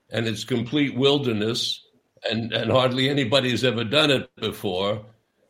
and 0.09 0.27
it's 0.27 0.43
complete 0.43 0.95
wilderness 0.95 1.83
and, 2.29 2.51
and 2.51 2.71
hardly 2.71 3.09
anybody's 3.09 3.63
ever 3.63 3.83
done 3.83 4.11
it 4.11 4.29
before, 4.35 5.05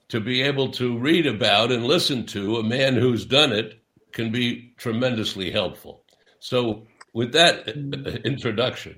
to 0.10 0.20
be 0.20 0.42
able 0.42 0.70
to 0.70 0.98
read 0.98 1.26
about 1.26 1.72
and 1.72 1.86
listen 1.86 2.26
to 2.26 2.58
a 2.58 2.64
man 2.64 2.96
who's 2.96 3.26
done 3.26 3.54
it 3.54 3.82
can 4.12 4.32
be 4.32 4.74
tremendously 4.78 5.50
helpful. 5.52 6.04
So, 6.40 6.86
with 7.14 7.32
that 7.34 7.66
mm. 7.66 8.24
introduction, 8.26 8.98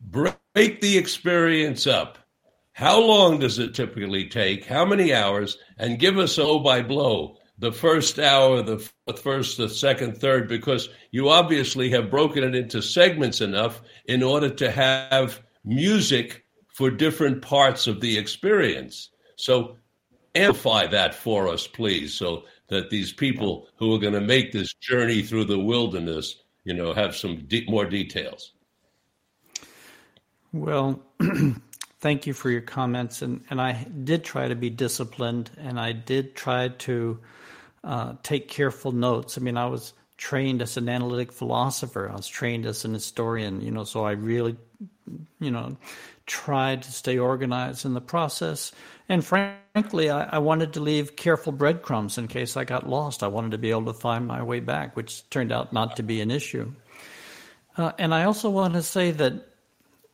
break 0.00 0.80
the 0.80 0.98
experience 0.98 1.86
up. 1.86 2.18
How 2.72 3.00
long 3.00 3.38
does 3.38 3.58
it 3.58 3.74
typically 3.74 4.28
take? 4.28 4.66
How 4.66 4.84
many 4.84 5.12
hours? 5.14 5.56
And 5.78 5.98
give 5.98 6.18
us 6.18 6.38
oh 6.38 6.58
by 6.58 6.82
blow 6.82 7.38
the 7.58 7.72
first 7.72 8.18
hour, 8.18 8.62
the 8.62 8.78
first, 9.16 9.56
the 9.56 9.68
second, 9.68 10.16
third, 10.16 10.48
because 10.48 10.88
you 11.10 11.28
obviously 11.28 11.90
have 11.90 12.10
broken 12.10 12.44
it 12.44 12.54
into 12.54 12.80
segments 12.80 13.40
enough 13.40 13.82
in 14.06 14.22
order 14.22 14.48
to 14.48 14.70
have 14.70 15.42
music 15.64 16.44
for 16.74 16.90
different 16.90 17.42
parts 17.42 17.88
of 17.88 18.00
the 18.00 18.16
experience. 18.16 19.10
So 19.36 19.76
amplify 20.36 20.86
that 20.86 21.14
for 21.14 21.48
us, 21.48 21.66
please, 21.66 22.14
so 22.14 22.44
that 22.68 22.90
these 22.90 23.12
people 23.12 23.66
who 23.76 23.92
are 23.94 23.98
going 23.98 24.14
to 24.14 24.20
make 24.20 24.52
this 24.52 24.72
journey 24.74 25.22
through 25.22 25.46
the 25.46 25.58
wilderness, 25.58 26.36
you 26.64 26.74
know, 26.74 26.92
have 26.92 27.16
some 27.16 27.44
de- 27.46 27.66
more 27.68 27.86
details. 27.86 28.52
Well, 30.52 31.02
thank 32.00 32.26
you 32.26 32.32
for 32.32 32.50
your 32.50 32.60
comments, 32.60 33.22
and 33.22 33.44
and 33.50 33.60
I 33.60 33.84
did 34.04 34.24
try 34.24 34.48
to 34.48 34.54
be 34.54 34.70
disciplined, 34.70 35.50
and 35.58 35.78
I 35.78 35.92
did 35.92 36.36
try 36.36 36.68
to 36.68 37.18
uh, 37.84 38.14
take 38.22 38.48
careful 38.48 38.92
notes. 38.92 39.38
I 39.38 39.40
mean, 39.40 39.56
I 39.56 39.66
was 39.66 39.92
trained 40.16 40.60
as 40.60 40.76
an 40.76 40.88
analytic 40.88 41.32
philosopher. 41.32 42.10
I 42.10 42.16
was 42.16 42.26
trained 42.26 42.66
as 42.66 42.84
an 42.84 42.92
historian, 42.92 43.60
you 43.60 43.70
know, 43.70 43.84
so 43.84 44.04
I 44.04 44.12
really, 44.12 44.56
you 45.40 45.50
know, 45.50 45.76
tried 46.26 46.82
to 46.82 46.92
stay 46.92 47.18
organized 47.18 47.86
in 47.86 47.94
the 47.94 48.00
process. 48.00 48.72
And 49.08 49.24
frankly, 49.24 50.10
I, 50.10 50.24
I, 50.24 50.38
wanted 50.38 50.74
to 50.74 50.80
leave 50.80 51.16
careful 51.16 51.52
breadcrumbs 51.52 52.18
in 52.18 52.28
case 52.28 52.56
I 52.56 52.64
got 52.64 52.86
lost. 52.86 53.22
I 53.22 53.28
wanted 53.28 53.52
to 53.52 53.58
be 53.58 53.70
able 53.70 53.86
to 53.86 53.94
find 53.94 54.26
my 54.26 54.42
way 54.42 54.60
back, 54.60 54.96
which 54.96 55.28
turned 55.30 55.52
out 55.52 55.72
not 55.72 55.96
to 55.96 56.02
be 56.02 56.20
an 56.20 56.30
issue. 56.30 56.72
Uh, 57.76 57.92
and 57.96 58.12
I 58.12 58.24
also 58.24 58.50
want 58.50 58.74
to 58.74 58.82
say 58.82 59.12
that 59.12 59.34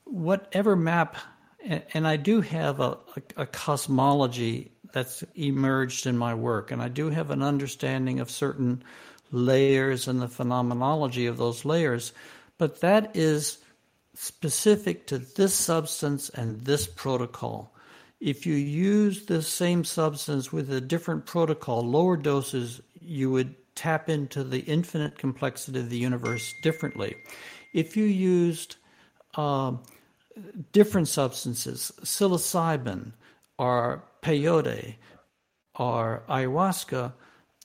whatever 0.04 0.76
map, 0.76 1.16
and, 1.64 1.82
and 1.94 2.06
I 2.06 2.16
do 2.16 2.42
have 2.42 2.78
a, 2.78 2.98
a, 3.16 3.22
a 3.38 3.46
cosmology 3.46 4.73
that's 4.94 5.24
emerged 5.34 6.06
in 6.06 6.16
my 6.16 6.34
work, 6.34 6.70
and 6.70 6.80
I 6.80 6.88
do 6.88 7.10
have 7.10 7.30
an 7.30 7.42
understanding 7.42 8.20
of 8.20 8.30
certain 8.30 8.82
layers 9.32 10.08
and 10.08 10.22
the 10.22 10.28
phenomenology 10.28 11.26
of 11.26 11.36
those 11.36 11.64
layers, 11.64 12.12
but 12.56 12.80
that 12.80 13.14
is 13.14 13.58
specific 14.14 15.06
to 15.08 15.18
this 15.18 15.54
substance 15.54 16.30
and 16.30 16.60
this 16.60 16.86
protocol. 16.86 17.74
If 18.20 18.46
you 18.46 18.54
use 18.54 19.26
the 19.26 19.42
same 19.42 19.84
substance 19.84 20.52
with 20.52 20.72
a 20.72 20.80
different 20.80 21.26
protocol, 21.26 21.82
lower 21.82 22.16
doses, 22.16 22.80
you 23.00 23.30
would 23.32 23.54
tap 23.74 24.08
into 24.08 24.44
the 24.44 24.60
infinite 24.60 25.18
complexity 25.18 25.80
of 25.80 25.90
the 25.90 25.98
universe 25.98 26.54
differently. 26.62 27.16
If 27.72 27.96
you 27.96 28.04
used 28.04 28.76
uh, 29.34 29.72
different 30.72 31.08
substances, 31.08 31.90
psilocybin 32.02 33.12
or 33.58 34.04
peyote 34.24 34.96
or 35.78 36.24
ayahuasca, 36.28 37.12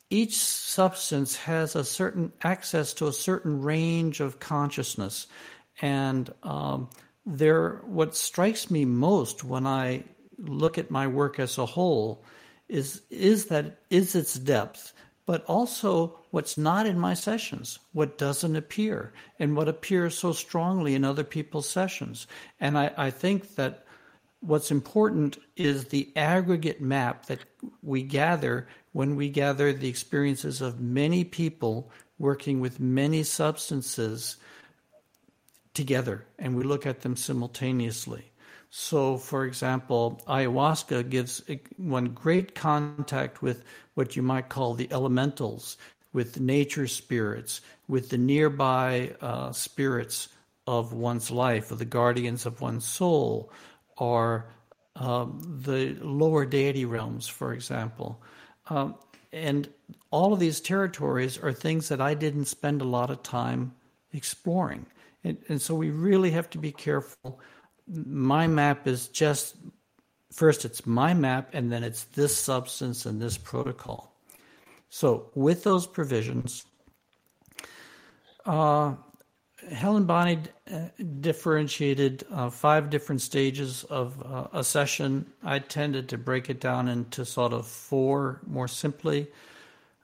each 0.10 0.38
substance 0.38 1.36
has 1.38 1.76
a 1.76 1.84
certain 1.84 2.34
access 2.44 2.94
to 2.96 3.08
a 3.08 3.14
certain 3.14 3.62
range 3.62 4.20
of 4.20 4.40
consciousness. 4.40 5.28
And 5.82 6.32
um, 6.44 6.90
there, 7.26 7.82
what 7.86 8.16
strikes 8.16 8.70
me 8.70 8.86
most 8.86 9.44
when 9.44 9.66
I 9.66 10.04
look 10.38 10.78
at 10.78 10.92
my 10.92 11.08
work 11.08 11.40
as 11.40 11.58
a 11.58 11.66
whole 11.66 12.24
is 12.68 13.02
is 13.10 13.48
that 13.48 13.80
is 13.90 14.16
its 14.16 14.36
depth 14.36 14.94
but 15.30 15.46
also 15.46 16.18
what's 16.32 16.58
not 16.58 16.88
in 16.88 16.98
my 16.98 17.14
sessions, 17.14 17.78
what 17.94 18.18
doesn't 18.18 18.56
appear, 18.56 19.14
and 19.38 19.56
what 19.56 19.68
appears 19.68 20.18
so 20.18 20.32
strongly 20.32 20.96
in 20.96 21.04
other 21.04 21.24
people's 21.24 21.70
sessions. 21.70 22.26
And 22.60 22.76
I, 22.76 22.92
I, 22.98 23.12
think 23.12 23.54
that 23.54 23.86
what's 24.42 24.72
important 24.72 25.38
is 25.56 25.86
the 25.86 26.12
aggregate 26.16 26.82
map 26.82 27.26
that 27.26 27.40
we 27.82 28.04
gather 28.04 28.68
when 28.92 29.16
we 29.16 29.30
gather 29.30 29.72
the 29.72 29.90
experiences 29.90 30.62
of 30.62 30.80
many 30.80 31.24
people 31.24 31.92
working 32.18 32.60
with 32.60 32.80
many 32.80 33.24
substances 33.24 34.38
together, 35.74 36.26
and 36.38 36.56
we 36.56 36.64
look 36.64 36.86
at 36.86 37.02
them 37.02 37.16
simultaneously. 37.16 38.32
So, 38.70 39.18
for 39.18 39.46
example, 39.46 40.22
ayahuasca 40.28 41.10
gives 41.10 41.42
one 41.78 42.10
great 42.10 42.56
contact 42.56 43.42
with 43.42 43.64
what 43.96 44.16
you 44.16 44.22
might 44.22 44.50
call 44.50 44.74
the 44.74 44.92
elementals, 44.92 45.78
with 46.14 46.40
nature 46.40 46.88
spirits, 46.88 47.62
with 47.88 48.10
the 48.10 48.18
nearby 48.18 49.16
uh, 49.22 49.52
spirits 49.52 50.30
of 50.68 50.94
one's 50.94 51.32
life, 51.32 51.72
or 51.72 51.76
the 51.76 51.86
guardians 51.86 52.46
of 52.46 52.62
one's 52.62 52.86
soul, 52.86 53.52
or 54.00 54.52
um, 54.96 55.40
the 55.64 55.98
lower 56.02 56.46
deity 56.46 56.86
realms, 56.86 57.28
for 57.28 57.54
example. 57.54 58.22
Um, 58.70 58.96
and 59.32 59.70
all 60.12 60.34
of 60.34 60.40
these 60.40 60.60
territories 60.60 61.38
are 61.38 61.54
things 61.54 61.90
that 61.90 62.02
I 62.02 62.14
didn't 62.14 62.46
spend 62.46 62.82
a 62.82 62.86
lot 62.86 63.10
of 63.12 63.22
time 63.24 63.74
exploring. 64.14 64.86
And, 65.24 65.38
and 65.48 65.62
so 65.62 65.76
we 65.76 65.92
really 65.92 66.32
have 66.32 66.50
to 66.52 66.58
be 66.58 66.72
careful 66.72 67.40
my 67.90 68.48
map 68.48 68.88
is 68.88 69.08
just 69.08 69.56
first 70.32 70.64
it's 70.64 70.86
my 70.86 71.14
map 71.14 71.50
and 71.54 71.72
then 71.72 71.84
it's 71.84 72.04
this 72.06 72.36
substance 72.36 73.06
and 73.06 73.22
this 73.22 73.38
protocol. 73.38 74.16
So 74.90 75.30
with 75.36 75.64
those 75.64 75.88
provisions, 75.88 76.66
uh, 78.46 78.96
Helen 79.72 80.06
Bonney 80.06 80.40
uh, 80.72 80.88
differentiated 81.22 82.26
uh, 82.32 82.50
five 82.50 82.90
different 82.90 83.22
stages 83.22 83.84
of 83.86 84.22
uh, 84.26 84.48
a 84.54 84.64
session. 84.64 85.26
I 85.44 85.60
tended 85.60 86.10
to 86.10 86.18
break 86.18 86.50
it 86.50 86.60
down 86.60 86.88
into 86.88 87.26
sort 87.26 87.54
of 87.54 87.68
four 87.68 88.42
more 88.48 88.68
simply. 88.68 89.28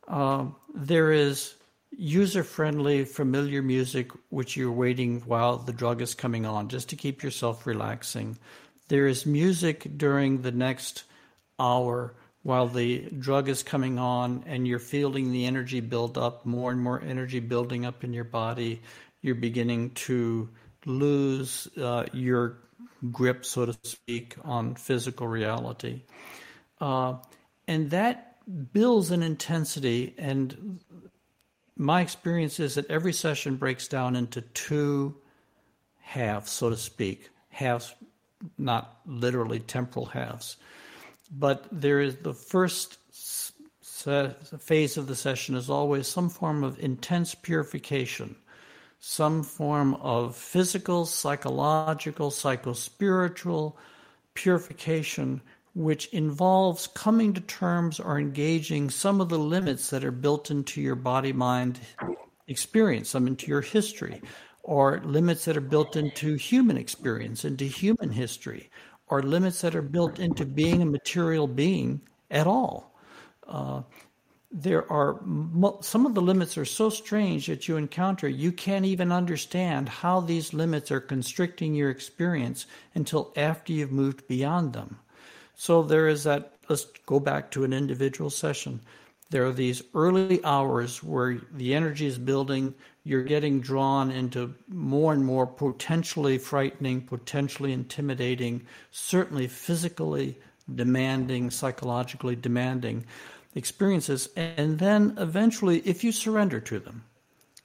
Uh, 0.08 0.46
there 0.74 1.12
is 1.12 1.56
user 1.98 2.44
friendly, 2.44 3.06
familiar 3.06 3.62
music 3.62 4.12
which 4.30 4.56
you're 4.58 4.72
waiting 4.72 5.22
while 5.22 5.58
the 5.58 5.74
drug 5.74 6.02
is 6.02 6.14
coming 6.14 6.46
on, 6.46 6.68
just 6.68 6.90
to 6.90 6.96
keep 6.96 7.24
yourself 7.24 7.66
relaxing. 7.66 8.38
There 8.88 9.08
is 9.08 9.26
music 9.26 9.98
during 9.98 10.42
the 10.42 10.52
next 10.52 11.04
hour 11.60 12.14
while 12.44 12.68
the 12.68 13.00
drug 13.18 13.50
is 13.50 13.64
coming 13.64 13.98
on 13.98 14.44
and 14.46 14.68
you're 14.68 14.78
feeling 14.78 15.32
the 15.32 15.46
energy 15.46 15.80
build 15.80 16.18
up, 16.18 16.46
more 16.46 16.70
and 16.72 16.80
more 16.80 17.02
energy 17.02 17.40
building 17.40 17.86
up 17.86 18.04
in 18.04 18.14
your 18.14 18.24
body. 18.24 18.82
You're 19.26 19.34
beginning 19.34 19.90
to 20.06 20.50
lose 20.86 21.68
uh, 21.82 22.06
your 22.14 22.60
grip, 23.12 23.44
so 23.44 23.66
to 23.66 23.76
speak, 23.82 24.36
on 24.44 24.76
physical 24.76 25.28
reality. 25.28 26.04
Uh, 26.80 27.16
and 27.68 27.90
that 27.90 28.38
builds 28.72 29.10
an 29.10 29.24
intensity. 29.24 30.14
And 30.20 30.80
my 31.76 32.02
experience 32.02 32.60
is 32.60 32.76
that 32.76 32.86
every 32.92 33.14
session 33.14 33.56
breaks 33.56 33.88
down 33.88 34.16
into 34.16 34.42
two 34.42 35.16
halves, 36.02 36.52
so 36.52 36.70
to 36.70 36.78
speak. 36.78 37.32
Halves, 37.50 37.96
not 38.60 39.00
literally 39.08 39.60
temporal 39.60 40.06
halves. 40.06 40.58
But 41.32 41.66
there 41.72 42.00
is 42.00 42.18
the 42.18 42.36
first 42.36 43.00
phase 44.60 44.98
of 44.98 45.08
the 45.08 45.16
session 45.16 45.56
is 45.56 45.72
always 45.72 46.08
some 46.08 46.30
form 46.30 46.64
of 46.64 46.80
intense 46.80 47.34
purification, 47.34 48.36
some 49.00 49.44
form 49.44 49.96
of 49.96 50.36
physical, 50.36 51.06
psychological, 51.06 52.32
psychospiritual 52.32 53.76
purification, 54.34 55.42
which 55.74 56.08
involves 56.08 56.88
coming 56.88 57.34
to 57.34 57.42
terms 57.42 58.00
or 58.00 58.20
engaging 58.20 58.90
some 58.90 59.22
of 59.22 59.30
the 59.30 59.40
limits 59.40 59.90
that 59.90 60.04
are 60.04 60.12
built 60.12 60.50
into 60.50 60.82
your 60.82 60.96
body 60.96 61.34
mind 61.34 61.80
experience, 62.48 63.10
some 63.10 63.28
into 63.28 63.48
your 63.48 63.62
history, 63.62 64.22
or 64.64 65.02
limits 65.04 65.46
that 65.46 65.58
are 65.58 65.62
built 65.62 65.96
into 65.96 66.36
human 66.36 66.78
experience, 66.78 67.46
into 67.46 67.66
human 67.66 68.10
history, 68.10 68.70
or 69.08 69.22
limits 69.22 69.62
that 69.62 69.76
are 69.76 69.82
built 69.82 70.20
into 70.20 70.46
being 70.46 70.82
a 70.82 70.86
material 70.86 71.48
being 71.48 72.02
at 72.32 72.48
all. 72.48 72.96
Uh, 73.48 73.84
there 74.58 74.90
are 74.90 75.20
some 75.82 76.06
of 76.06 76.16
the 76.16 76.22
limits 76.22 76.58
are 76.58 76.64
so 76.64 76.90
strange 76.90 77.48
that 77.48 77.68
you 77.68 77.76
encounter 77.76 78.30
you 78.30 78.54
can't 78.54 78.86
even 78.86 79.12
understand 79.12 79.90
how 79.90 80.22
these 80.22 80.54
limits 80.54 80.92
are 80.92 81.02
constricting 81.02 81.76
your 81.76 81.90
experience 81.90 82.66
until 82.94 83.34
after 83.36 83.74
you've 83.74 83.92
moved 83.92 84.26
beyond 84.30 84.72
them. 84.72 84.98
So 85.56 85.84
there 85.84 86.08
is 86.08 86.24
that. 86.24 86.54
Let's 86.70 86.86
go 87.06 87.20
back 87.20 87.52
to 87.52 87.64
an 87.64 87.74
individual 87.74 88.30
session. 88.30 88.80
There 89.30 89.46
are 89.46 89.52
these 89.52 89.84
early 89.94 90.44
hours 90.44 91.04
where 91.04 91.38
the 91.52 91.76
energy 91.76 92.08
is 92.08 92.18
building, 92.18 92.74
you're 93.04 93.24
getting 93.24 93.60
drawn 93.60 94.10
into 94.10 94.56
more 94.68 95.14
and 95.14 95.24
more 95.24 95.46
potentially 95.46 96.38
frightening, 96.40 97.02
potentially 97.02 97.72
intimidating, 97.72 98.66
certainly 98.90 99.48
physically 99.48 100.40
demanding, 100.74 101.52
psychologically 101.52 102.36
demanding 102.36 103.06
experiences. 103.56 104.30
And 104.36 104.78
then 104.78 105.16
eventually, 105.18 105.80
if 105.80 106.04
you 106.04 106.12
surrender 106.12 106.60
to 106.62 106.80
them, 106.80 107.06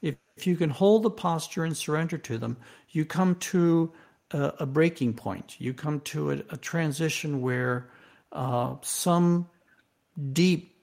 if, 0.00 0.16
if 0.36 0.46
you 0.46 0.56
can 0.56 0.70
hold 0.70 1.02
the 1.02 1.10
posture 1.10 1.64
and 1.64 1.76
surrender 1.76 2.16
to 2.18 2.38
them, 2.38 2.56
you 2.90 3.04
come 3.04 3.34
to 3.36 3.92
a, 4.30 4.52
a 4.60 4.66
breaking 4.66 5.14
point. 5.14 5.56
You 5.58 5.74
come 5.74 6.00
to 6.00 6.30
a, 6.30 6.34
a 6.50 6.56
transition 6.56 7.42
where 7.42 7.90
uh, 8.32 8.76
some 8.82 9.48
deep 10.32 10.76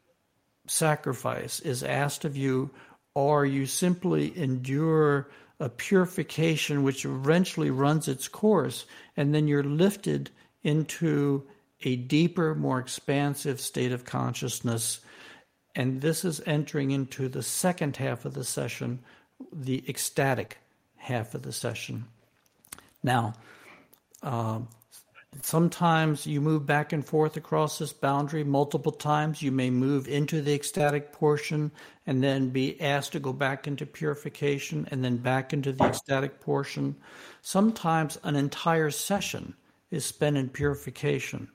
sacrifice 0.68 1.60
is 1.62 1.84
asked 1.84 2.26
of 2.26 2.36
you 2.38 2.70
or 3.14 3.46
you 3.46 3.66
simply 3.66 4.38
endure 4.38 5.30
a 5.60 5.70
purification 5.70 6.84
which 6.84 7.04
eventually 7.04 7.72
runs 7.72 8.08
its 8.08 8.28
course, 8.28 8.86
and 9.16 9.34
then 9.34 9.48
you're 9.48 9.64
lifted 9.64 10.30
into 10.62 11.44
a 11.84 11.96
deeper, 11.96 12.56
more 12.56 12.80
expansive 12.80 13.60
state 13.60 13.92
of 13.92 14.06
consciousness. 14.06 15.00
And 15.76 16.02
this 16.02 16.26
is 16.26 16.42
entering 16.46 16.92
into 16.92 17.30
the 17.30 17.44
second 17.44 17.98
half 17.98 18.26
of 18.26 18.34
the 18.34 18.44
session, 18.44 19.00
the 19.54 19.84
ecstatic 19.88 20.58
half 20.96 21.36
of 21.36 21.44
the 21.44 21.54
session. 21.54 22.06
Now, 23.04 23.34
uh, 24.24 24.60
Sometimes 25.42 26.26
you 26.26 26.42
move 26.42 26.66
back 26.66 26.94
and 26.94 27.06
forth 27.06 27.38
across 27.38 27.78
this 27.78 27.94
boundary 27.94 28.44
multiple 28.44 28.92
times. 28.92 29.42
You 29.42 29.52
may 29.52 29.70
move 29.70 30.08
into 30.08 30.42
the 30.42 30.54
ecstatic 30.54 31.12
portion 31.12 31.72
and 32.06 32.24
then 32.24 32.50
be 32.50 32.80
asked 32.82 33.12
to 33.12 33.20
go 33.20 33.34
back 33.34 33.68
into 33.68 33.86
purification 33.86 34.88
and 34.90 35.04
then 35.04 35.18
back 35.18 35.54
into 35.54 35.74
the 35.74 35.86
ecstatic 35.86 36.40
portion. 36.40 36.96
Sometimes 37.42 38.18
an 38.24 38.36
entire 38.36 38.90
session 38.90 39.54
is 39.92 40.06
spent 40.06 40.38
in 40.38 40.50
purification, 40.50 41.50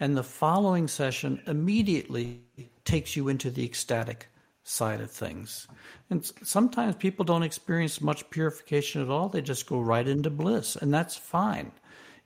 and 0.00 0.16
the 0.16 0.22
following 0.22 0.88
session 0.88 1.42
immediately 1.46 2.42
takes 2.84 3.16
you 3.16 3.28
into 3.28 3.50
the 3.50 3.64
ecstatic 3.64 4.28
side 4.62 5.00
of 5.00 5.10
things. 5.10 5.66
And 6.10 6.30
sometimes 6.42 6.96
people 6.96 7.24
don't 7.24 7.42
experience 7.42 8.00
much 8.00 8.28
purification 8.30 9.02
at 9.02 9.10
all, 9.10 9.28
they 9.28 9.42
just 9.42 9.66
go 9.66 9.80
right 9.80 10.06
into 10.06 10.30
bliss, 10.30 10.76
and 10.76 10.92
that's 10.92 11.16
fine 11.16 11.72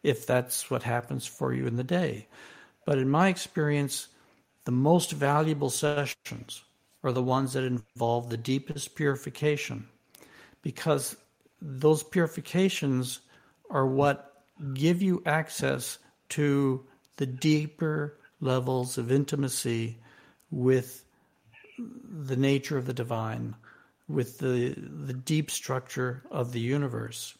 if 0.02 0.26
that's 0.26 0.70
what 0.70 0.82
happens 0.82 1.26
for 1.26 1.54
you 1.54 1.66
in 1.66 1.76
the 1.76 1.84
day. 1.84 2.26
But 2.84 2.98
in 2.98 3.08
my 3.08 3.28
experience, 3.28 4.08
the 4.64 4.72
most 4.72 5.12
valuable 5.12 5.70
sessions 5.70 6.64
are 7.04 7.12
the 7.12 7.22
ones 7.22 7.52
that 7.52 7.64
involve 7.64 8.28
the 8.28 8.36
deepest 8.36 8.94
purification 8.94 9.88
because 10.62 11.16
those 11.60 12.02
purifications 12.02 13.20
are 13.70 13.86
what 13.86 14.44
give 14.74 15.02
you 15.02 15.22
access 15.26 15.98
to 16.30 16.84
the 17.16 17.26
deeper 17.26 18.18
levels 18.40 18.98
of 18.98 19.12
intimacy 19.12 19.98
with 20.50 21.04
the 21.78 22.36
nature 22.36 22.76
of 22.76 22.86
the 22.86 22.92
divine, 22.92 23.54
with 24.08 24.38
the, 24.38 24.74
the 25.06 25.12
deep 25.12 25.50
structure 25.50 26.22
of 26.30 26.52
the 26.52 26.60
universe. 26.60 27.36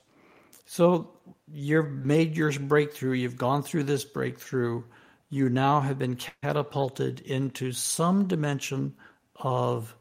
So 0.67 1.11
you've 1.53 1.91
made 1.91 2.37
your 2.37 2.53
breakthrough, 2.53 3.13
you've 3.13 3.37
gone 3.37 3.63
through 3.63 3.85
this 3.85 4.05
breakthrough, 4.05 4.83
you 5.29 5.49
now 5.49 5.81
have 5.81 5.99
been 5.99 6.19
catapulted 6.43 7.21
into 7.21 7.73
some 7.73 8.27
dimension 8.27 8.95
of 9.37 9.95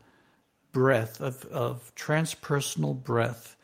breath, 0.71 1.19
of, 1.21 1.45
of 1.45 1.93
transpersonal 1.95 3.01
breath. 3.01 3.55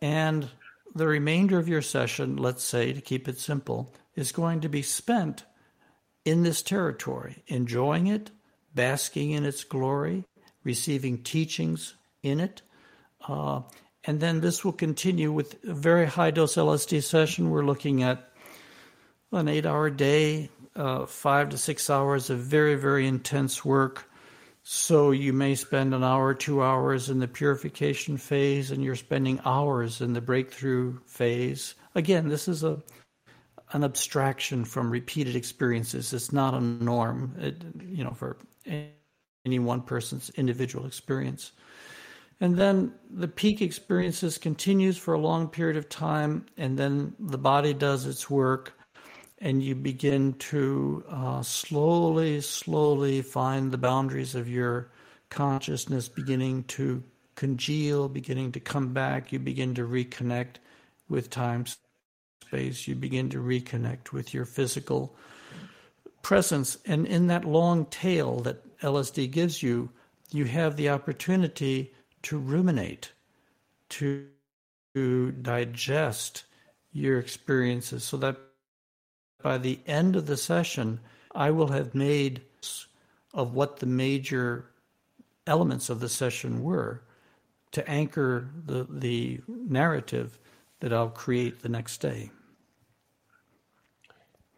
And 0.00 0.48
the 0.94 1.06
remainder 1.06 1.58
of 1.58 1.68
your 1.68 1.82
session, 1.82 2.36
let's 2.36 2.64
say, 2.64 2.92
to 2.92 3.00
keep 3.00 3.28
it 3.28 3.38
simple, 3.38 3.94
is 4.14 4.32
going 4.32 4.60
to 4.60 4.68
be 4.68 4.82
spent 4.82 5.44
in 6.24 6.42
this 6.42 6.62
territory, 6.62 7.42
enjoying 7.46 8.06
it, 8.06 8.30
basking 8.74 9.32
in 9.32 9.44
its 9.44 9.64
glory, 9.64 10.24
receiving 10.64 11.22
teachings 11.22 11.94
in 12.22 12.40
it, 12.40 12.62
uh, 13.28 13.62
and 14.04 14.20
then 14.20 14.40
this 14.40 14.64
will 14.64 14.72
continue 14.72 15.30
with 15.30 15.62
a 15.64 15.74
very 15.74 16.06
high 16.06 16.30
dose 16.30 16.56
LSD 16.56 17.02
session. 17.02 17.50
We're 17.50 17.64
looking 17.64 18.02
at 18.02 18.30
an 19.30 19.48
eight 19.48 19.64
hour 19.64 19.90
day, 19.90 20.50
uh, 20.74 21.06
five 21.06 21.50
to 21.50 21.58
six 21.58 21.88
hours 21.88 22.28
of 22.28 22.40
very, 22.40 22.74
very 22.74 23.06
intense 23.06 23.64
work. 23.64 24.08
So 24.64 25.10
you 25.10 25.32
may 25.32 25.54
spend 25.54 25.94
an 25.94 26.04
hour, 26.04 26.34
two 26.34 26.62
hours 26.62 27.10
in 27.10 27.18
the 27.18 27.28
purification 27.28 28.16
phase, 28.16 28.70
and 28.70 28.82
you're 28.82 28.96
spending 28.96 29.40
hours 29.44 30.00
in 30.00 30.12
the 30.12 30.20
breakthrough 30.20 30.98
phase. 31.06 31.74
Again, 31.94 32.28
this 32.28 32.48
is 32.48 32.62
a 32.62 32.82
an 33.72 33.84
abstraction 33.84 34.64
from 34.64 34.90
repeated 34.90 35.36
experiences. 35.36 36.12
It's 36.12 36.32
not 36.32 36.54
a 36.54 36.60
norm, 36.60 37.34
it, 37.38 37.62
you 37.80 38.04
know, 38.04 38.12
for 38.12 38.36
any 39.44 39.58
one 39.58 39.82
person's 39.82 40.30
individual 40.30 40.86
experience. 40.86 41.52
And 42.40 42.56
then 42.56 42.92
the 43.08 43.28
peak 43.28 43.62
experiences 43.62 44.36
continues 44.36 44.98
for 44.98 45.14
a 45.14 45.20
long 45.20 45.48
period 45.48 45.76
of 45.76 45.88
time, 45.88 46.46
and 46.56 46.78
then 46.78 47.14
the 47.18 47.38
body 47.38 47.72
does 47.72 48.04
its 48.04 48.28
work, 48.28 48.72
and 49.38 49.62
you 49.62 49.74
begin 49.74 50.34
to 50.34 51.04
uh, 51.08 51.42
slowly, 51.42 52.40
slowly 52.40 53.22
find 53.22 53.70
the 53.70 53.78
boundaries 53.78 54.34
of 54.34 54.48
your 54.48 54.90
consciousness 55.30 56.08
beginning 56.08 56.64
to 56.64 57.02
congeal, 57.36 58.08
beginning 58.08 58.52
to 58.52 58.60
come 58.60 58.92
back. 58.92 59.32
You 59.32 59.38
begin 59.38 59.74
to 59.76 59.86
reconnect 59.86 60.56
with 61.08 61.30
time, 61.30 61.64
space. 62.42 62.86
You 62.86 62.94
begin 62.94 63.30
to 63.30 63.38
reconnect 63.38 64.12
with 64.12 64.34
your 64.34 64.44
physical 64.44 65.14
presence. 66.22 66.76
And 66.84 67.06
in 67.06 67.28
that 67.28 67.44
long 67.44 67.86
tail 67.86 68.40
that 68.40 68.80
LSD 68.80 69.30
gives 69.30 69.62
you, 69.62 69.90
you 70.30 70.44
have 70.44 70.76
the 70.76 70.90
opportunity 70.90 71.92
to 72.22 72.38
ruminate, 72.38 73.12
to, 73.90 74.26
to 74.94 75.32
digest 75.32 76.44
your 76.92 77.18
experiences 77.18 78.04
so 78.04 78.16
that 78.18 78.36
by 79.42 79.58
the 79.58 79.80
end 79.86 80.16
of 80.16 80.26
the 80.26 80.36
session, 80.36 81.00
I 81.34 81.50
will 81.50 81.68
have 81.68 81.94
made 81.94 82.42
of 83.34 83.54
what 83.54 83.78
the 83.78 83.86
major 83.86 84.66
elements 85.46 85.90
of 85.90 86.00
the 86.00 86.08
session 86.08 86.62
were 86.62 87.02
to 87.72 87.88
anchor 87.88 88.48
the, 88.66 88.86
the 88.88 89.40
narrative 89.48 90.38
that 90.82 90.92
I'll 90.92 91.08
create 91.08 91.62
the 91.62 91.68
next 91.68 91.98
day. 91.98 92.30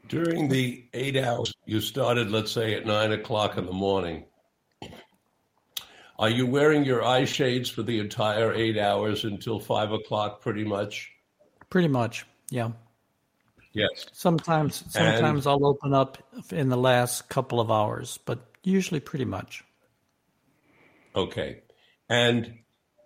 During 0.09 0.49
the 0.49 0.87
eight 0.95 1.16
hours 1.18 1.53
you 1.66 1.81
started, 1.81 2.31
let's 2.31 2.51
say 2.51 2.75
at 2.75 2.87
nine 2.87 3.12
o'clock 3.12 3.59
in 3.59 3.66
the 3.66 3.72
morning, 3.72 4.25
are 6.18 6.31
you 6.31 6.47
wearing 6.47 6.85
your 6.85 7.05
eye 7.05 7.27
shades 7.27 7.68
for 7.68 7.83
the 7.83 7.99
entire 7.99 8.55
eight 8.55 8.79
hours 8.79 9.25
until 9.25 9.61
five 9.61 9.93
o'clock, 9.93 10.41
pretty 10.41 10.64
much? 10.64 11.11
Pretty 11.68 11.89
much, 11.89 12.25
yeah. 12.51 12.70
Yes. 13.72 14.07
Sometimes, 14.12 14.83
sometimes 14.89 15.47
and, 15.47 15.53
I'll 15.53 15.66
open 15.66 15.93
up 15.93 16.16
in 16.51 16.70
the 16.70 16.77
last 16.77 17.29
couple 17.29 17.61
of 17.61 17.70
hours, 17.70 18.18
but 18.25 18.51
usually 18.62 19.01
pretty 19.01 19.27
much. 19.27 19.62
Okay, 21.14 21.62
and 22.09 22.61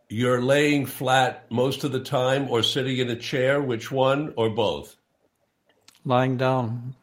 you're 0.09 0.41
laying 0.41 0.87
flat 0.87 1.51
most 1.51 1.85
of 1.85 1.93
the 1.93 2.01
time, 2.01 2.49
or 2.51 2.63
sitting 2.63 2.99
in 2.99 3.11
a 3.11 3.17
chair. 3.17 3.61
Which 3.61 3.91
one, 3.91 4.33
or 4.37 4.49
both? 4.51 4.97
Lying 6.05 6.37
down. 6.37 6.95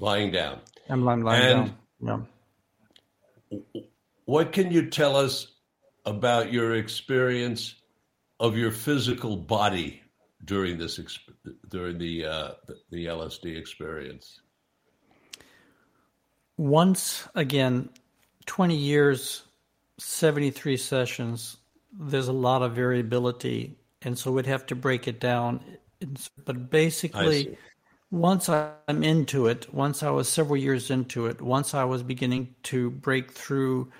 Lying 0.00 0.30
down. 0.32 0.60
I'm 0.88 1.04
lying, 1.04 1.22
lying 1.22 1.42
and 1.42 1.74
down. 2.02 2.28
Yeah. 3.50 3.82
What 4.24 4.52
can 4.52 4.70
you 4.70 4.90
tell 4.90 5.16
us 5.16 5.48
about 6.04 6.52
your 6.52 6.74
experience 6.74 7.74
of 8.40 8.56
your 8.56 8.70
physical 8.70 9.36
body 9.36 10.02
during 10.44 10.78
this 10.78 11.00
during 11.68 11.98
the 11.98 12.24
uh, 12.24 12.50
the 12.90 13.06
LSD 13.06 13.56
experience? 13.56 14.40
Once 16.56 17.28
again, 17.34 17.88
twenty 18.46 18.76
years, 18.76 19.44
seventy 19.98 20.50
three 20.50 20.76
sessions. 20.76 21.58
There's 21.92 22.28
a 22.28 22.32
lot 22.32 22.62
of 22.62 22.74
variability, 22.74 23.78
and 24.02 24.18
so 24.18 24.32
we'd 24.32 24.46
have 24.46 24.66
to 24.66 24.74
break 24.74 25.08
it 25.08 25.20
down. 25.20 25.60
But 26.44 26.70
basically, 26.70 27.56
once 28.10 28.48
I'm 28.48 29.02
into 29.02 29.46
it, 29.46 29.72
once 29.72 30.02
I 30.02 30.10
was 30.10 30.28
several 30.28 30.56
years 30.56 30.90
into 30.90 31.26
it, 31.26 31.40
once 31.40 31.74
I 31.74 31.84
was 31.84 32.02
beginning 32.02 32.54
to 32.64 32.90
break 32.90 33.32
through 33.32 33.90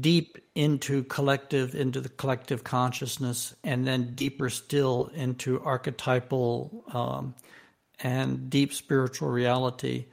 deep 0.00 0.38
into 0.54 1.04
collective, 1.04 1.74
into 1.74 2.00
the 2.00 2.08
collective 2.08 2.64
consciousness, 2.64 3.54
and 3.64 3.86
then 3.86 4.14
deeper 4.14 4.50
still 4.50 5.10
into 5.14 5.62
archetypal 5.62 6.84
um, 6.92 7.34
and 8.00 8.50
deep 8.50 8.72
spiritual 8.72 9.28
reality. 9.28 10.06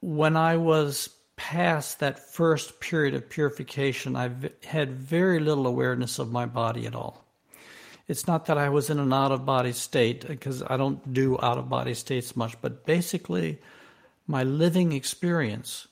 When 0.00 0.36
I 0.36 0.56
was 0.56 1.10
past 1.42 1.98
that 1.98 2.20
first 2.20 2.78
period 2.78 3.14
of 3.14 3.28
purification, 3.28 4.14
I 4.14 4.30
had 4.64 4.92
very 4.92 5.40
little 5.40 5.66
awareness 5.66 6.20
of 6.20 6.30
my 6.30 6.46
body 6.46 6.86
at 6.86 6.94
all. 6.94 7.24
It's 8.06 8.28
not 8.28 8.46
that 8.46 8.58
I 8.58 8.68
was 8.68 8.90
in 8.90 9.00
an 9.00 9.12
out 9.12 9.32
of 9.32 9.44
body 9.44 9.72
state, 9.72 10.26
because 10.26 10.62
I 10.62 10.76
don't 10.76 11.12
do 11.12 11.36
out 11.42 11.58
of 11.58 11.68
body 11.68 11.94
states 11.94 12.36
much, 12.36 12.54
but 12.62 12.86
basically, 12.86 13.58
my 14.28 14.44
living 14.44 14.92
experience 14.92 15.88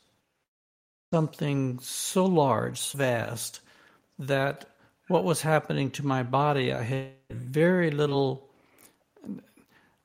something 1.13 1.81
so 1.81 2.27
large, 2.27 2.93
vast, 2.93 3.61
that 4.21 4.67
what 5.09 5.25
was 5.25 5.43
happening 5.43 5.91
to 5.91 6.07
my 6.07 6.23
body, 6.23 6.73
I 6.73 6.83
had 6.83 7.09
very 7.29 7.91
little. 7.91 8.49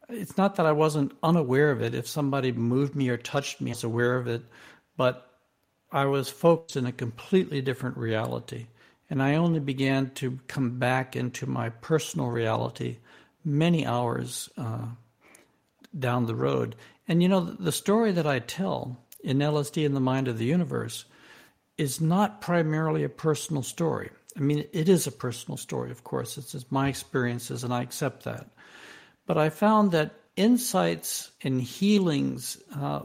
It's 0.09 0.37
not 0.37 0.55
that 0.55 0.65
I 0.65 0.71
wasn't 0.71 1.15
unaware 1.21 1.69
of 1.69 1.83
it. 1.83 1.93
If 1.93 2.07
somebody 2.07 2.51
moved 2.51 2.95
me 2.95 3.09
or 3.09 3.17
touched 3.17 3.61
me, 3.61 3.69
I 3.69 3.73
was 3.73 3.83
aware 3.83 4.17
of 4.17 4.25
it, 4.25 4.41
but 4.97 5.34
I 5.91 6.05
was 6.05 6.29
focused 6.29 6.75
in 6.75 6.85
a 6.85 6.91
completely 6.91 7.61
different 7.61 7.97
reality. 7.97 8.67
And 9.09 9.21
I 9.21 9.35
only 9.35 9.59
began 9.59 10.09
to 10.15 10.39
come 10.47 10.79
back 10.79 11.15
into 11.15 11.45
my 11.45 11.69
personal 11.69 12.27
reality 12.27 12.97
many 13.43 13.85
hours 13.85 14.49
uh, 14.57 14.87
down 15.97 16.25
the 16.25 16.35
road. 16.35 16.75
And 17.07 17.21
you 17.21 17.29
know, 17.29 17.41
the 17.41 17.71
story 17.71 18.11
that 18.11 18.25
I 18.25 18.39
tell 18.39 18.97
in 19.23 19.37
LSD 19.39 19.85
and 19.85 19.95
the 19.95 19.99
Mind 19.99 20.27
of 20.27 20.37
the 20.37 20.45
Universe 20.45 21.05
is 21.77 22.01
not 22.01 22.41
primarily 22.41 23.03
a 23.03 23.09
personal 23.09 23.61
story. 23.61 24.09
I 24.35 24.39
mean, 24.39 24.65
it 24.73 24.89
is 24.89 25.07
a 25.07 25.11
personal 25.11 25.57
story, 25.57 25.91
of 25.91 26.03
course. 26.03 26.37
It's, 26.37 26.55
it's 26.55 26.71
my 26.71 26.89
experiences, 26.89 27.63
and 27.63 27.73
I 27.73 27.81
accept 27.81 28.23
that. 28.23 28.47
But 29.25 29.37
I 29.37 29.49
found 29.49 29.91
that 29.91 30.15
insights 30.35 31.31
and 31.41 31.61
healings 31.61 32.57
uh, 32.75 33.01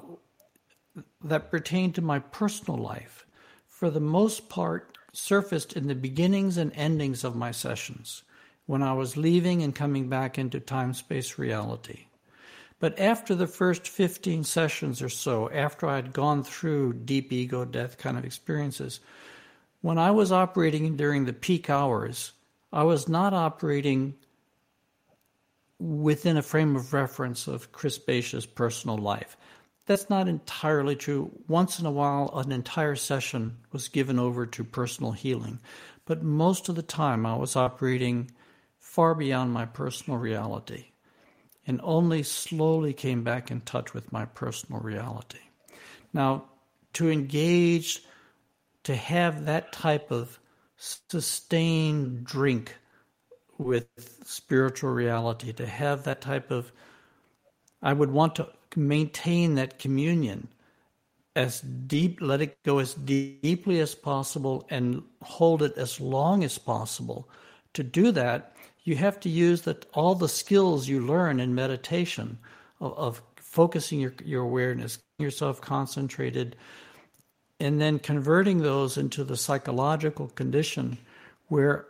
that 1.23 1.51
pertain 1.51 1.93
to 1.93 2.03
my 2.03 2.19
personal 2.19 2.79
life, 2.79 3.27
for 3.67 3.91
the 3.91 4.01
most 4.01 4.49
part, 4.49 4.97
surfaced 5.13 5.73
in 5.73 5.89
the 5.89 5.95
beginnings 5.95 6.57
and 6.57 6.73
endings 6.75 7.25
of 7.25 7.35
my 7.37 7.51
sessions 7.51 8.23
when 8.67 8.83
I 8.83 8.93
was 8.93 9.17
leaving 9.17 9.63
and 9.63 9.75
coming 9.75 10.09
back 10.09 10.39
into 10.39 10.61
time 10.61 10.95
space 10.95 11.39
reality. 11.39 12.07
But 12.79 12.99
after 12.99 13.35
the 13.35 13.47
first 13.47 13.87
15 13.87 14.45
sessions 14.45 15.03
or 15.03 15.09
so, 15.09 15.51
after 15.51 15.87
I'd 15.87 16.13
gone 16.13 16.45
through 16.45 16.95
deep 16.95 17.33
ego 17.33 17.65
death 17.65 17.99
kind 17.99 18.17
of 18.17 18.25
experiences, 18.25 19.01
when 19.83 19.99
I 19.99 20.11
was 20.11 20.33
operating 20.33 20.97
during 20.97 21.25
the 21.25 21.33
peak 21.33 21.69
hours, 21.69 22.33
I 22.73 22.85
was 22.85 23.09
not 23.09 23.35
operating 23.35 24.15
within 25.79 26.37
a 26.37 26.43
frame 26.43 26.77
of 26.77 26.93
reference 26.93 27.49
of 27.49 27.73
Chris 27.73 27.99
Bache's 27.99 28.47
personal 28.47 28.99
life. 28.99 29.37
That's 29.87 30.09
not 30.09 30.29
entirely 30.29 30.95
true. 30.95 31.31
Once 31.49 31.81
in 31.81 31.87
a 31.87 31.91
while, 31.91 32.31
an 32.35 32.53
entire 32.53 32.97
session 32.97 33.57
was 33.73 33.89
given 33.89 34.19
over 34.19 34.47
to 34.47 34.65
personal 34.65 35.13
healing, 35.13 35.59
but 36.05 36.23
most 36.23 36.69
of 36.69 36.77
the 36.77 36.83
time 36.83 37.27
I 37.27 37.35
was 37.37 37.57
operating 37.57 38.31
far 38.79 39.15
beyond 39.15 39.53
my 39.53 39.65
personal 39.67 40.19
reality 40.19 40.87
and 41.67 41.81
only 41.83 42.23
slowly 42.23 42.93
came 42.93 43.23
back 43.23 43.51
in 43.51 43.61
touch 43.63 43.95
with 43.95 44.13
my 44.13 44.25
personal 44.25 44.81
reality. 44.81 45.39
Now, 46.13 46.45
to 46.95 47.11
engage, 47.11 48.03
to 48.85 48.97
have 48.97 49.45
that 49.47 49.73
type 49.73 50.11
of 50.11 50.39
sustained 50.77 52.25
drink 52.25 52.77
with 53.59 53.87
spiritual 54.25 54.91
reality, 54.91 55.53
to 55.53 55.67
have 55.67 56.05
that 56.05 56.21
type 56.21 56.51
of, 56.51 56.73
I 57.83 57.93
would 57.93 58.11
want 58.11 58.35
to 58.37 58.49
maintain 58.77 59.55
that 59.57 59.79
communion 59.79 60.49
as 61.37 61.61
deep, 61.61 62.21
let 62.21 62.41
it 62.41 62.63
go 62.65 62.79
as 62.79 62.95
deeply 62.95 63.81
as 63.81 63.95
possible 63.95 64.67
and 64.71 65.03
hold 65.23 65.63
it 65.63 65.77
as 65.77 66.01
long 66.01 66.43
as 66.45 66.59
possible. 66.59 67.29
To 67.75 67.83
do 67.83 68.11
that, 68.13 68.57
you 68.83 68.97
have 68.97 69.21
to 69.21 69.29
use 69.29 69.63
that 69.63 69.87
all 69.95 70.15
the 70.15 70.29
skills 70.29 70.89
you 70.89 71.01
learn 71.01 71.39
in 71.39 71.55
meditation 71.55 72.39
of, 72.81 72.93
of 72.99 73.23
focusing 73.37 74.01
your, 74.01 74.15
your 74.25 74.43
awareness, 74.43 74.99
yourself 75.19 75.61
concentrated, 75.61 76.57
and 77.61 77.81
then 77.81 77.99
converting 77.99 78.59
those 78.59 78.97
into 78.97 79.23
the 79.23 79.37
psychological 79.37 80.29
condition 80.29 80.99
where 81.49 81.87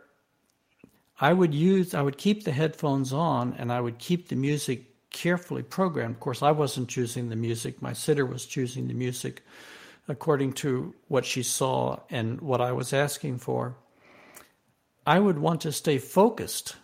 I 1.19 1.33
would 1.33 1.53
use, 1.53 1.93
I 1.93 2.01
would 2.01 2.17
keep 2.17 2.43
the 2.43 2.51
headphones 2.51 3.13
on 3.13 3.53
and 3.57 3.71
I 3.71 3.79
would 3.79 3.99
keep 3.99 4.27
the 4.27 4.35
music 4.35 4.90
carefully 5.11 5.63
programmed. 5.63 6.15
Of 6.15 6.19
course, 6.19 6.41
I 6.41 6.51
wasn't 6.51 6.89
choosing 6.89 7.29
the 7.29 7.35
music, 7.35 7.81
my 7.81 7.93
sitter 7.93 8.25
was 8.25 8.45
choosing 8.45 8.87
the 8.87 8.93
music 8.93 9.43
according 10.07 10.53
to 10.53 10.93
what 11.07 11.25
she 11.25 11.43
saw 11.43 11.99
and 12.09 12.41
what 12.41 12.59
I 12.59 12.71
was 12.71 12.91
asking 12.91 13.37
for. 13.37 13.75
I 15.05 15.19
would 15.19 15.39
want 15.39 15.61
to 15.61 15.71
stay 15.71 15.97
focused 15.97 16.75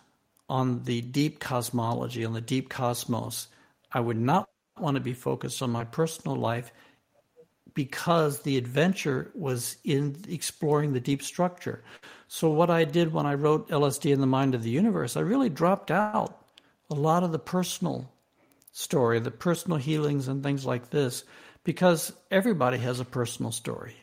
on 0.48 0.84
the 0.84 1.02
deep 1.02 1.40
cosmology, 1.40 2.24
on 2.24 2.32
the 2.32 2.40
deep 2.40 2.68
cosmos. 2.68 3.48
I 3.92 4.00
would 4.00 4.16
not 4.16 4.48
want 4.78 4.94
to 4.94 5.00
be 5.00 5.12
focused 5.12 5.62
on 5.62 5.70
my 5.70 5.84
personal 5.84 6.36
life 6.36 6.72
because 7.74 8.40
the 8.40 8.56
adventure 8.56 9.30
was 9.34 9.76
in 9.84 10.16
exploring 10.28 10.92
the 10.92 11.00
deep 11.00 11.22
structure. 11.22 11.84
So, 12.26 12.50
what 12.50 12.70
I 12.70 12.84
did 12.84 13.12
when 13.12 13.26
I 13.26 13.34
wrote 13.34 13.68
LSD 13.68 14.12
and 14.12 14.22
the 14.22 14.26
Mind 14.26 14.54
of 14.54 14.62
the 14.62 14.70
Universe, 14.70 15.16
I 15.16 15.20
really 15.20 15.48
dropped 15.48 15.90
out 15.90 16.44
a 16.90 16.94
lot 16.94 17.22
of 17.22 17.32
the 17.32 17.38
personal 17.38 18.10
story, 18.78 19.18
the 19.18 19.30
personal 19.30 19.76
healings 19.76 20.28
and 20.28 20.40
things 20.40 20.64
like 20.64 20.90
this, 20.90 21.24
because 21.64 22.12
everybody 22.30 22.78
has 22.78 23.00
a 23.00 23.04
personal 23.04 23.50
story. 23.50 23.96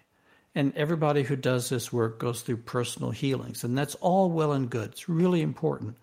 And 0.54 0.76
everybody 0.76 1.24
who 1.24 1.38
does 1.38 1.70
this 1.70 1.94
work 1.94 2.20
goes 2.20 2.42
through 2.42 2.58
personal 2.58 3.12
healings. 3.12 3.64
And 3.64 3.78
that's 3.78 3.96
all 3.96 4.30
well 4.30 4.52
and 4.52 4.70
good. 4.70 4.92
It's 4.92 5.08
really 5.08 5.42
important. 5.42 5.98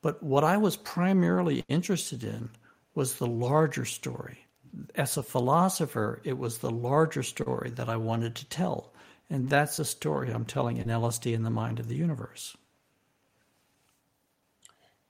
But 0.00 0.22
what 0.22 0.44
I 0.44 0.56
was 0.56 0.76
primarily 0.76 1.62
interested 1.68 2.24
in 2.24 2.48
was 2.94 3.16
the 3.16 3.26
larger 3.26 3.84
story. 3.84 4.46
As 4.94 5.16
a 5.16 5.22
philosopher, 5.22 6.20
it 6.24 6.38
was 6.38 6.58
the 6.58 6.70
larger 6.70 7.22
story 7.22 7.70
that 7.70 7.88
I 7.90 7.96
wanted 7.96 8.34
to 8.36 8.48
tell. 8.48 8.92
And 9.28 9.50
that's 9.50 9.76
the 9.76 9.84
story 9.84 10.30
I'm 10.30 10.44
telling 10.46 10.78
in 10.78 10.88
LSD 10.88 11.34
and 11.34 11.44
the 11.44 11.50
Mind 11.50 11.80
of 11.80 11.88
the 11.88 11.96
Universe. 11.96 12.56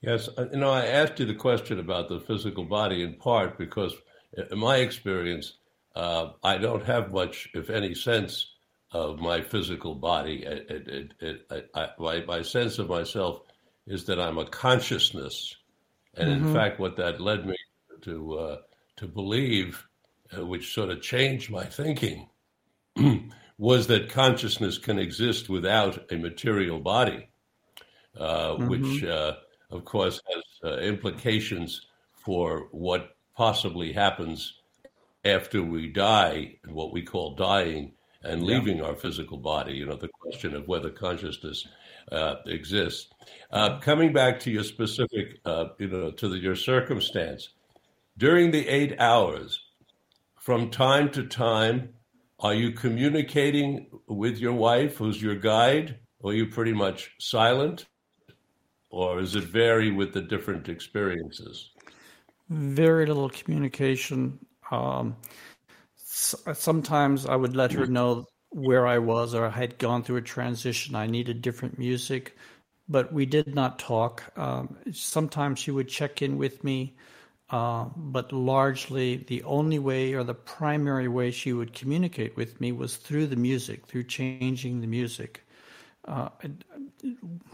Yes, 0.07 0.29
uh, 0.39 0.47
you 0.53 0.59
know, 0.59 0.71
I 0.71 0.87
asked 0.87 1.19
you 1.19 1.27
the 1.27 1.35
question 1.35 1.81
about 1.81 2.09
the 2.09 2.21
physical 2.21 2.65
body 2.65 3.03
in 3.03 3.15
part 3.15 3.59
because, 3.59 3.93
in 4.51 4.59
my 4.59 4.77
experience, 4.77 5.55
uh, 5.97 6.31
I 6.45 6.59
don't 6.59 6.85
have 6.85 7.13
much, 7.13 7.49
if 7.55 7.71
any, 7.71 7.93
sense 7.93 8.53
of 8.93 9.19
my 9.19 9.41
physical 9.41 9.97
body. 9.97 10.45
It, 10.45 10.89
it, 10.89 11.15
it, 11.51 11.69
I, 11.75 11.89
my, 11.99 12.25
my 12.25 12.43
sense 12.43 12.79
of 12.79 12.89
myself 12.89 13.41
is 13.89 14.05
that 14.05 14.21
I'm 14.21 14.39
a 14.39 14.47
consciousness. 14.47 15.57
And 16.15 16.29
mm-hmm. 16.29 16.47
in 16.47 16.55
fact, 16.55 16.79
what 16.79 16.97
that 16.99 17.21
led 17.21 17.45
me 17.45 17.57
to 18.03 18.39
uh, 18.39 18.57
to 18.99 19.09
believe, 19.09 19.87
uh, 20.37 20.47
which 20.47 20.73
sort 20.73 20.91
of 20.91 21.03
changed 21.03 21.51
my 21.51 21.65
thinking, 21.65 22.29
was 23.59 23.89
that 23.89 24.11
consciousness 24.11 24.79
can 24.79 25.01
exist 25.01 25.49
without 25.49 26.13
a 26.13 26.17
material 26.17 26.79
body, 26.79 27.29
uh, 28.17 28.53
mm-hmm. 28.53 28.69
which, 28.69 29.03
uh, 29.03 29.35
of 29.71 29.85
course, 29.85 30.21
has 30.33 30.73
uh, 30.73 30.79
implications 30.79 31.87
for 32.15 32.69
what 32.71 33.17
possibly 33.37 33.93
happens 33.93 34.55
after 35.25 35.63
we 35.63 35.89
die, 35.89 36.57
what 36.69 36.93
we 36.93 37.03
call 37.03 37.35
dying 37.35 37.93
and 38.23 38.43
leaving 38.43 38.79
yeah. 38.79 38.85
our 38.85 38.95
physical 38.95 39.39
body. 39.39 39.75
You 39.75 39.87
know, 39.87 39.97
the 39.97 40.09
question 40.21 40.55
of 40.55 40.69
whether 40.69 40.91
consciousness 40.91 41.67
uh, 42.11 42.37
exists. 42.47 43.09
Uh, 43.51 43.79
coming 43.79 44.13
back 44.13 44.41
to 44.41 44.51
your 44.51 44.65
specific, 44.65 45.39
uh, 45.45 45.67
you 45.79 45.89
know, 45.89 46.11
to 46.13 46.29
the, 46.29 46.39
your 46.39 46.57
circumstance, 46.57 47.51
during 48.19 48.51
the 48.51 48.67
eight 48.69 48.99
hours, 49.01 49.61
from 50.39 50.71
time 50.71 51.11
to 51.11 51.25
time, 51.25 51.91
are 52.39 52.55
you 52.55 52.73
communicating 52.73 53.87
with 54.07 54.39
your 54.39 54.53
wife, 54.53 54.97
who's 54.97 55.21
your 55.21 55.35
guide, 55.35 55.99
or 56.21 56.31
are 56.31 56.35
you 56.35 56.47
pretty 56.47 56.73
much 56.73 57.11
silent? 57.19 57.87
Or 58.91 59.21
does 59.21 59.35
it 59.35 59.45
vary 59.45 59.91
with 59.91 60.13
the 60.13 60.23
different 60.23 60.69
experiences? 60.69 61.71
Very 62.49 63.07
little 63.07 63.29
communication. 63.29 64.39
Um, 64.71 65.17
sometimes 65.97 67.27
I 67.27 67.37
would 67.37 67.57
let 67.57 67.73
her 67.73 67.87
know 67.87 68.27
where 68.51 68.87
I 68.87 68.99
was 68.99 69.35
or 69.35 69.47
I 69.47 69.51
had 69.51 69.79
gone 69.79 70.03
through 70.03 70.17
a 70.17 70.23
transition. 70.23 70.95
I 70.95 71.07
needed 71.07 71.43
different 71.43 71.79
music, 71.79 72.37
but 72.89 73.13
we 73.13 73.27
did 73.27 73.55
not 73.55 73.79
talk. 73.79 74.23
Um, 74.37 74.77
sometimes 74.93 75.59
she 75.59 75.73
would 75.73 75.89
check 75.89 76.23
in 76.23 76.39
with 76.39 76.63
me 76.63 76.97
uh, 77.51 77.85
but 77.97 78.33
largely, 78.33 79.19
the 79.29 79.43
only 79.45 79.79
way 79.79 80.15
or 80.15 80.25
the 80.25 80.35
primary 80.35 81.07
way 81.07 81.31
she 81.31 81.53
would 81.53 81.73
communicate 81.73 82.37
with 82.37 82.61
me 82.61 82.73
was 82.73 82.97
through 82.97 83.29
the 83.29 83.37
music, 83.37 83.87
through 83.87 84.03
changing 84.03 84.81
the 84.81 84.87
music. 84.87 85.46
Uh, 86.07 86.29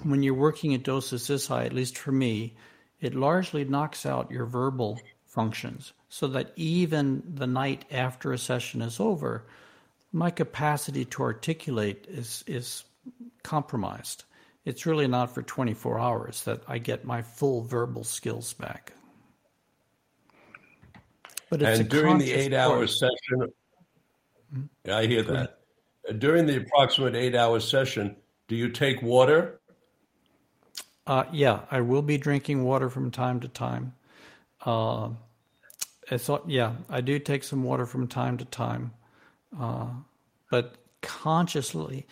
when 0.02 0.22
you're 0.22 0.34
working 0.34 0.74
at 0.74 0.82
doses 0.82 1.26
this 1.26 1.46
high, 1.46 1.64
at 1.64 1.72
least 1.72 1.96
for 1.96 2.12
me, 2.12 2.54
it 3.00 3.14
largely 3.14 3.64
knocks 3.64 4.04
out 4.04 4.30
your 4.30 4.46
verbal 4.46 5.00
functions 5.26 5.92
so 6.08 6.26
that 6.28 6.52
even 6.56 7.22
the 7.34 7.46
night 7.46 7.84
after 7.90 8.32
a 8.32 8.38
session 8.38 8.82
is 8.82 9.00
over, 9.00 9.46
my 10.12 10.30
capacity 10.30 11.04
to 11.06 11.22
articulate 11.22 12.06
is, 12.08 12.44
is 12.46 12.84
compromised. 13.42 14.24
It's 14.64 14.86
really 14.86 15.08
not 15.08 15.34
for 15.34 15.42
24 15.42 15.98
hours 15.98 16.44
that 16.44 16.62
I 16.68 16.78
get 16.78 17.04
my 17.04 17.22
full 17.22 17.62
verbal 17.62 18.04
skills 18.04 18.52
back. 18.52 18.92
But 21.50 21.62
and 21.62 21.88
during 21.88 22.18
the 22.18 22.32
eight 22.32 22.54
hour 22.54 22.86
session, 22.86 23.52
mm-hmm. 24.54 24.90
I 24.90 25.06
hear 25.06 25.22
that. 25.22 25.58
During 26.18 26.46
the 26.46 26.58
approximate 26.58 27.14
eight 27.14 27.34
hour 27.34 27.60
session, 27.60 28.16
do 28.52 28.58
you 28.58 28.68
take 28.68 29.00
water? 29.00 29.58
Uh, 31.06 31.24
yeah, 31.32 31.60
I 31.70 31.80
will 31.80 32.02
be 32.02 32.18
drinking 32.18 32.62
water 32.64 32.90
from 32.90 33.10
time 33.10 33.40
to 33.40 33.48
time. 33.48 33.94
Uh, 34.60 35.08
it's, 36.10 36.28
yeah, 36.46 36.74
I 36.90 37.00
do 37.00 37.18
take 37.18 37.44
some 37.44 37.64
water 37.64 37.86
from 37.86 38.08
time 38.08 38.36
to 38.36 38.44
time. 38.44 38.92
Uh, 39.58 39.86
but 40.50 40.74
consciously, 41.00 42.06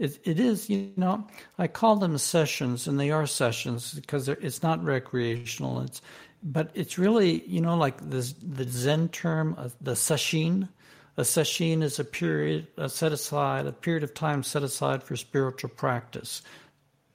it, 0.00 0.18
it 0.24 0.40
is, 0.40 0.68
you 0.68 0.90
know, 0.96 1.28
I 1.58 1.68
call 1.68 1.94
them 1.94 2.18
sessions, 2.18 2.88
and 2.88 2.98
they 2.98 3.12
are 3.12 3.24
sessions 3.24 3.94
because 3.94 4.28
it's 4.28 4.64
not 4.64 4.82
recreational. 4.82 5.78
It's 5.82 6.02
but 6.42 6.72
it's 6.74 6.98
really 6.98 7.46
you 7.46 7.60
know 7.60 7.76
like 7.76 7.98
the 8.10 8.34
the 8.42 8.64
Zen 8.64 9.10
term, 9.10 9.56
the 9.80 9.92
sesshin. 9.92 10.68
A 11.16 11.22
sesshin 11.22 11.82
is 11.82 11.98
a 11.98 12.04
period 12.04 12.66
a 12.76 12.88
set 12.88 13.12
aside, 13.12 13.66
a 13.66 13.72
period 13.72 14.02
of 14.02 14.14
time 14.14 14.42
set 14.42 14.62
aside 14.62 15.02
for 15.02 15.16
spiritual 15.16 15.70
practice, 15.70 16.42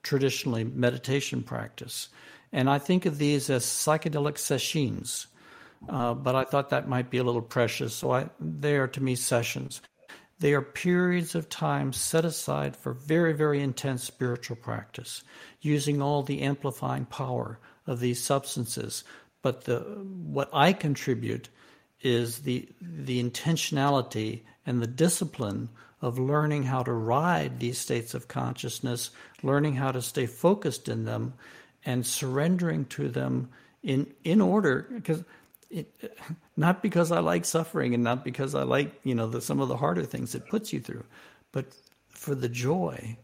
traditionally 0.02 0.64
meditation 0.64 1.42
practice. 1.42 2.08
And 2.52 2.68
I 2.70 2.78
think 2.78 3.06
of 3.06 3.18
these 3.18 3.50
as 3.50 3.64
psychedelic 3.64 4.38
sessions. 4.38 5.26
Uh, 5.88 6.14
but 6.14 6.34
I 6.34 6.44
thought 6.44 6.70
that 6.70 6.88
might 6.88 7.10
be 7.10 7.18
a 7.18 7.24
little 7.24 7.40
precious, 7.40 7.94
so 7.94 8.12
I, 8.12 8.28
they 8.38 8.76
are 8.76 8.88
to 8.88 9.02
me 9.02 9.14
sessions. 9.14 9.80
They 10.38 10.52
are 10.52 10.62
periods 10.62 11.34
of 11.34 11.48
time 11.48 11.92
set 11.92 12.24
aside 12.24 12.76
for 12.76 12.92
very, 12.92 13.32
very 13.32 13.62
intense 13.62 14.04
spiritual 14.04 14.56
practice, 14.56 15.22
using 15.60 16.02
all 16.02 16.22
the 16.22 16.42
amplifying 16.42 17.06
power 17.06 17.58
of 17.86 18.00
these 18.00 18.22
substances 18.22 19.04
but 19.42 19.64
the 19.64 19.78
what 19.78 20.50
I 20.52 20.72
contribute 20.72 21.48
is 22.02 22.40
the 22.40 22.68
the 22.80 23.22
intentionality 23.22 24.42
and 24.66 24.80
the 24.82 24.86
discipline 24.86 25.68
of 26.00 26.18
learning 26.18 26.64
how 26.64 26.82
to 26.82 26.92
ride 26.92 27.60
these 27.60 27.78
states 27.78 28.14
of 28.14 28.28
consciousness, 28.28 29.10
learning 29.42 29.74
how 29.74 29.92
to 29.92 30.00
stay 30.00 30.26
focused 30.26 30.88
in 30.88 31.04
them, 31.04 31.34
and 31.84 32.06
surrendering 32.06 32.84
to 32.86 33.08
them 33.08 33.50
in 33.82 34.06
in 34.24 34.40
order 34.40 34.86
because. 34.92 35.24
It, 35.70 35.92
not 36.56 36.82
because 36.82 37.12
I 37.12 37.20
like 37.20 37.44
suffering 37.44 37.94
and 37.94 38.02
not 38.02 38.24
because 38.24 38.54
I 38.54 38.64
like 38.64 39.00
you 39.04 39.14
know 39.14 39.28
the, 39.28 39.40
some 39.40 39.60
of 39.60 39.68
the 39.68 39.76
harder 39.76 40.04
things 40.04 40.34
it 40.34 40.48
puts 40.48 40.72
you 40.72 40.80
through, 40.80 41.04
but 41.52 41.66
for 42.08 42.34
the 42.34 42.48
joy 42.48 43.16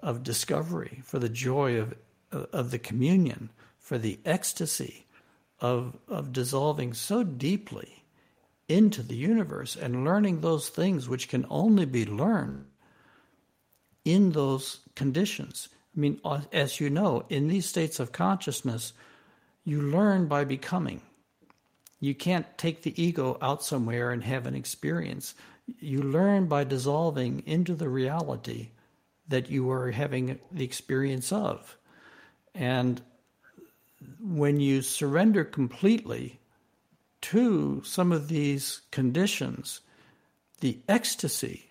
of 0.00 0.22
discovery, 0.22 1.00
for 1.04 1.18
the 1.18 1.28
joy 1.28 1.78
of 1.78 1.94
of 2.52 2.70
the 2.72 2.78
communion, 2.78 3.50
for 3.78 3.98
the 3.98 4.18
ecstasy 4.24 5.06
of, 5.60 5.96
of 6.08 6.32
dissolving 6.32 6.92
so 6.92 7.22
deeply 7.22 8.03
into 8.68 9.02
the 9.02 9.16
universe 9.16 9.76
and 9.76 10.04
learning 10.04 10.40
those 10.40 10.68
things 10.68 11.08
which 11.08 11.28
can 11.28 11.46
only 11.50 11.84
be 11.84 12.06
learned 12.06 12.66
in 14.04 14.32
those 14.32 14.80
conditions. 14.94 15.68
I 15.96 16.00
mean, 16.00 16.20
uh, 16.24 16.40
as 16.52 16.80
you 16.80 16.90
know, 16.90 17.24
in 17.28 17.48
these 17.48 17.66
states 17.66 18.00
of 18.00 18.12
consciousness, 18.12 18.92
you 19.64 19.80
learn 19.80 20.26
by 20.26 20.44
becoming. 20.44 21.00
You 22.00 22.14
can't 22.14 22.46
take 22.58 22.82
the 22.82 23.02
ego 23.02 23.38
out 23.40 23.62
somewhere 23.62 24.10
and 24.10 24.22
have 24.24 24.46
an 24.46 24.54
experience. 24.54 25.34
You 25.80 26.02
learn 26.02 26.46
by 26.46 26.64
dissolving 26.64 27.42
into 27.46 27.74
the 27.74 27.88
reality 27.88 28.70
that 29.28 29.50
you 29.50 29.70
are 29.70 29.90
having 29.90 30.38
the 30.52 30.64
experience 30.64 31.32
of. 31.32 31.78
And 32.54 33.00
when 34.20 34.60
you 34.60 34.82
surrender 34.82 35.44
completely 35.44 36.38
to 37.24 37.82
some 37.86 38.12
of 38.12 38.28
these 38.28 38.82
conditions, 38.90 39.80
the 40.60 40.78
ecstasy 40.90 41.64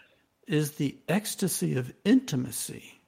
is 0.48 0.74
the 0.74 0.98
ecstasy 1.08 1.76
of 1.76 1.94
intimacy 2.04 3.00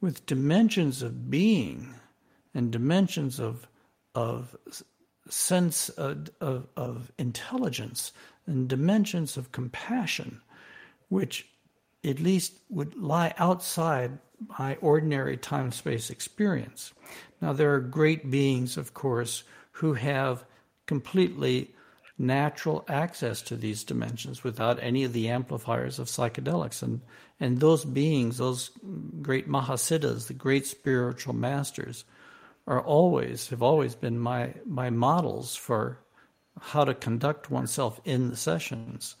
with 0.00 0.24
dimensions 0.24 1.02
of 1.02 1.30
being 1.30 1.94
and 2.54 2.70
dimensions 2.70 3.38
of, 3.38 3.68
of 4.14 4.56
sense 5.28 5.90
of, 5.90 6.30
of, 6.40 7.12
intelligence 7.18 8.12
and 8.46 8.66
dimensions 8.66 9.36
of 9.36 9.52
compassion, 9.52 10.40
which 11.10 11.46
at 12.02 12.18
least 12.18 12.54
would 12.70 12.96
lie 12.96 13.34
outside 13.36 14.18
my 14.58 14.74
ordinary 14.76 15.36
time 15.36 15.70
space 15.70 16.08
experience. 16.08 16.94
Now, 17.42 17.52
there 17.52 17.74
are 17.74 17.80
great 17.80 18.30
beings, 18.30 18.78
of 18.78 18.94
course, 18.94 19.44
who 19.72 19.92
have 19.92 20.46
completely 20.86 21.73
natural 22.16 22.84
access 22.88 23.42
to 23.42 23.56
these 23.56 23.82
dimensions 23.82 24.44
without 24.44 24.82
any 24.82 25.04
of 25.04 25.12
the 25.12 25.28
amplifiers 25.28 25.98
of 25.98 26.06
psychedelics. 26.06 26.82
And, 26.82 27.00
and 27.40 27.58
those 27.58 27.84
beings, 27.84 28.38
those 28.38 28.70
great 29.20 29.48
Mahasiddhas, 29.48 30.28
the 30.28 30.34
great 30.34 30.66
spiritual 30.66 31.34
masters, 31.34 32.04
are 32.66 32.80
always, 32.80 33.48
have 33.48 33.62
always 33.62 33.94
been 33.94 34.18
my, 34.18 34.54
my 34.64 34.90
models 34.90 35.56
for 35.56 35.98
how 36.60 36.84
to 36.84 36.94
conduct 36.94 37.50
oneself 37.50 38.00
in 38.04 38.30
the 38.30 38.36
sessions. 38.36 39.16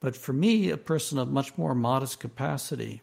But 0.00 0.16
for 0.16 0.32
me, 0.32 0.70
a 0.70 0.76
person 0.76 1.18
of 1.18 1.30
much 1.30 1.56
more 1.56 1.74
modest 1.74 2.18
capacity, 2.18 3.02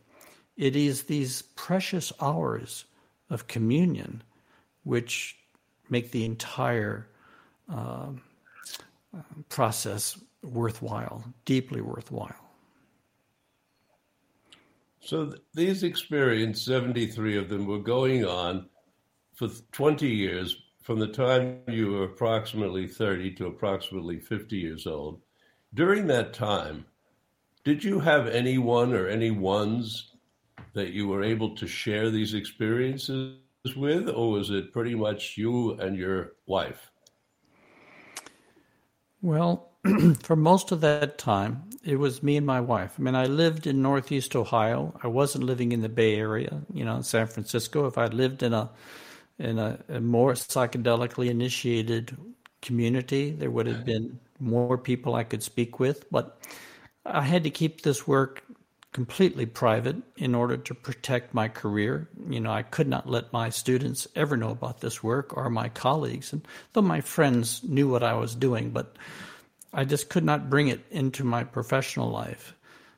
it 0.58 0.76
is 0.76 1.04
these 1.04 1.44
precious 1.44 2.12
hours 2.20 2.86
of 3.30 3.48
communion 3.48 4.24
which 4.84 5.38
make 5.90 6.12
the 6.12 6.26
entire 6.26 7.08
uh, 7.72 8.08
process 9.50 10.20
worthwhile, 10.44 11.24
deeply 11.46 11.82
worthwhile. 11.82 12.36
So 15.02 15.28
th- 15.28 15.42
these 15.54 15.84
experiences, 15.84 16.66
73 16.66 17.38
of 17.38 17.50
them, 17.50 17.66
were 17.66 17.80
going 17.80 18.26
on 18.26 18.70
for 19.34 19.50
20 19.72 20.08
years, 20.08 20.62
from 20.82 21.00
the 21.00 21.08
time 21.08 21.62
you 21.68 21.92
were 21.92 22.04
approximately 22.04 22.88
30 22.88 23.36
to 23.36 23.48
approximately 23.48 24.20
50 24.20 24.58
years 24.58 24.88
old. 24.88 25.22
During 25.74 26.08
that 26.08 26.34
time, 26.34 26.86
did 27.64 27.84
you 27.84 28.00
have 28.00 28.28
anyone 28.28 28.94
or 28.94 29.08
any 29.08 29.32
ones 29.32 30.14
that 30.74 30.92
you 30.92 31.08
were 31.08 31.24
able 31.24 31.56
to 31.56 31.68
share 31.68 32.10
these 32.10 32.34
experiences 32.34 33.38
with, 33.76 34.10
or 34.10 34.32
was 34.32 34.50
it 34.50 34.74
pretty 34.74 34.96
much 34.96 35.38
you 35.38 35.74
and 35.74 35.96
your 35.96 36.34
wife? 36.48 36.92
Well, 39.22 39.72
for 40.24 40.36
most 40.36 40.72
of 40.72 40.82
that 40.82 41.18
time, 41.18 41.70
it 41.84 41.98
was 41.98 42.24
me 42.24 42.38
and 42.38 42.46
my 42.46 42.62
wife. 42.62 42.96
I 42.98 43.02
mean, 43.02 43.16
I 43.16 43.26
lived 43.26 43.68
in 43.68 43.82
Northeast 43.82 44.36
Ohio. 44.36 44.98
I 45.04 45.08
wasn't 45.08 45.44
living 45.46 45.72
in 45.72 45.82
the 45.82 45.90
Bay 45.90 46.16
Area, 46.16 46.62
you 46.74 46.86
know, 46.86 47.02
San 47.02 47.28
Francisco. 47.28 47.86
If 47.88 47.98
I'd 47.98 48.14
lived 48.14 48.44
in 48.44 48.54
a 48.54 48.70
in 49.40 49.58
a, 49.60 49.80
a 49.90 50.02
more 50.02 50.34
psychedelically 50.34 51.30
initiated 51.30 52.18
community, 52.62 53.32
there 53.32 53.52
would 53.52 53.68
have 53.68 53.86
been 53.86 54.20
more 54.40 54.78
people 54.78 55.16
I 55.16 55.24
could 55.24 55.44
speak 55.44 55.80
with. 55.80 56.10
But 56.12 56.40
I 57.06 57.22
had 57.24 57.44
to 57.46 57.50
keep 57.50 57.82
this 57.82 58.08
work 58.08 58.44
completely 58.92 59.46
private 59.46 59.98
in 60.18 60.34
order 60.34 60.58
to 60.58 60.74
protect 60.74 61.34
my 61.34 61.48
career. 61.48 62.10
You 62.28 62.40
know, 62.40 62.52
I 62.52 62.64
could 62.64 62.88
not 62.88 63.08
let 63.08 63.32
my 63.32 63.50
students 63.50 64.08
ever 64.16 64.36
know 64.36 64.50
about 64.50 64.82
this 64.82 65.04
work 65.04 65.38
or 65.38 65.50
my 65.50 65.70
colleagues, 65.70 66.34
and 66.34 66.48
though 66.74 66.82
my 66.82 67.02
friends 67.02 67.64
knew 67.64 67.88
what 67.88 68.04
I 68.04 68.14
was 68.14 68.34
doing, 68.34 68.72
but 68.72 68.96
I 69.74 69.86
just 69.86 70.10
could 70.10 70.24
not 70.24 70.50
bring 70.50 70.70
it 70.70 70.84
into 70.90 71.24
my 71.24 71.44
professional 71.44 72.10
life. 72.10 72.56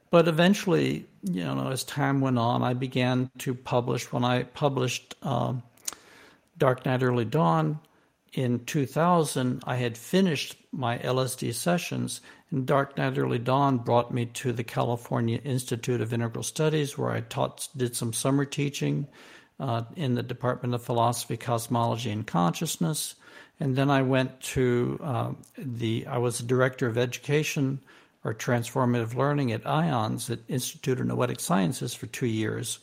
But 0.10 0.28
eventually, 0.28 1.06
you 1.24 1.44
know, 1.44 1.70
as 1.70 1.84
time 1.84 2.22
went 2.22 2.38
on, 2.38 2.64
I 2.64 2.74
began 2.74 3.30
to 3.40 3.54
publish. 3.54 4.12
When 4.12 4.26
I 4.26 4.44
published 4.44 5.16
um, 5.22 5.64
Dark 6.58 6.86
Night, 6.86 7.04
Early 7.04 7.26
Dawn 7.26 7.80
in 8.34 8.64
2000, 8.66 9.64
I 9.66 9.76
had 9.76 9.98
finished 9.98 10.56
my 10.72 10.98
LSD 11.00 11.54
sessions, 11.54 12.22
and 12.50 12.66
Dark 12.66 12.98
Night, 12.98 13.18
Early 13.18 13.40
Dawn 13.40 13.78
brought 13.78 14.14
me 14.14 14.26
to 14.26 14.54
the 14.54 14.64
California 14.64 15.40
Institute 15.44 16.00
of 16.02 16.14
Integral 16.14 16.44
Studies, 16.44 16.98
where 16.98 17.12
I 17.12 17.22
taught, 17.22 17.68
did 17.76 17.96
some 17.96 18.14
summer 18.14 18.46
teaching 18.46 19.08
uh, 19.60 19.84
in 19.96 20.16
the 20.16 20.24
Department 20.24 20.74
of 20.74 20.82
Philosophy, 20.82 21.38
Cosmology, 21.38 22.10
and 22.10 22.26
Consciousness. 22.26 23.16
And 23.60 23.76
then 23.76 23.90
I 23.90 24.02
went 24.02 24.40
to 24.42 25.00
uh, 25.04 25.32
the, 25.58 26.08
I 26.08 26.18
was 26.18 26.40
director 26.40 26.88
of 26.88 26.98
education 26.98 27.82
or 28.24 28.34
transformative 28.34 29.16
learning 29.16 29.52
at 29.52 29.64
IONS 29.66 30.30
at 30.30 30.40
Institute 30.48 31.00
of 31.00 31.06
Noetic 31.06 31.40
Sciences 31.40 31.94
for 31.94 32.08
two 32.08 32.28
years. 32.28 32.80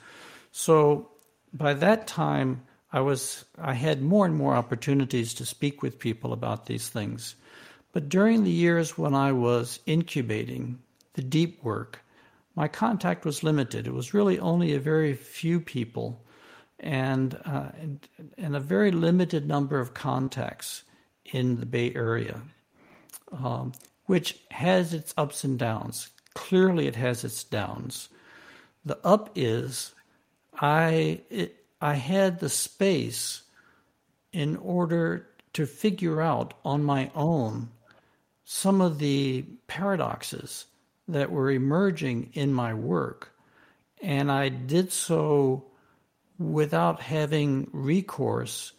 So 0.53 1.11
by 1.53 1.75
that 1.75 2.07
time, 2.07 2.63
I 2.93 3.01
was 3.01 3.45
I 3.59 3.75
had 3.75 4.03
more 4.03 4.25
and 4.25 4.35
more 4.35 4.55
opportunities 4.55 5.35
to 5.35 5.47
speak 5.47 5.83
with 5.83 5.99
people 5.99 6.33
about 6.33 6.67
these 6.67 6.89
things. 6.89 7.35
But 7.93 8.09
during 8.09 8.45
the 8.45 8.51
years 8.51 8.97
when 8.97 9.15
I 9.15 9.33
was 9.33 9.81
incubating 9.87 10.79
the 11.15 11.23
deep 11.23 11.63
work, 11.65 12.05
my 12.55 12.69
contact 12.69 13.25
was 13.25 13.43
limited. 13.43 13.87
It 13.87 13.95
was 13.95 14.15
really 14.15 14.39
only 14.39 14.75
a 14.75 14.81
very 14.81 15.15
few 15.15 15.61
people 15.61 16.25
and, 16.81 17.35
uh, 17.45 17.71
and, 17.81 18.09
and 18.37 18.57
a 18.57 18.61
very 18.61 18.91
limited 18.91 19.47
number 19.47 19.81
of 19.81 19.95
contacts 19.95 20.85
in 21.25 21.61
the 21.61 21.67
Bay 21.67 21.93
Area, 21.95 22.41
um, 23.33 23.73
which 24.07 24.41
has 24.51 24.93
its 24.95 25.15
ups 25.17 25.45
and 25.45 25.59
downs. 25.59 26.11
Clearly, 26.35 26.87
it 26.87 26.97
has 26.97 27.25
its 27.25 27.43
downs. 27.45 28.09
The 28.85 28.99
up 29.05 29.31
is 29.35 29.95
I 30.61 31.21
it, 31.31 31.58
I 31.81 31.95
had 31.95 32.41
the 32.41 32.49
space 32.49 33.43
in 34.33 34.57
order 34.57 35.27
to 35.55 35.67
figure 35.67 36.21
out 36.21 36.55
on 36.65 36.83
my 36.85 37.11
own 37.15 37.71
some 38.45 38.81
of 38.81 38.99
the 38.99 39.45
paradoxes 39.67 40.67
that 41.09 41.31
were 41.31 41.51
emerging 41.51 42.31
in 42.35 42.53
my 42.53 42.75
work. 42.75 43.31
And 44.03 44.31
I 44.31 44.49
did 44.49 44.93
so 44.93 45.65
without 46.39 47.01
having 47.01 47.69
recourse 47.73 48.73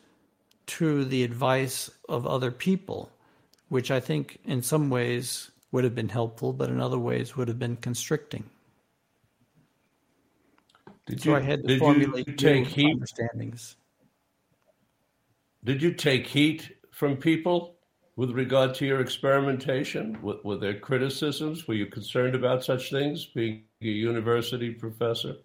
to 0.67 1.03
the 1.03 1.23
advice 1.23 1.89
of 2.07 2.25
other 2.25 2.51
people, 2.51 3.11
which 3.69 3.91
I 3.91 3.99
think 3.99 4.39
in 4.45 4.61
some 4.61 4.89
ways 4.89 5.51
would 5.71 5.83
have 5.83 5.95
been 5.95 6.09
helpful, 6.09 6.53
but 6.53 6.69
in 6.69 6.79
other 6.79 6.99
ways 6.99 7.35
would 7.35 7.47
have 7.47 7.59
been 7.59 7.75
constricting. 7.75 8.49
Did 11.09 11.21
so 11.21 11.29
you, 11.31 11.35
I 11.35 11.41
had 11.41 11.67
to 11.67 11.79
formulate 11.79 12.37
take 12.37 12.67
heat? 12.67 12.93
understandings. 12.93 13.75
Did 15.63 15.81
you 15.81 15.91
take 15.91 16.27
heat 16.27 16.77
from 16.91 17.17
people 17.17 17.75
with 18.15 18.29
regard 18.31 18.75
to 18.75 18.85
your 18.85 18.99
experimentation? 18.99 20.21
Were, 20.21 20.37
were 20.43 20.57
there 20.57 20.79
criticisms? 20.79 21.67
Were 21.67 21.73
you 21.73 21.87
concerned 21.87 22.35
about 22.35 22.63
such 22.63 22.91
things, 22.91 23.25
being 23.25 23.63
a 23.81 23.85
university 23.85 24.69
professor? 24.69 25.37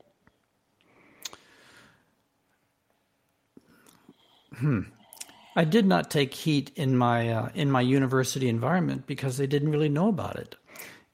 Hmm. 4.59 4.81
I 5.57 5.65
did 5.65 5.87
not 5.87 6.11
take 6.11 6.35
heat 6.35 6.73
in 6.77 6.97
my 6.97 7.31
uh, 7.31 7.49
in 7.55 7.71
my 7.71 7.81
university 7.81 8.49
environment 8.49 9.07
because 9.07 9.39
they 9.39 9.47
didn't 9.47 9.71
really 9.71 9.89
know 9.89 10.09
about 10.09 10.37
it. 10.37 10.57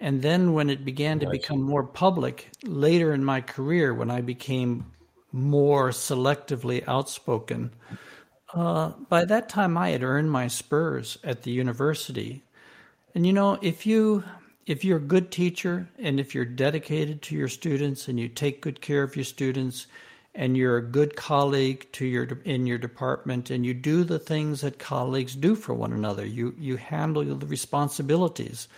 And 0.00 0.22
then 0.22 0.54
when 0.54 0.70
it 0.70 0.84
began 0.84 1.20
to 1.20 1.28
become 1.28 1.60
more 1.60 1.84
public 1.84 2.50
later 2.64 3.12
in 3.12 3.22
my 3.22 3.42
career, 3.42 3.92
when 3.92 4.10
I 4.10 4.22
became 4.22 4.90
more 5.30 5.90
selectively 5.90 6.82
outspoken, 6.88 7.70
uh, 8.54 8.92
by 9.08 9.26
that 9.26 9.50
time 9.50 9.76
I 9.76 9.90
had 9.90 10.02
earned 10.02 10.30
my 10.30 10.48
spurs 10.48 11.18
at 11.22 11.42
the 11.42 11.50
university. 11.50 12.42
And 13.14 13.26
you 13.26 13.34
know, 13.34 13.58
if 13.60 13.84
you 13.86 14.24
if 14.66 14.84
you're 14.84 14.98
a 14.98 15.14
good 15.14 15.30
teacher 15.30 15.88
and 15.98 16.18
if 16.18 16.34
you're 16.34 16.44
dedicated 16.44 17.20
to 17.22 17.36
your 17.36 17.48
students 17.48 18.08
and 18.08 18.18
you 18.18 18.28
take 18.28 18.62
good 18.62 18.80
care 18.80 19.02
of 19.02 19.16
your 19.16 19.24
students, 19.24 19.86
and 20.34 20.56
you're 20.56 20.76
a 20.76 20.82
good 20.82 21.16
colleague 21.16 21.86
to 21.92 22.06
your 22.06 22.24
in 22.44 22.66
your 22.66 22.78
department 22.78 23.50
and 23.50 23.66
you 23.66 23.74
do 23.74 24.04
the 24.04 24.18
things 24.18 24.60
that 24.60 24.78
colleagues 24.78 25.34
do 25.34 25.54
for 25.54 25.74
one 25.74 25.92
another 25.92 26.24
you 26.24 26.54
you 26.58 26.76
handle 26.76 27.24
the 27.24 27.46
responsibilities 27.46 28.68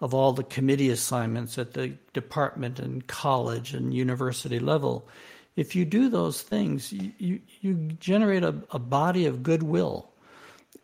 of 0.00 0.12
all 0.14 0.32
the 0.32 0.44
committee 0.44 0.90
assignments 0.90 1.58
at 1.58 1.74
the 1.74 1.88
department 2.12 2.78
and 2.78 3.06
college 3.06 3.74
and 3.74 3.94
university 3.94 4.58
level 4.58 5.08
if 5.56 5.76
you 5.76 5.84
do 5.84 6.08
those 6.08 6.42
things 6.42 6.92
you 6.92 7.12
you, 7.18 7.40
you 7.60 7.74
generate 7.98 8.42
a, 8.42 8.54
a 8.70 8.78
body 8.78 9.26
of 9.26 9.42
goodwill 9.42 10.10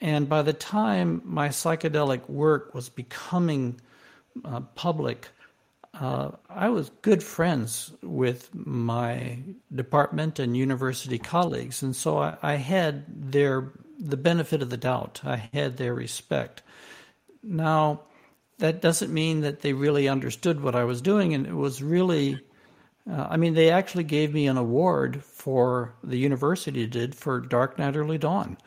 and 0.00 0.28
by 0.28 0.42
the 0.42 0.52
time 0.52 1.20
my 1.24 1.48
psychedelic 1.48 2.28
work 2.28 2.74
was 2.74 2.88
becoming 2.88 3.80
uh, 4.44 4.60
public 4.74 5.28
uh, 5.94 6.30
I 6.48 6.68
was 6.68 6.90
good 7.02 7.22
friends 7.22 7.92
with 8.02 8.54
my 8.54 9.38
department 9.74 10.38
and 10.38 10.56
university 10.56 11.18
colleagues, 11.18 11.82
and 11.82 11.96
so 11.96 12.18
I, 12.18 12.36
I, 12.42 12.54
had 12.54 13.32
their 13.32 13.72
the 13.98 14.16
benefit 14.16 14.62
of 14.62 14.70
the 14.70 14.76
doubt. 14.76 15.20
I 15.24 15.50
had 15.52 15.76
their 15.76 15.92
respect. 15.92 16.62
Now, 17.42 18.02
that 18.60 18.80
doesn't 18.80 19.12
mean 19.12 19.40
that 19.40 19.60
they 19.60 19.72
really 19.72 20.08
understood 20.08 20.62
what 20.62 20.74
I 20.74 20.84
was 20.84 21.02
doing, 21.02 21.34
and 21.34 21.46
it 21.46 21.54
was 21.54 21.82
really. 21.82 22.40
Uh, 23.10 23.26
I 23.30 23.36
mean, 23.38 23.54
they 23.54 23.70
actually 23.70 24.04
gave 24.04 24.32
me 24.32 24.46
an 24.46 24.58
award 24.58 25.24
for 25.24 25.94
the 26.04 26.18
university 26.18 26.86
did 26.86 27.14
for 27.14 27.40
Dark 27.40 27.78
Night 27.78 27.96
Early 27.96 28.18
Dawn, 28.18 28.58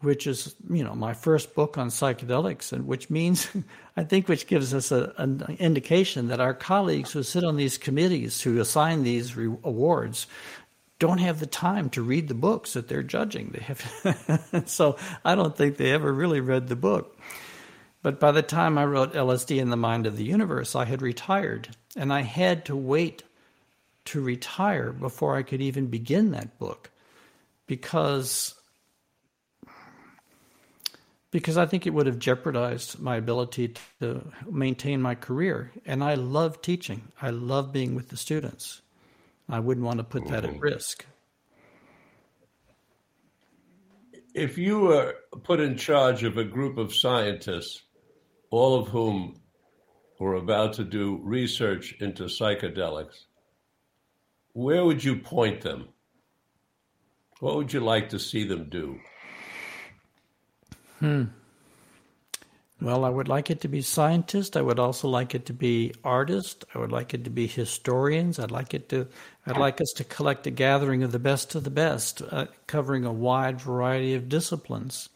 which 0.00 0.26
is 0.26 0.54
you 0.70 0.84
know 0.84 0.94
my 0.94 1.12
first 1.12 1.54
book 1.54 1.76
on 1.76 1.88
psychedelics, 1.88 2.72
and 2.72 2.86
which 2.86 3.10
means 3.10 3.48
I 3.96 4.04
think 4.04 4.28
which 4.28 4.46
gives 4.46 4.72
us 4.72 4.92
a, 4.92 5.12
an 5.18 5.56
indication 5.58 6.28
that 6.28 6.40
our 6.40 6.54
colleagues 6.54 7.12
who 7.12 7.22
sit 7.22 7.44
on 7.44 7.56
these 7.56 7.76
committees 7.76 8.40
who 8.40 8.60
assign 8.60 9.02
these 9.02 9.36
re- 9.36 9.56
awards 9.64 10.26
don't 11.00 11.18
have 11.18 11.40
the 11.40 11.46
time 11.46 11.90
to 11.90 12.00
read 12.00 12.28
the 12.28 12.34
books 12.34 12.74
that 12.74 12.86
they're 12.86 13.02
judging. 13.02 13.50
They 13.50 13.62
have, 13.64 14.62
so 14.66 14.96
I 15.24 15.34
don't 15.34 15.56
think 15.56 15.76
they 15.76 15.90
ever 15.90 16.12
really 16.12 16.38
read 16.38 16.68
the 16.68 16.76
book. 16.76 17.18
But 18.02 18.18
by 18.18 18.32
the 18.32 18.42
time 18.42 18.78
I 18.78 18.84
wrote 18.84 19.14
LSD 19.14 19.58
in 19.58 19.70
the 19.70 19.76
Mind 19.76 20.06
of 20.06 20.16
the 20.16 20.24
Universe, 20.24 20.74
I 20.74 20.84
had 20.84 21.02
retired, 21.02 21.68
and 21.96 22.12
I 22.12 22.22
had 22.22 22.64
to 22.66 22.76
wait 22.76 23.22
to 24.06 24.20
retire 24.20 24.92
before 24.92 25.36
I 25.36 25.42
could 25.42 25.60
even 25.60 25.86
begin 25.86 26.32
that 26.32 26.58
book 26.58 26.90
because 27.66 28.54
because 31.30 31.56
I 31.56 31.64
think 31.64 31.86
it 31.86 31.94
would 31.94 32.06
have 32.06 32.18
jeopardized 32.18 33.00
my 33.00 33.16
ability 33.16 33.74
to 34.00 34.22
maintain 34.50 35.00
my 35.00 35.14
career. 35.14 35.72
And 35.86 36.04
I 36.04 36.14
love 36.14 36.60
teaching, 36.60 37.10
I 37.22 37.30
love 37.30 37.72
being 37.72 37.94
with 37.94 38.10
the 38.10 38.16
students. 38.16 38.82
I 39.48 39.58
wouldn't 39.58 39.86
want 39.86 39.98
to 39.98 40.04
put 40.04 40.28
that 40.28 40.44
at 40.44 40.50
mm-hmm. 40.50 40.60
risk. 40.60 41.06
If 44.34 44.56
you 44.56 44.80
were 44.80 45.14
put 45.42 45.60
in 45.60 45.76
charge 45.76 46.22
of 46.22 46.36
a 46.36 46.44
group 46.44 46.78
of 46.78 46.94
scientists, 46.94 47.82
all 48.52 48.78
of 48.78 48.88
whom 48.88 49.34
were 50.20 50.34
about 50.34 50.74
to 50.74 50.84
do 50.84 51.18
research 51.24 51.96
into 52.00 52.24
psychedelics, 52.24 53.24
where 54.52 54.84
would 54.84 55.02
you 55.02 55.16
point 55.16 55.62
them? 55.62 55.88
What 57.40 57.56
would 57.56 57.72
you 57.72 57.80
like 57.80 58.10
to 58.10 58.18
see 58.20 58.44
them 58.44 58.68
do? 58.68 59.00
Hmm. 61.00 61.24
Well, 62.80 63.04
I 63.04 63.08
would 63.08 63.28
like 63.28 63.50
it 63.50 63.60
to 63.62 63.68
be 63.68 63.80
scientists. 63.80 64.56
I 64.56 64.60
would 64.60 64.78
also 64.78 65.08
like 65.08 65.34
it 65.34 65.46
to 65.46 65.54
be 65.54 65.94
artists. 66.04 66.64
I 66.74 66.78
would 66.78 66.92
like 66.92 67.14
it 67.14 67.24
to 67.24 67.30
be 67.30 67.46
historians. 67.46 68.38
I'd 68.38 68.50
like 68.50 68.74
it 68.74 68.88
to. 68.90 69.08
I'd 69.46 69.56
like 69.56 69.80
us 69.80 69.92
to 69.96 70.04
collect 70.04 70.46
a 70.46 70.50
gathering 70.50 71.02
of 71.02 71.12
the 71.12 71.18
best 71.18 71.54
of 71.54 71.64
the 71.64 71.70
best, 71.70 72.22
uh, 72.30 72.46
covering 72.66 73.04
a 73.04 73.12
wide 73.12 73.60
variety 73.60 74.14
of 74.14 74.28
disciplines. 74.28 75.08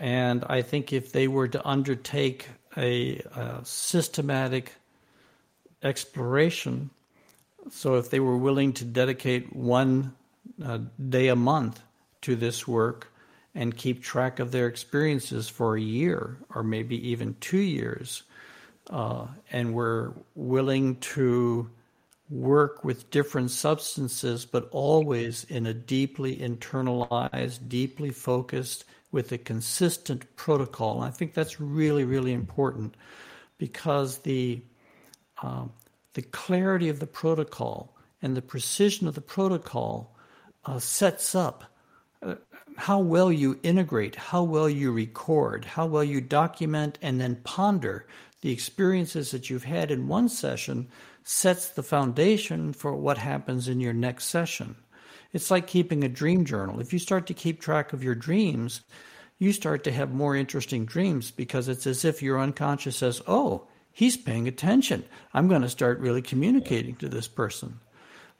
And 0.00 0.44
I 0.48 0.62
think 0.62 0.92
if 0.92 1.12
they 1.12 1.28
were 1.28 1.46
to 1.48 1.68
undertake 1.68 2.48
a, 2.76 3.18
a 3.18 3.60
systematic 3.64 4.72
exploration. 5.82 6.90
So 7.70 7.96
if 7.96 8.08
they 8.08 8.20
were 8.20 8.38
willing 8.38 8.72
to 8.74 8.84
dedicate 8.84 9.54
one 9.54 10.14
uh, 10.64 10.78
day 11.08 11.28
a 11.28 11.36
month 11.36 11.82
to 12.22 12.34
this 12.34 12.66
work 12.66 13.12
and 13.54 13.76
keep 13.76 14.02
track 14.02 14.38
of 14.38 14.52
their 14.52 14.66
experiences 14.66 15.48
for 15.48 15.76
a 15.76 15.80
year 15.80 16.38
or 16.54 16.62
maybe 16.62 17.08
even 17.10 17.36
two 17.40 17.58
years, 17.58 18.22
uh, 18.88 19.26
and 19.52 19.74
were 19.74 20.14
willing 20.34 20.96
to 20.96 21.68
work 22.30 22.84
with 22.84 23.10
different 23.10 23.50
substances, 23.50 24.46
but 24.46 24.68
always 24.70 25.44
in 25.44 25.66
a 25.66 25.74
deeply 25.74 26.36
internalized, 26.36 27.68
deeply 27.68 28.10
focused, 28.10 28.84
with 29.12 29.32
a 29.32 29.38
consistent 29.38 30.36
protocol. 30.36 31.02
And 31.02 31.04
I 31.04 31.10
think 31.10 31.34
that's 31.34 31.60
really, 31.60 32.04
really 32.04 32.32
important 32.32 32.96
because 33.58 34.18
the 34.18 34.62
um, 35.42 35.72
the 36.14 36.22
clarity 36.22 36.88
of 36.88 37.00
the 37.00 37.06
protocol 37.06 37.96
and 38.20 38.36
the 38.36 38.42
precision 38.42 39.06
of 39.08 39.14
the 39.14 39.20
protocol 39.20 40.14
uh, 40.64 40.78
sets 40.78 41.34
up 41.34 41.64
uh, 42.22 42.34
how 42.76 42.98
well 42.98 43.30
you 43.30 43.58
integrate, 43.62 44.16
how 44.16 44.42
well 44.42 44.68
you 44.68 44.90
record, 44.92 45.64
how 45.64 45.86
well 45.86 46.04
you 46.04 46.20
document, 46.20 46.98
and 47.02 47.20
then 47.20 47.36
ponder 47.36 48.06
the 48.40 48.50
experiences 48.50 49.30
that 49.30 49.50
you've 49.50 49.64
had 49.64 49.90
in 49.90 50.08
one 50.08 50.28
session 50.28 50.88
sets 51.24 51.68
the 51.68 51.82
foundation 51.82 52.72
for 52.72 52.94
what 52.94 53.18
happens 53.18 53.68
in 53.68 53.80
your 53.80 53.92
next 53.92 54.24
session. 54.24 54.76
It's 55.32 55.50
like 55.50 55.66
keeping 55.66 56.04
a 56.04 56.08
dream 56.08 56.44
journal. 56.44 56.80
If 56.80 56.92
you 56.92 56.98
start 56.98 57.26
to 57.28 57.34
keep 57.34 57.60
track 57.60 57.92
of 57.92 58.02
your 58.02 58.14
dreams, 58.14 58.80
you 59.38 59.52
start 59.52 59.84
to 59.84 59.92
have 59.92 60.12
more 60.12 60.36
interesting 60.36 60.84
dreams 60.84 61.30
because 61.30 61.68
it's 61.68 61.86
as 61.86 62.04
if 62.04 62.22
your 62.22 62.38
unconscious 62.38 62.96
says, 62.96 63.22
Oh, 63.26 63.66
he's 63.92 64.16
paying 64.16 64.48
attention. 64.48 65.04
I'm 65.32 65.48
going 65.48 65.62
to 65.62 65.68
start 65.68 66.00
really 66.00 66.22
communicating 66.22 66.96
to 66.96 67.08
this 67.08 67.28
person. 67.28 67.80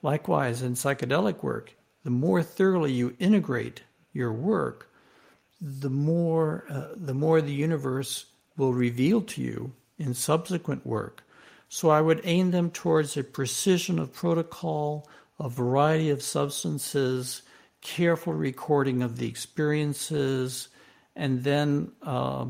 Likewise, 0.02 0.62
in 0.62 0.74
psychedelic 0.74 1.42
work, 1.42 1.74
the 2.04 2.10
more 2.10 2.42
thoroughly 2.42 2.92
you 2.92 3.16
integrate 3.18 3.82
your 4.12 4.32
work, 4.32 4.90
the 5.60 5.90
more 5.90 6.64
uh, 6.70 6.94
the 6.96 7.14
more 7.14 7.42
the 7.42 7.52
universe 7.52 8.26
will 8.56 8.72
reveal 8.72 9.20
to 9.20 9.42
you 9.42 9.72
in 9.98 10.14
subsequent 10.14 10.86
work. 10.86 11.22
So 11.68 11.90
I 11.90 12.00
would 12.00 12.22
aim 12.24 12.50
them 12.50 12.70
towards 12.70 13.16
a 13.16 13.22
precision 13.22 13.98
of 13.98 14.12
protocol, 14.12 15.08
a 15.40 15.48
variety 15.48 16.10
of 16.10 16.22
substances, 16.22 17.42
careful 17.80 18.34
recording 18.34 19.02
of 19.02 19.16
the 19.16 19.26
experiences, 19.26 20.68
and 21.16 21.42
then 21.42 21.90
uh, 22.02 22.44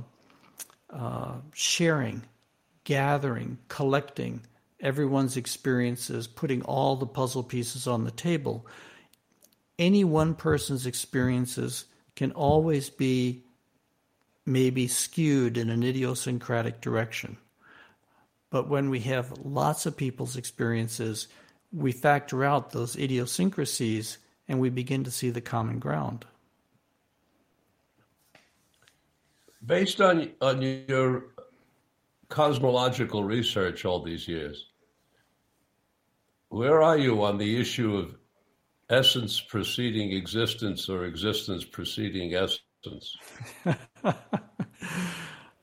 uh, 0.91 1.35
sharing, 1.55 2.23
gathering, 2.83 3.59
collecting 3.69 4.41
everyone's 4.81 5.37
experiences, 5.37 6.27
putting 6.27 6.63
all 6.63 6.97
the 6.97 7.07
puzzle 7.07 7.45
pieces 7.45 7.87
on 7.87 8.05
the 8.05 8.11
table. 8.11 8.67
Any 9.79 10.03
one 10.03 10.35
person's 10.35 10.85
experiences 10.85 11.85
can 12.17 12.33
always 12.33 12.91
be 12.91 13.45
maybe 14.45 14.89
skewed 14.89 15.57
in 15.57 15.71
an 15.71 15.85
idiosyncratic 15.85 16.81
direction. 16.81 17.37
But 18.51 18.69
when 18.69 18.91
we 18.91 19.01
have 19.01 19.39
lots 19.45 19.87
of 19.87 19.97
people's 19.97 20.37
experiences, 20.37 21.29
we 21.73 21.93
factor 21.93 22.45
out 22.45 22.73
those 22.73 22.97
idiosyncrasies 22.97 24.19
and 24.49 24.59
we 24.59 24.71
begin 24.71 25.05
to 25.05 25.11
see 25.11 25.31
the 25.31 25.41
common 25.41 25.79
ground. 25.79 26.27
Based 29.65 30.01
on, 30.01 30.31
on 30.41 30.63
your 30.63 31.27
cosmological 32.29 33.23
research 33.23 33.85
all 33.85 34.03
these 34.03 34.27
years, 34.27 34.67
where 36.49 36.83
are 36.83 36.99
you 36.99 37.23
on 37.23 37.39
the 37.39 37.61
issue 37.61 37.97
of 37.97 38.17
essence 38.89 39.41
preceding 39.41 40.13
existence 40.13 40.89
or 40.89 41.05
existence 41.05 41.65
preceding 41.65 42.35
essence? 42.35 43.17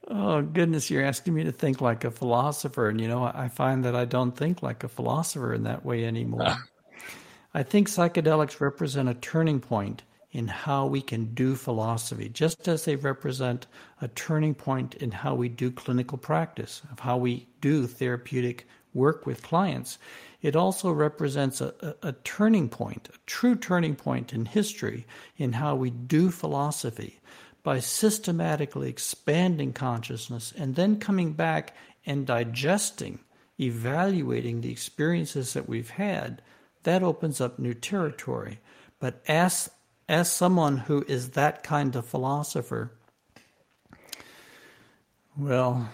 oh, 0.07 0.41
goodness, 0.41 0.89
you're 0.89 1.03
asking 1.03 1.33
me 1.33 1.43
to 1.43 1.51
think 1.51 1.81
like 1.81 2.03
a 2.03 2.11
philosopher. 2.11 2.89
And, 2.89 2.99
you 2.99 3.07
know, 3.07 3.23
I 3.23 3.49
find 3.49 3.83
that 3.85 3.95
I 3.95 4.05
don't 4.05 4.35
think 4.35 4.63
like 4.63 4.83
a 4.83 4.87
philosopher 4.87 5.53
in 5.53 5.63
that 5.63 5.85
way 5.85 6.05
anymore. 6.05 6.55
I 7.53 7.63
think 7.63 7.89
psychedelics 7.89 8.59
represent 8.59 9.09
a 9.09 9.15
turning 9.15 9.59
point 9.59 10.03
in 10.31 10.47
how 10.47 10.85
we 10.85 11.01
can 11.01 11.33
do 11.33 11.55
philosophy, 11.55 12.29
just 12.29 12.67
as 12.67 12.85
they 12.85 12.95
represent 12.95 13.65
a 14.01 14.07
turning 14.09 14.53
point 14.53 14.95
in 14.95 15.11
how 15.11 15.33
we 15.33 15.49
do 15.49 15.71
clinical 15.71 16.17
practice, 16.17 16.81
of 16.91 16.99
how 16.99 17.17
we 17.17 17.47
do 17.61 17.87
therapeutic 17.87 18.67
work 18.93 19.25
with 19.25 19.41
clients. 19.41 19.97
It 20.41 20.55
also 20.55 20.91
represents 20.91 21.61
a, 21.61 21.73
a, 21.81 22.09
a, 22.09 22.11
turning 22.23 22.69
point, 22.69 23.09
a 23.13 23.17
true 23.25 23.55
turning 23.55 23.95
point 23.95 24.33
in 24.33 24.45
history 24.45 25.07
in 25.37 25.53
how 25.53 25.75
we 25.75 25.89
do 25.89 26.29
philosophy 26.29 27.19
by 27.67 27.81
systematically 27.81 28.87
expanding 28.87 29.73
consciousness 29.73 30.53
and 30.57 30.75
then 30.75 30.97
coming 30.97 31.33
back 31.33 31.75
and 32.05 32.25
digesting, 32.25 33.19
evaluating 33.59 34.61
the 34.61 34.71
experiences 34.71 35.51
that 35.51 35.67
we've 35.67 35.89
had. 35.89 36.41
That 36.83 37.03
opens 37.03 37.41
up 37.41 37.59
new 37.59 37.73
territory. 37.73 38.61
But 39.01 39.21
as, 39.27 39.69
as 40.07 40.31
someone 40.31 40.77
who 40.77 41.03
is 41.09 41.31
that 41.31 41.61
kind 41.61 41.93
of 41.97 42.05
philosopher, 42.05 42.93
well, 45.37 45.89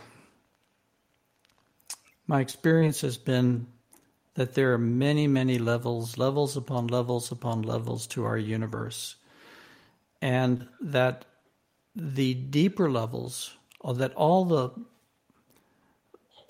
my 2.27 2.39
experience 2.39 3.01
has 3.01 3.17
been 3.17 3.65
that 4.35 4.53
there 4.53 4.73
are 4.73 4.77
many, 4.77 5.25
many 5.25 5.57
levels, 5.57 6.19
levels 6.19 6.55
upon 6.55 6.85
levels 6.85 7.31
upon 7.31 7.63
levels 7.63 8.05
to 8.09 8.25
our 8.25 8.37
universe. 8.37 9.15
And 10.21 10.67
that 10.79 11.25
the 11.95 12.33
deeper 12.33 12.89
levels, 12.89 13.55
that 13.85 14.13
all 14.15 14.45
the 14.45 14.71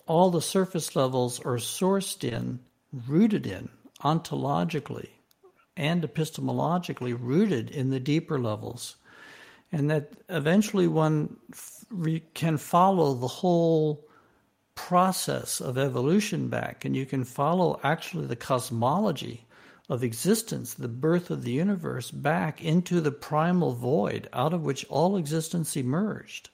all 0.06 0.30
the 0.30 0.42
surface 0.42 0.96
levels 0.96 1.40
are 1.40 1.58
sourced 1.58 2.24
in, 2.24 2.60
rooted 3.08 3.48
in, 3.48 3.70
ontologically 4.04 5.10
and 5.78 6.04
epistemologically 6.04 7.18
rooted 7.20 7.72
in 7.72 7.90
the 7.90 8.00
deeper 8.00 8.38
levels. 8.38 8.98
And 9.72 9.90
that 9.90 10.12
eventually 10.30 10.88
one 10.88 11.38
can 12.34 12.58
follow 12.58 13.16
the 13.16 13.28
whole 13.28 14.06
process 14.76 15.62
of 15.62 15.78
evolution 15.78 16.48
back, 16.48 16.86
and 16.86 16.96
you 16.96 17.06
can 17.06 17.24
follow 17.24 17.80
actually 17.84 18.28
the 18.28 18.36
cosmology 18.36 19.46
of 19.90 20.04
existence, 20.04 20.74
the 20.74 20.88
birth 20.88 21.30
of 21.30 21.44
the 21.44 21.52
universe, 21.52 22.12
back 22.12 22.64
into 22.64 23.02
the 23.02 23.12
primal 23.12 23.74
void 23.74 24.30
out 24.34 24.54
of 24.54 24.64
which 24.64 24.86
all 24.86 25.18
existence 25.18 25.76
emerged. 25.76 26.50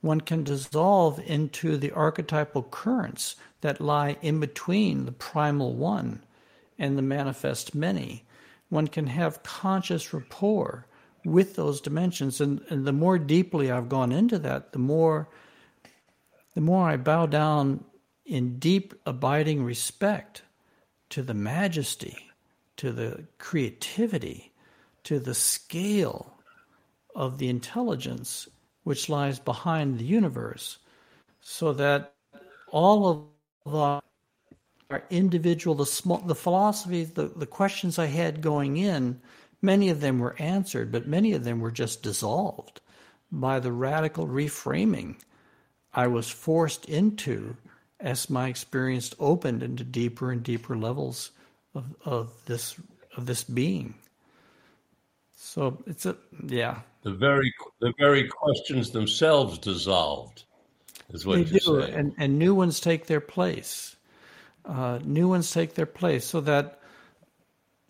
One 0.00 0.20
can 0.20 0.44
dissolve 0.44 1.20
into 1.20 1.76
the 1.76 1.92
archetypal 1.92 2.64
currents 2.64 3.36
that 3.60 3.80
lie 3.80 4.16
in 4.22 4.40
between 4.40 5.04
the 5.04 5.12
primal 5.12 5.74
one 5.74 6.22
and 6.78 6.98
the 6.98 7.02
manifest 7.02 7.74
many. 7.74 8.24
One 8.68 8.88
can 8.88 9.06
have 9.06 9.42
conscious 9.42 10.12
rapport 10.12 10.86
with 11.24 11.56
those 11.56 11.80
dimensions. 11.80 12.40
And, 12.40 12.60
and 12.68 12.84
the 12.84 12.92
more 12.92 13.18
deeply 13.18 13.70
I've 13.70 13.88
gone 13.88 14.12
into 14.12 14.38
that, 14.40 14.72
the 14.72 14.78
more 14.78 15.28
the 16.54 16.62
more 16.62 16.88
I 16.88 16.96
bow 16.96 17.26
down 17.26 17.84
in 18.24 18.58
deep, 18.58 18.94
abiding 19.04 19.62
respect 19.62 20.42
to 21.10 21.22
the 21.22 21.34
majesty, 21.34 22.16
to 22.76 22.92
the 22.92 23.26
creativity, 23.38 24.52
to 25.04 25.18
the 25.18 25.34
scale 25.34 26.34
of 27.14 27.38
the 27.38 27.48
intelligence 27.48 28.48
which 28.84 29.08
lies 29.08 29.38
behind 29.38 29.98
the 29.98 30.04
universe, 30.04 30.78
so 31.40 31.72
that 31.72 32.14
all 32.70 33.30
of 33.64 33.72
the 33.72 34.00
our 34.90 35.02
individual, 35.10 35.74
the 35.74 35.86
small, 35.86 36.18
the 36.18 36.34
philosophies, 36.34 37.10
the, 37.12 37.26
the 37.26 37.46
questions 37.46 37.98
I 37.98 38.06
had 38.06 38.40
going 38.40 38.76
in, 38.76 39.20
many 39.60 39.88
of 39.88 40.00
them 40.00 40.20
were 40.20 40.36
answered, 40.38 40.92
but 40.92 41.08
many 41.08 41.32
of 41.32 41.42
them 41.42 41.58
were 41.58 41.72
just 41.72 42.04
dissolved 42.04 42.80
by 43.32 43.58
the 43.58 43.72
radical 43.72 44.28
reframing 44.28 45.16
I 45.92 46.06
was 46.06 46.28
forced 46.28 46.84
into 46.84 47.56
as 47.98 48.28
my 48.28 48.48
experience 48.48 49.14
opened 49.18 49.62
into 49.62 49.82
deeper 49.82 50.30
and 50.30 50.42
deeper 50.42 50.76
levels 50.76 51.30
of, 51.76 51.84
of 52.04 52.32
this 52.46 52.76
of 53.16 53.26
this 53.26 53.44
being. 53.44 53.94
So 55.34 55.82
it's 55.86 56.06
a 56.06 56.16
yeah. 56.46 56.80
The 57.02 57.12
very 57.12 57.52
the 57.80 57.92
very 57.98 58.28
questions 58.28 58.90
themselves 58.90 59.58
dissolved, 59.58 60.44
is 61.10 61.24
what 61.24 61.36
they 61.36 61.40
you 61.42 61.60
do, 61.60 61.82
say. 61.82 61.92
and 61.92 62.14
and 62.18 62.38
new 62.38 62.54
ones 62.54 62.80
take 62.80 63.06
their 63.06 63.20
place. 63.20 63.96
Uh, 64.64 64.98
new 65.04 65.28
ones 65.28 65.52
take 65.52 65.74
their 65.74 65.86
place, 65.86 66.24
so 66.24 66.40
that 66.40 66.80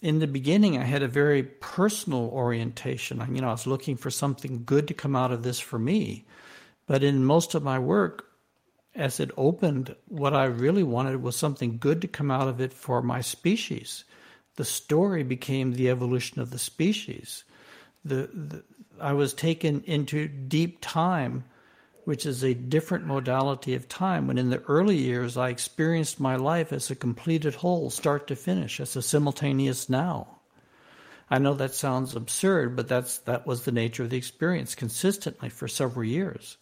in 0.03 0.19
the 0.19 0.27
beginning 0.27 0.77
I 0.77 0.85
had 0.85 1.03
a 1.03 1.09
very 1.09 1.43
personal 1.43 2.29
orientation. 2.29 3.25
You 3.35 3.41
know, 3.41 3.49
I 3.49 3.53
was 3.53 3.67
looking 3.67 3.97
for 3.97 4.11
something 4.11 4.63
good 4.67 4.89
to 4.89 4.95
come 4.95 5.17
out 5.17 5.33
of 5.33 5.43
this 5.43 5.59
for 5.59 5.79
me. 5.79 6.27
But 6.87 7.03
in 7.03 7.25
most 7.25 7.55
of 7.55 7.63
my 7.63 7.79
work, 7.79 8.26
as 8.97 9.21
it 9.21 9.31
opened, 9.37 9.95
what 10.09 10.35
I 10.35 10.45
really 10.45 10.83
wanted 10.83 11.23
was 11.23 11.37
something 11.37 11.79
good 11.79 12.01
to 12.01 12.09
come 12.09 12.31
out 12.31 12.49
of 12.49 12.61
it 12.61 12.73
for 12.73 13.03
my 13.03 13.21
species. 13.21 14.05
The 14.57 14.65
story 14.65 15.23
became 15.23 15.73
the 15.73 15.91
evolution 15.91 16.41
of 16.41 16.51
the 16.51 16.59
species. 16.59 17.45
The, 18.05 18.31
the 18.33 18.65
I 18.99 19.13
was 19.13 19.35
taken 19.35 19.83
into 19.83 20.27
deep 20.27 20.79
time, 20.81 21.45
which 22.05 22.25
is 22.25 22.43
a 22.43 22.55
different 22.55 23.07
modality 23.07 23.75
of 23.75 23.89
time. 23.89 24.27
When 24.27 24.39
in 24.39 24.49
the 24.49 24.63
early 24.63 24.97
years 24.97 25.37
I 25.37 25.51
experienced 25.51 26.19
my 26.19 26.37
life 26.37 26.73
as 26.73 26.91
a 26.91 26.97
completed 26.97 27.57
whole, 27.57 27.91
start 27.91 28.27
to 28.29 28.37
finish, 28.37 28.81
as 28.81 28.97
a 28.97 29.03
simultaneous 29.03 29.91
now. 29.91 30.29
I 31.29 31.39
know 31.39 31.55
that 31.55 31.75
sounds 31.75 32.15
absurd, 32.15 32.77
but 32.77 32.89
that's 32.89 33.19
that 33.19 33.47
was 33.47 33.65
the 33.65 33.73
nature 33.73 34.05
of 34.05 34.11
the 34.11 34.17
experience 34.17 34.75
consistently 34.75 35.51
for 35.51 35.69
several 35.69 36.05
years. 36.05 36.57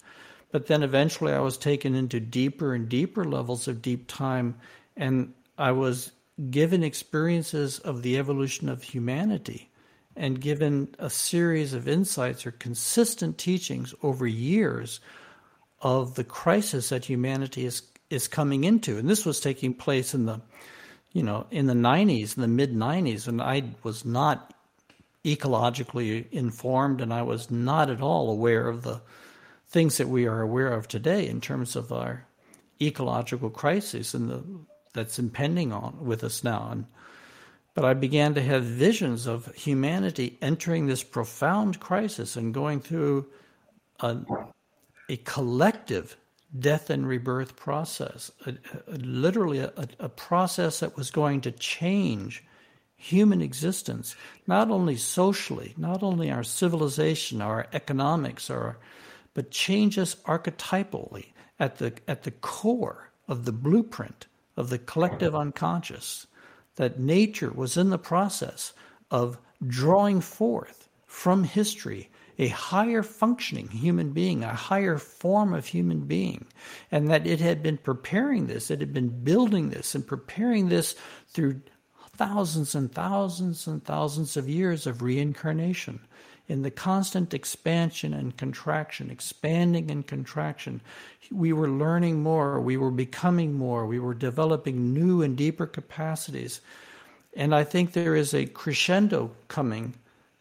But 0.55 0.69
then 0.69 0.85
eventually 0.85 1.33
I 1.33 1.41
was 1.41 1.59
taken 1.59 1.97
into 1.97 2.21
deeper 2.21 2.75
and 2.75 2.89
deeper 2.89 3.25
levels 3.25 3.67
of 3.67 3.83
deep 3.83 4.07
time, 4.07 4.55
and 4.97 5.35
I 5.59 5.73
was 5.73 6.13
given 6.49 6.85
experiences 6.85 7.81
of 7.81 8.03
the 8.03 8.19
evolution 8.19 8.69
of 8.69 8.85
humanity 8.85 9.69
and 10.15 10.41
given 10.41 10.95
a 11.01 11.11
series 11.11 11.73
of 11.73 11.89
insights 11.89 12.47
or 12.47 12.53
consistent 12.53 13.37
teachings 13.37 13.95
over 14.01 14.29
years 14.29 15.01
of 15.81 16.15
the 16.15 16.23
crisis 16.23 16.91
that 16.91 17.05
humanity 17.05 17.67
is 17.67 17.83
is 18.09 18.29
coming 18.29 18.63
into. 18.63 18.97
And 18.97 19.11
this 19.11 19.27
was 19.27 19.41
taking 19.41 19.75
place 19.75 20.15
in 20.15 20.27
the 20.27 20.41
you 21.13 21.25
know, 21.25 21.49
in 21.51 21.67
the 21.67 21.75
90s, 21.75 22.37
in 22.37 22.43
the 22.43 22.47
mid 22.47 22.73
90s, 22.73 23.27
and 23.27 23.43
I 23.43 23.65
was 23.83 24.05
not 24.05 24.55
ecologically 25.25 26.31
informed 26.31 27.01
and 27.01 27.13
I 27.13 27.23
was 27.23 27.51
not 27.51 27.91
at 27.91 28.01
all 28.01 28.31
aware 28.31 28.69
of 28.69 28.83
the 28.83 29.01
things 29.75 29.97
that 29.97 30.09
we 30.09 30.25
are 30.25 30.41
aware 30.41 30.73
of 30.73 30.87
today 30.87 31.27
in 31.27 31.41
terms 31.41 31.75
of 31.75 31.91
our 31.91 32.25
ecological 32.81 33.51
crisis 33.51 34.15
and 34.15 34.31
the, 34.31 34.41
that's 34.93 35.19
impending 35.19 35.73
on 35.73 35.97
with 35.99 36.23
us 36.23 36.45
now. 36.45 36.69
And, 36.71 36.87
but 37.75 37.85
I 37.85 37.93
began 37.95 38.35
to 38.35 38.41
have 38.41 38.63
visions 38.63 39.27
of 39.27 39.53
humanity 39.57 40.39
entering 40.41 40.87
this 40.87 41.03
profound 41.03 41.81
crisis 41.81 42.37
and 42.37 42.55
going 42.55 42.79
through 42.83 43.27
a, 43.99 44.19
a 45.09 45.17
collective 45.17 46.17
death 46.57 46.89
and 46.89 47.05
rebirth 47.09 47.57
process, 47.57 48.31
a, 48.47 48.55
a, 48.87 48.97
literally 48.99 49.59
a 49.59 50.09
process 50.09 50.79
that 50.79 50.97
was 50.97 51.11
going 51.11 51.41
to 51.41 51.51
change 51.51 52.45
human 52.97 53.43
existence, 53.43 54.15
not 54.47 54.71
only 54.71 54.97
socially, 54.97 55.75
not 55.77 56.05
only 56.05 56.31
our 56.31 56.45
civilization, 56.45 57.43
our 57.43 57.67
economics, 57.73 58.51
our 58.51 58.77
but 59.35 59.51
changes 59.51 60.17
archetypally 60.27 61.33
at 61.59 61.79
the, 61.79 61.93
at 62.09 62.23
the 62.23 62.31
core 62.31 63.11
of 63.29 63.45
the 63.45 63.53
blueprint 63.53 64.27
of 64.57 64.71
the 64.71 64.79
collective 64.79 65.35
unconscious, 65.35 66.27
that 66.77 66.99
nature 66.99 67.51
was 67.51 67.77
in 67.77 67.91
the 67.91 67.99
process 67.99 68.73
of 69.11 69.39
drawing 69.67 70.21
forth 70.21 70.89
from 71.07 71.45
history 71.45 72.11
a 72.39 72.49
higher 72.49 73.03
functioning 73.03 73.69
human 73.69 74.11
being, 74.11 74.43
a 74.43 74.55
higher 74.55 74.99
form 74.99 75.55
of 75.55 75.67
human 75.67 76.01
being, 76.01 76.47
and 76.91 77.09
that 77.09 77.27
it 77.27 77.41
had 77.41 77.63
been 77.63 77.79
preparing 77.79 78.47
this, 78.47 78.71
it 78.71 78.81
had 78.81 78.93
been 78.93 79.23
building 79.23 79.71
this 79.71 79.95
and 79.95 80.07
preparing 80.07 80.69
this 80.69 80.97
through 81.29 81.61
thousands 82.17 82.75
and 82.75 82.93
thousands 82.93 83.67
and 83.67 83.85
thousands 83.85 84.37
of 84.37 84.49
years 84.49 84.87
of 84.87 85.03
reincarnation 85.03 86.01
in 86.47 86.63
the 86.63 86.71
constant 86.71 87.33
expansion 87.33 88.13
and 88.13 88.37
contraction, 88.37 89.11
expanding 89.11 89.91
and 89.91 90.07
contraction, 90.07 90.81
we 91.31 91.53
were 91.53 91.71
learning 91.71 92.23
more, 92.23 92.61
we 92.61 92.77
were 92.77 92.91
becoming 92.91 93.55
more, 93.55 93.87
we 93.87 93.99
were 93.99 94.15
developing 94.15 94.93
new 94.93 95.23
and 95.23 95.37
deeper 95.37 95.67
capacities. 95.67 96.61
And 97.35 97.55
I 97.55 97.65
think 97.65 97.93
there 97.93 98.15
is 98.15 98.35
a 98.35 98.47
crescendo 98.47 99.31
coming, 99.49 99.95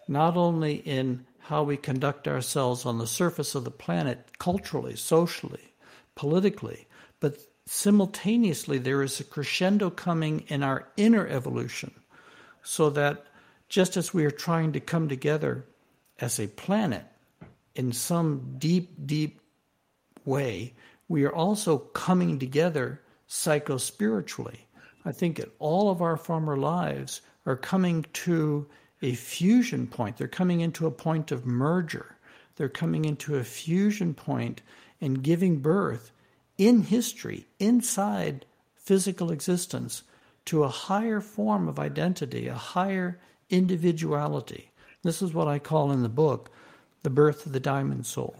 not 0.07 0.35
only 0.35 0.75
in 0.75 1.25
how 1.39 1.63
we 1.63 1.77
conduct 1.77 2.27
ourselves 2.27 2.85
on 2.85 2.97
the 2.97 3.07
surface 3.07 3.55
of 3.55 3.63
the 3.63 3.71
planet, 3.71 4.27
culturally, 4.39 4.95
socially, 4.95 5.73
politically, 6.15 6.87
but 7.21 7.37
simultaneously 7.65 8.77
there 8.77 9.01
is 9.01 9.19
a 9.19 9.23
crescendo 9.23 9.89
coming 9.89 10.43
in 10.47 10.63
our 10.63 10.87
inner 10.97 11.25
evolution, 11.27 11.91
so 12.61 12.89
that 12.89 13.25
just 13.69 13.95
as 13.95 14.13
we 14.13 14.25
are 14.25 14.31
trying 14.31 14.73
to 14.73 14.79
come 14.79 15.07
together 15.07 15.65
as 16.19 16.39
a 16.39 16.47
planet 16.47 17.05
in 17.75 17.91
some 17.91 18.55
deep, 18.57 18.93
deep 19.05 19.39
way, 20.25 20.73
we 21.07 21.23
are 21.25 21.33
also 21.33 21.77
coming 21.77 22.39
together 22.39 23.01
psychospiritually. 23.27 24.59
I 25.05 25.11
think 25.11 25.37
that 25.37 25.53
all 25.59 25.89
of 25.89 26.01
our 26.01 26.17
former 26.17 26.57
lives 26.57 27.21
are 27.45 27.55
coming 27.55 28.05
to 28.13 28.67
a 29.01 29.15
fusion 29.15 29.87
point. 29.87 30.17
They're 30.17 30.27
coming 30.27 30.61
into 30.61 30.87
a 30.87 30.91
point 30.91 31.31
of 31.31 31.45
merger. 31.45 32.15
They're 32.55 32.69
coming 32.69 33.05
into 33.05 33.35
a 33.35 33.43
fusion 33.43 34.13
point 34.13 34.61
and 35.01 35.23
giving 35.23 35.57
birth 35.57 36.11
in 36.57 36.83
history, 36.83 37.47
inside 37.59 38.45
physical 38.75 39.31
existence, 39.31 40.03
to 40.45 40.63
a 40.63 40.69
higher 40.69 41.19
form 41.19 41.67
of 41.67 41.79
identity, 41.79 42.47
a 42.47 42.53
higher 42.53 43.19
individuality. 43.49 44.71
This 45.03 45.21
is 45.21 45.33
what 45.33 45.47
I 45.47 45.59
call 45.59 45.91
in 45.91 46.01
the 46.01 46.09
book 46.09 46.49
the 47.03 47.09
birth 47.09 47.45
of 47.45 47.51
the 47.51 47.59
diamond 47.59 48.05
soul. 48.05 48.35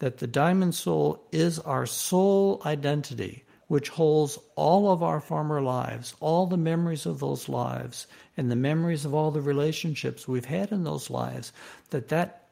That 0.00 0.18
the 0.18 0.26
diamond 0.26 0.74
soul 0.74 1.22
is 1.30 1.60
our 1.60 1.86
soul 1.86 2.60
identity, 2.66 3.44
which 3.68 3.88
holds 3.88 4.38
all 4.56 4.90
of 4.90 5.02
our 5.02 5.20
former 5.20 5.62
lives, 5.62 6.14
all 6.20 6.46
the 6.46 6.56
memories 6.56 7.06
of 7.06 7.20
those 7.20 7.48
lives, 7.48 8.08
and 8.36 8.50
the 8.50 8.56
memories 8.56 9.04
of 9.04 9.14
all 9.14 9.30
the 9.30 9.40
relationships 9.40 10.26
we've 10.26 10.44
had 10.44 10.72
in 10.72 10.84
those 10.84 11.10
lives, 11.10 11.52
that, 11.90 12.08
that 12.08 12.48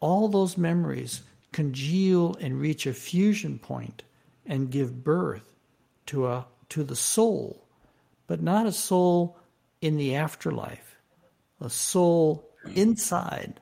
all 0.00 0.28
those 0.28 0.58
memories 0.58 1.22
congeal 1.52 2.36
and 2.40 2.60
reach 2.60 2.86
a 2.86 2.92
fusion 2.92 3.58
point 3.58 4.02
and 4.46 4.70
give 4.70 5.04
birth 5.04 5.42
to 6.06 6.26
a 6.26 6.46
to 6.68 6.84
the 6.84 6.96
soul, 6.96 7.64
but 8.28 8.40
not 8.40 8.64
a 8.66 8.72
soul 8.72 9.36
in 9.80 9.96
the 9.96 10.14
afterlife 10.14 10.89
a 11.60 11.70
soul 11.70 12.48
inside 12.74 13.60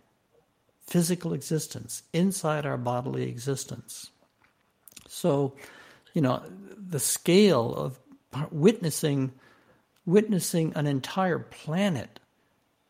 physical 0.86 1.32
existence, 1.32 2.02
inside 2.12 2.64
our 2.64 2.78
bodily 2.78 3.28
existence. 3.28 4.10
So, 5.06 5.54
you 6.14 6.22
know, 6.22 6.42
the 6.76 7.00
scale 7.00 7.74
of 7.74 7.98
witnessing 8.50 9.32
witnessing 10.08 10.72
an 10.74 10.86
entire 10.86 11.38
planet 11.38 12.18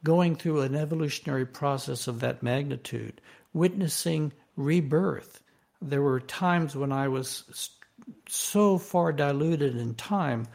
going 0.05 0.37
through 0.37 0.61
an 0.61 0.77
evolutionary 0.77 1.45
process 1.45 2.07
of 2.07 2.21
that 2.21 2.45
magnitude, 2.45 3.21
witnessing 3.53 4.33
rebirth. 4.55 5.41
There 5.83 6.01
were 6.01 6.21
times 6.21 6.77
when 6.77 6.93
I 6.93 7.09
was 7.09 7.73
so 8.29 8.79
far 8.79 9.13
diluted 9.13 9.77
in 9.77 9.97
time 9.97 10.47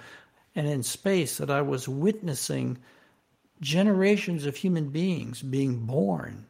and 0.56 0.66
in 0.66 0.84
space 0.84 1.38
that 1.40 1.50
I 1.52 1.62
was 1.62 1.90
witnessing 1.90 2.78
generations 3.60 4.46
of 4.46 4.56
human 4.56 4.90
beings 4.90 5.42
being 5.42 5.86
born, 5.86 6.46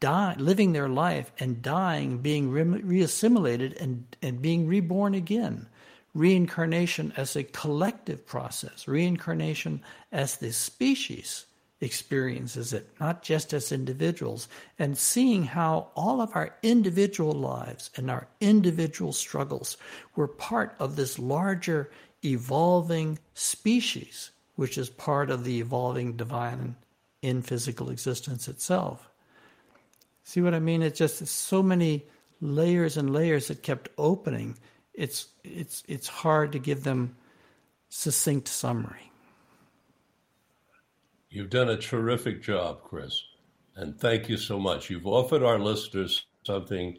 die, 0.00 0.34
living 0.38 0.72
their 0.72 0.88
life, 0.88 1.32
and 1.38 1.62
dying, 1.62 2.18
being 2.18 2.50
re- 2.50 2.62
reassimilated, 2.64 3.76
and, 3.80 4.16
and 4.22 4.42
being 4.42 4.66
reborn 4.66 5.14
again. 5.14 5.68
Reincarnation 6.14 7.12
as 7.16 7.36
a 7.36 7.44
collective 7.44 8.26
process, 8.26 8.88
reincarnation 8.88 9.82
as 10.12 10.36
the 10.36 10.52
species 10.52 11.46
experiences 11.80 12.72
it, 12.72 12.88
not 12.98 13.22
just 13.22 13.52
as 13.52 13.70
individuals, 13.70 14.48
and 14.78 14.96
seeing 14.96 15.44
how 15.44 15.88
all 15.94 16.22
of 16.22 16.34
our 16.34 16.54
individual 16.62 17.32
lives 17.32 17.90
and 17.96 18.10
our 18.10 18.26
individual 18.40 19.12
struggles 19.12 19.76
were 20.14 20.28
part 20.28 20.74
of 20.78 20.96
this 20.96 21.18
larger 21.18 21.90
evolving 22.24 23.18
species 23.34 24.30
which 24.56 24.76
is 24.76 24.90
part 24.90 25.30
of 25.30 25.44
the 25.44 25.60
evolving 25.60 26.16
divine 26.16 26.74
in 27.22 27.42
physical 27.42 27.90
existence 27.90 28.48
itself. 28.48 29.10
See 30.24 30.40
what 30.40 30.54
I 30.54 30.58
mean? 30.58 30.82
It's 30.82 30.98
just 30.98 31.24
so 31.26 31.62
many 31.62 32.04
layers 32.40 32.96
and 32.96 33.12
layers 33.12 33.48
that 33.48 33.62
kept 33.62 33.88
opening. 33.96 34.58
It's 34.92 35.28
it's 35.44 35.82
it's 35.86 36.08
hard 36.08 36.52
to 36.52 36.58
give 36.58 36.82
them 36.82 37.16
succinct 37.88 38.48
summary. 38.48 39.12
You've 41.30 41.50
done 41.50 41.68
a 41.68 41.76
terrific 41.76 42.42
job, 42.42 42.82
Chris, 42.82 43.22
and 43.76 43.98
thank 43.98 44.28
you 44.28 44.36
so 44.36 44.58
much. 44.58 44.90
You've 44.90 45.06
offered 45.06 45.42
our 45.42 45.58
listeners 45.58 46.26
something 46.44 46.98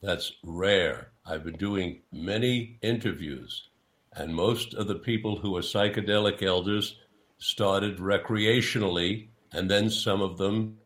that's 0.00 0.32
rare. 0.42 1.12
I've 1.24 1.44
been 1.44 1.56
doing 1.56 2.02
many 2.12 2.78
interviews 2.82 3.68
and 4.16 4.34
most 4.34 4.74
of 4.74 4.86
the 4.86 4.94
people 4.94 5.36
who 5.36 5.56
are 5.56 5.62
psychedelic 5.62 6.42
elders 6.42 6.98
started 7.38 7.98
recreationally, 7.98 9.28
and 9.52 9.70
then 9.70 9.90
some 9.90 10.22
of 10.22 10.38
them 10.38 10.78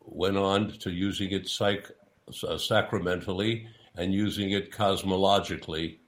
went 0.00 0.36
on 0.36 0.70
to 0.78 0.90
using 0.90 1.32
it 1.32 1.48
psych, 1.48 1.90
uh, 2.28 2.58
sacramentally, 2.58 3.66
and 3.96 4.12
using 4.12 4.50
it 4.50 4.70
cosmologically, 4.70 5.98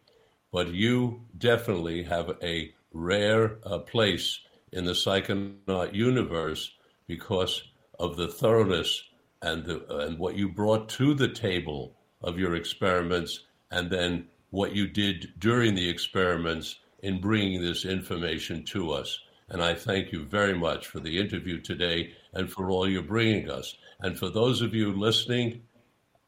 but 0.52 0.68
you 0.68 1.22
definitely 1.36 2.02
have 2.02 2.36
a 2.42 2.72
rare 2.92 3.58
uh, 3.64 3.78
place 3.78 4.40
in 4.72 4.84
the 4.84 4.92
psychonaut 4.92 5.94
universe 5.94 6.72
because 7.06 7.62
of 7.98 8.16
the 8.16 8.28
thoroughness 8.28 9.02
and 9.40 9.64
the, 9.64 9.98
and 10.00 10.18
what 10.18 10.36
you 10.36 10.48
brought 10.48 10.88
to 10.88 11.14
the 11.14 11.28
table 11.28 11.94
of 12.22 12.38
your 12.38 12.54
experiments, 12.54 13.40
and 13.70 13.90
then 13.90 14.26
what 14.50 14.74
you 14.74 14.86
did 14.86 15.32
during 15.38 15.74
the 15.74 15.88
experiments 15.88 16.78
in 17.02 17.20
bringing 17.20 17.62
this 17.62 17.84
information 17.84 18.64
to 18.64 18.92
us. 18.92 19.18
And 19.48 19.62
I 19.62 19.74
thank 19.74 20.12
you 20.12 20.24
very 20.24 20.54
much 20.54 20.86
for 20.86 21.00
the 21.00 21.18
interview 21.18 21.60
today 21.60 22.12
and 22.32 22.50
for 22.50 22.70
all 22.70 22.88
you're 22.88 23.02
bringing 23.02 23.50
us. 23.50 23.76
And 24.00 24.18
for 24.18 24.28
those 24.28 24.60
of 24.62 24.74
you 24.74 24.92
listening, 24.92 25.62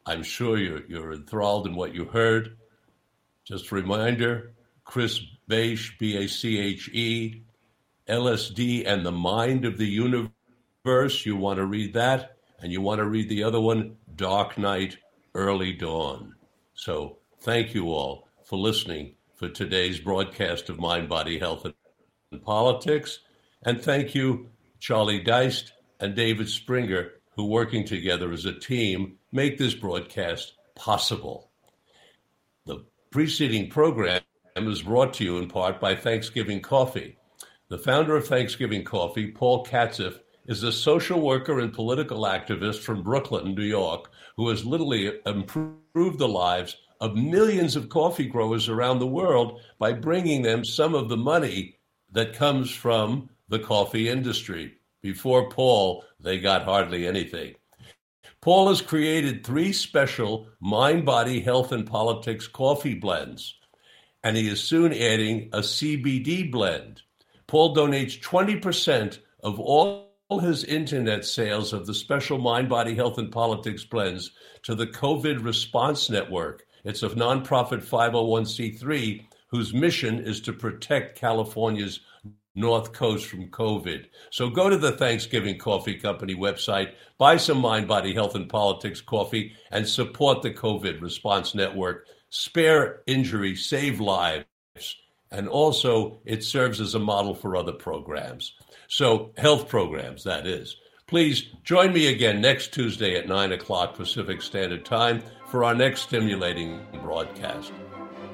I'm 0.07 0.23
sure 0.23 0.59
you're, 0.59 0.87
you're 0.87 1.13
enthralled 1.13 1.67
in 1.67 1.75
what 1.75 1.95
you 1.95 2.07
heard. 2.07 2.57
Just 3.45 3.71
a 3.71 3.75
reminder 3.75 4.53
Chris 4.85 5.21
Bache, 5.47 5.97
B 5.99 6.17
A 6.17 6.29
C 6.29 6.59
H 6.59 6.89
E, 6.89 7.43
LSD 8.09 8.87
and 8.87 9.05
the 9.05 9.13
Mind 9.13 9.65
of 9.65 9.79
the 9.79 9.87
Universe. 9.87 11.25
You 11.27 11.37
want 11.37 11.59
to 11.59 11.67
read 11.67 11.95
that. 11.95 12.37
And 12.63 12.73
you 12.73 12.81
want 12.81 12.99
to 12.99 13.07
read 13.07 13.29
the 13.29 13.45
other 13.45 13.61
one, 13.61 13.97
Dark 14.17 14.59
Night, 14.59 14.99
Early 15.35 15.73
Dawn. 15.73 16.35
So 16.75 17.20
thank 17.41 17.75
you 17.75 17.87
all 17.87 18.29
for 18.45 18.59
listening 18.59 19.15
for 19.35 19.49
today's 19.49 19.99
broadcast 19.99 20.69
of 20.69 20.79
Mind, 20.79 21.09
Body, 21.09 21.39
Health, 21.39 21.65
and 21.65 22.43
Politics. 22.43 23.21
And 23.65 23.81
thank 23.81 24.15
you, 24.15 24.51
Charlie 24.79 25.21
Deist 25.21 25.73
and 26.01 26.15
David 26.15 26.49
Springer, 26.49 27.12
who 27.37 27.47
working 27.47 27.85
together 27.87 28.33
as 28.33 28.45
a 28.45 28.53
team 28.53 29.17
make 29.33 29.57
this 29.57 29.75
broadcast 29.75 30.55
possible. 30.75 31.51
The 32.67 32.85
preceding 33.11 33.71
program 33.71 34.21
is 34.57 34.83
brought 34.83 35.15
to 35.15 35.25
you 35.25 35.39
in 35.39 35.49
part 35.49 35.81
by 35.81 35.95
Thanksgiving 35.95 36.61
Coffee. 36.61 37.17
The 37.69 37.79
founder 37.79 38.17
of 38.17 38.27
Thanksgiving 38.27 38.85
Coffee, 38.85 39.31
Paul 39.31 39.65
Katzeff, 39.65 40.19
is 40.47 40.62
a 40.62 40.73
social 40.73 41.21
worker 41.21 41.61
and 41.61 41.73
political 41.73 42.25
activist 42.25 42.81
from 42.81 43.03
Brooklyn, 43.03 43.55
New 43.55 43.62
York, 43.62 44.11
who 44.37 44.49
has 44.49 44.65
literally 44.65 45.19
improved 45.25 46.19
the 46.19 46.29
lives 46.29 46.77
of 47.01 47.16
millions 47.16 47.77
of 47.77 47.89
coffee 47.89 48.27
growers 48.27 48.68
around 48.68 48.98
the 48.98 49.06
world 49.06 49.60
by 49.78 49.93
bringing 49.93 50.43
them 50.43 50.64
some 50.64 50.94
of 50.94 51.09
the 51.09 51.16
money 51.16 51.77
that 52.12 52.35
comes 52.35 52.70
from 52.70 53.31
the 53.48 53.59
coffee 53.59 54.09
industry. 54.09 54.74
Before 55.02 55.48
Paul, 55.48 56.05
they 56.20 56.39
got 56.39 56.64
hardly 56.64 57.06
anything. 57.06 57.55
Paul 58.43 58.68
has 58.68 58.81
created 58.81 59.44
three 59.44 59.72
special 59.72 60.48
mind, 60.60 61.05
body, 61.05 61.40
health, 61.40 61.72
and 61.72 61.86
politics 61.86 62.47
coffee 62.47 62.94
blends, 62.94 63.55
and 64.22 64.36
he 64.36 64.48
is 64.48 64.62
soon 64.62 64.93
adding 64.93 65.51
a 65.52 65.59
CBD 65.59 66.51
blend. 66.51 67.02
Paul 67.47 67.74
donates 67.74 68.20
20% 68.20 69.18
of 69.43 69.59
all 69.59 70.10
his 70.40 70.64
internet 70.64 71.24
sales 71.24 71.72
of 71.72 71.86
the 71.86 71.94
special 71.94 72.39
mind, 72.39 72.68
body, 72.68 72.94
health, 72.94 73.18
and 73.18 73.32
politics 73.32 73.85
blends 73.85 74.31
to 74.62 74.74
the 74.74 74.86
COVID 74.86 75.44
Response 75.44 76.09
Network. 76.09 76.64
It's 76.85 77.02
a 77.02 77.09
nonprofit 77.11 77.85
501c3 77.85 79.27
whose 79.48 79.74
mission 79.74 80.20
is 80.20 80.40
to 80.43 80.52
protect 80.52 81.19
California's 81.19 82.01
North 82.55 82.93
Coast 82.93 83.27
from 83.27 83.48
COVID. 83.48 84.07
So 84.31 84.51
go 84.51 84.69
to 84.69 84.77
the 84.77 84.93
Thanksgiving 84.93 85.59
Coffee 85.59 85.94
Company 85.94 86.35
website, 86.35 86.94
buy 87.19 87.36
some 87.36 87.59
Mind, 87.59 87.86
Body, 87.86 88.12
Health, 88.12 88.35
and 88.35 88.48
Politics 88.48 89.01
coffee, 89.01 89.52
and 89.70 89.89
support 89.89 90.43
the 90.43 90.51
COVID 90.51 91.01
Response 91.01 91.55
Network. 91.55 92.07
Spare 92.31 93.02
injury, 93.07 93.57
save 93.57 94.01
lives. 94.01 94.44
And 95.32 95.48
also, 95.48 96.20
it 96.24 96.43
serves 96.43 96.81
as 96.81 96.94
a 96.94 96.98
model 96.98 97.35
for 97.35 97.57
other 97.57 97.73
programs. 97.73 98.52
So, 98.89 99.32
health 99.36 99.69
programs, 99.69 100.24
that 100.24 100.47
is. 100.47 100.77
Please 101.07 101.47
join 101.65 101.93
me 101.93 102.07
again 102.07 102.40
next 102.40 102.73
Tuesday 102.73 103.16
at 103.16 103.28
9 103.28 103.52
o'clock 103.52 103.97
Pacific 103.97 104.43
Standard 104.43 104.85
Time 104.85 105.23
for 105.51 105.64
our 105.64 105.74
next 105.74 106.02
stimulating 106.02 106.81
broadcast. 107.02 107.72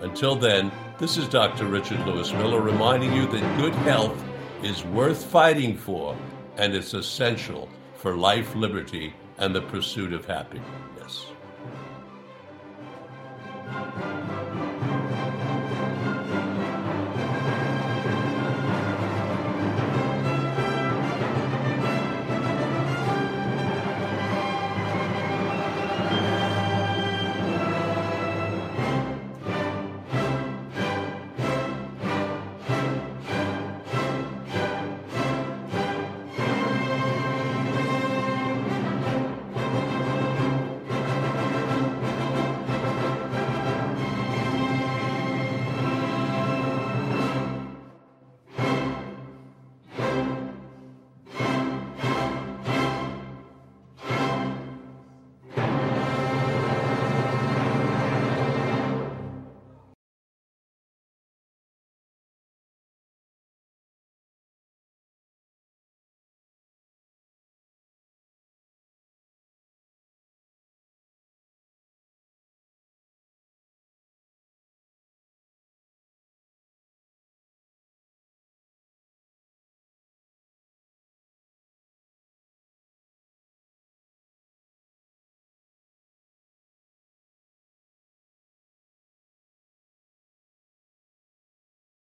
Until 0.02 0.36
then, 0.36 0.70
this 0.98 1.16
is 1.16 1.26
Dr. 1.28 1.66
Richard 1.66 2.06
Lewis 2.06 2.30
Miller 2.32 2.60
reminding 2.60 3.14
you 3.14 3.26
that 3.26 3.58
good 3.58 3.74
health 3.74 4.22
is 4.62 4.84
worth 4.84 5.24
fighting 5.24 5.76
for 5.76 6.14
and 6.58 6.74
it's 6.74 6.92
essential 6.92 7.70
for 7.94 8.14
life, 8.14 8.54
liberty, 8.54 9.14
and 9.38 9.54
the 9.54 9.62
pursuit 9.62 10.12
of 10.12 10.26
happiness. 10.26 11.26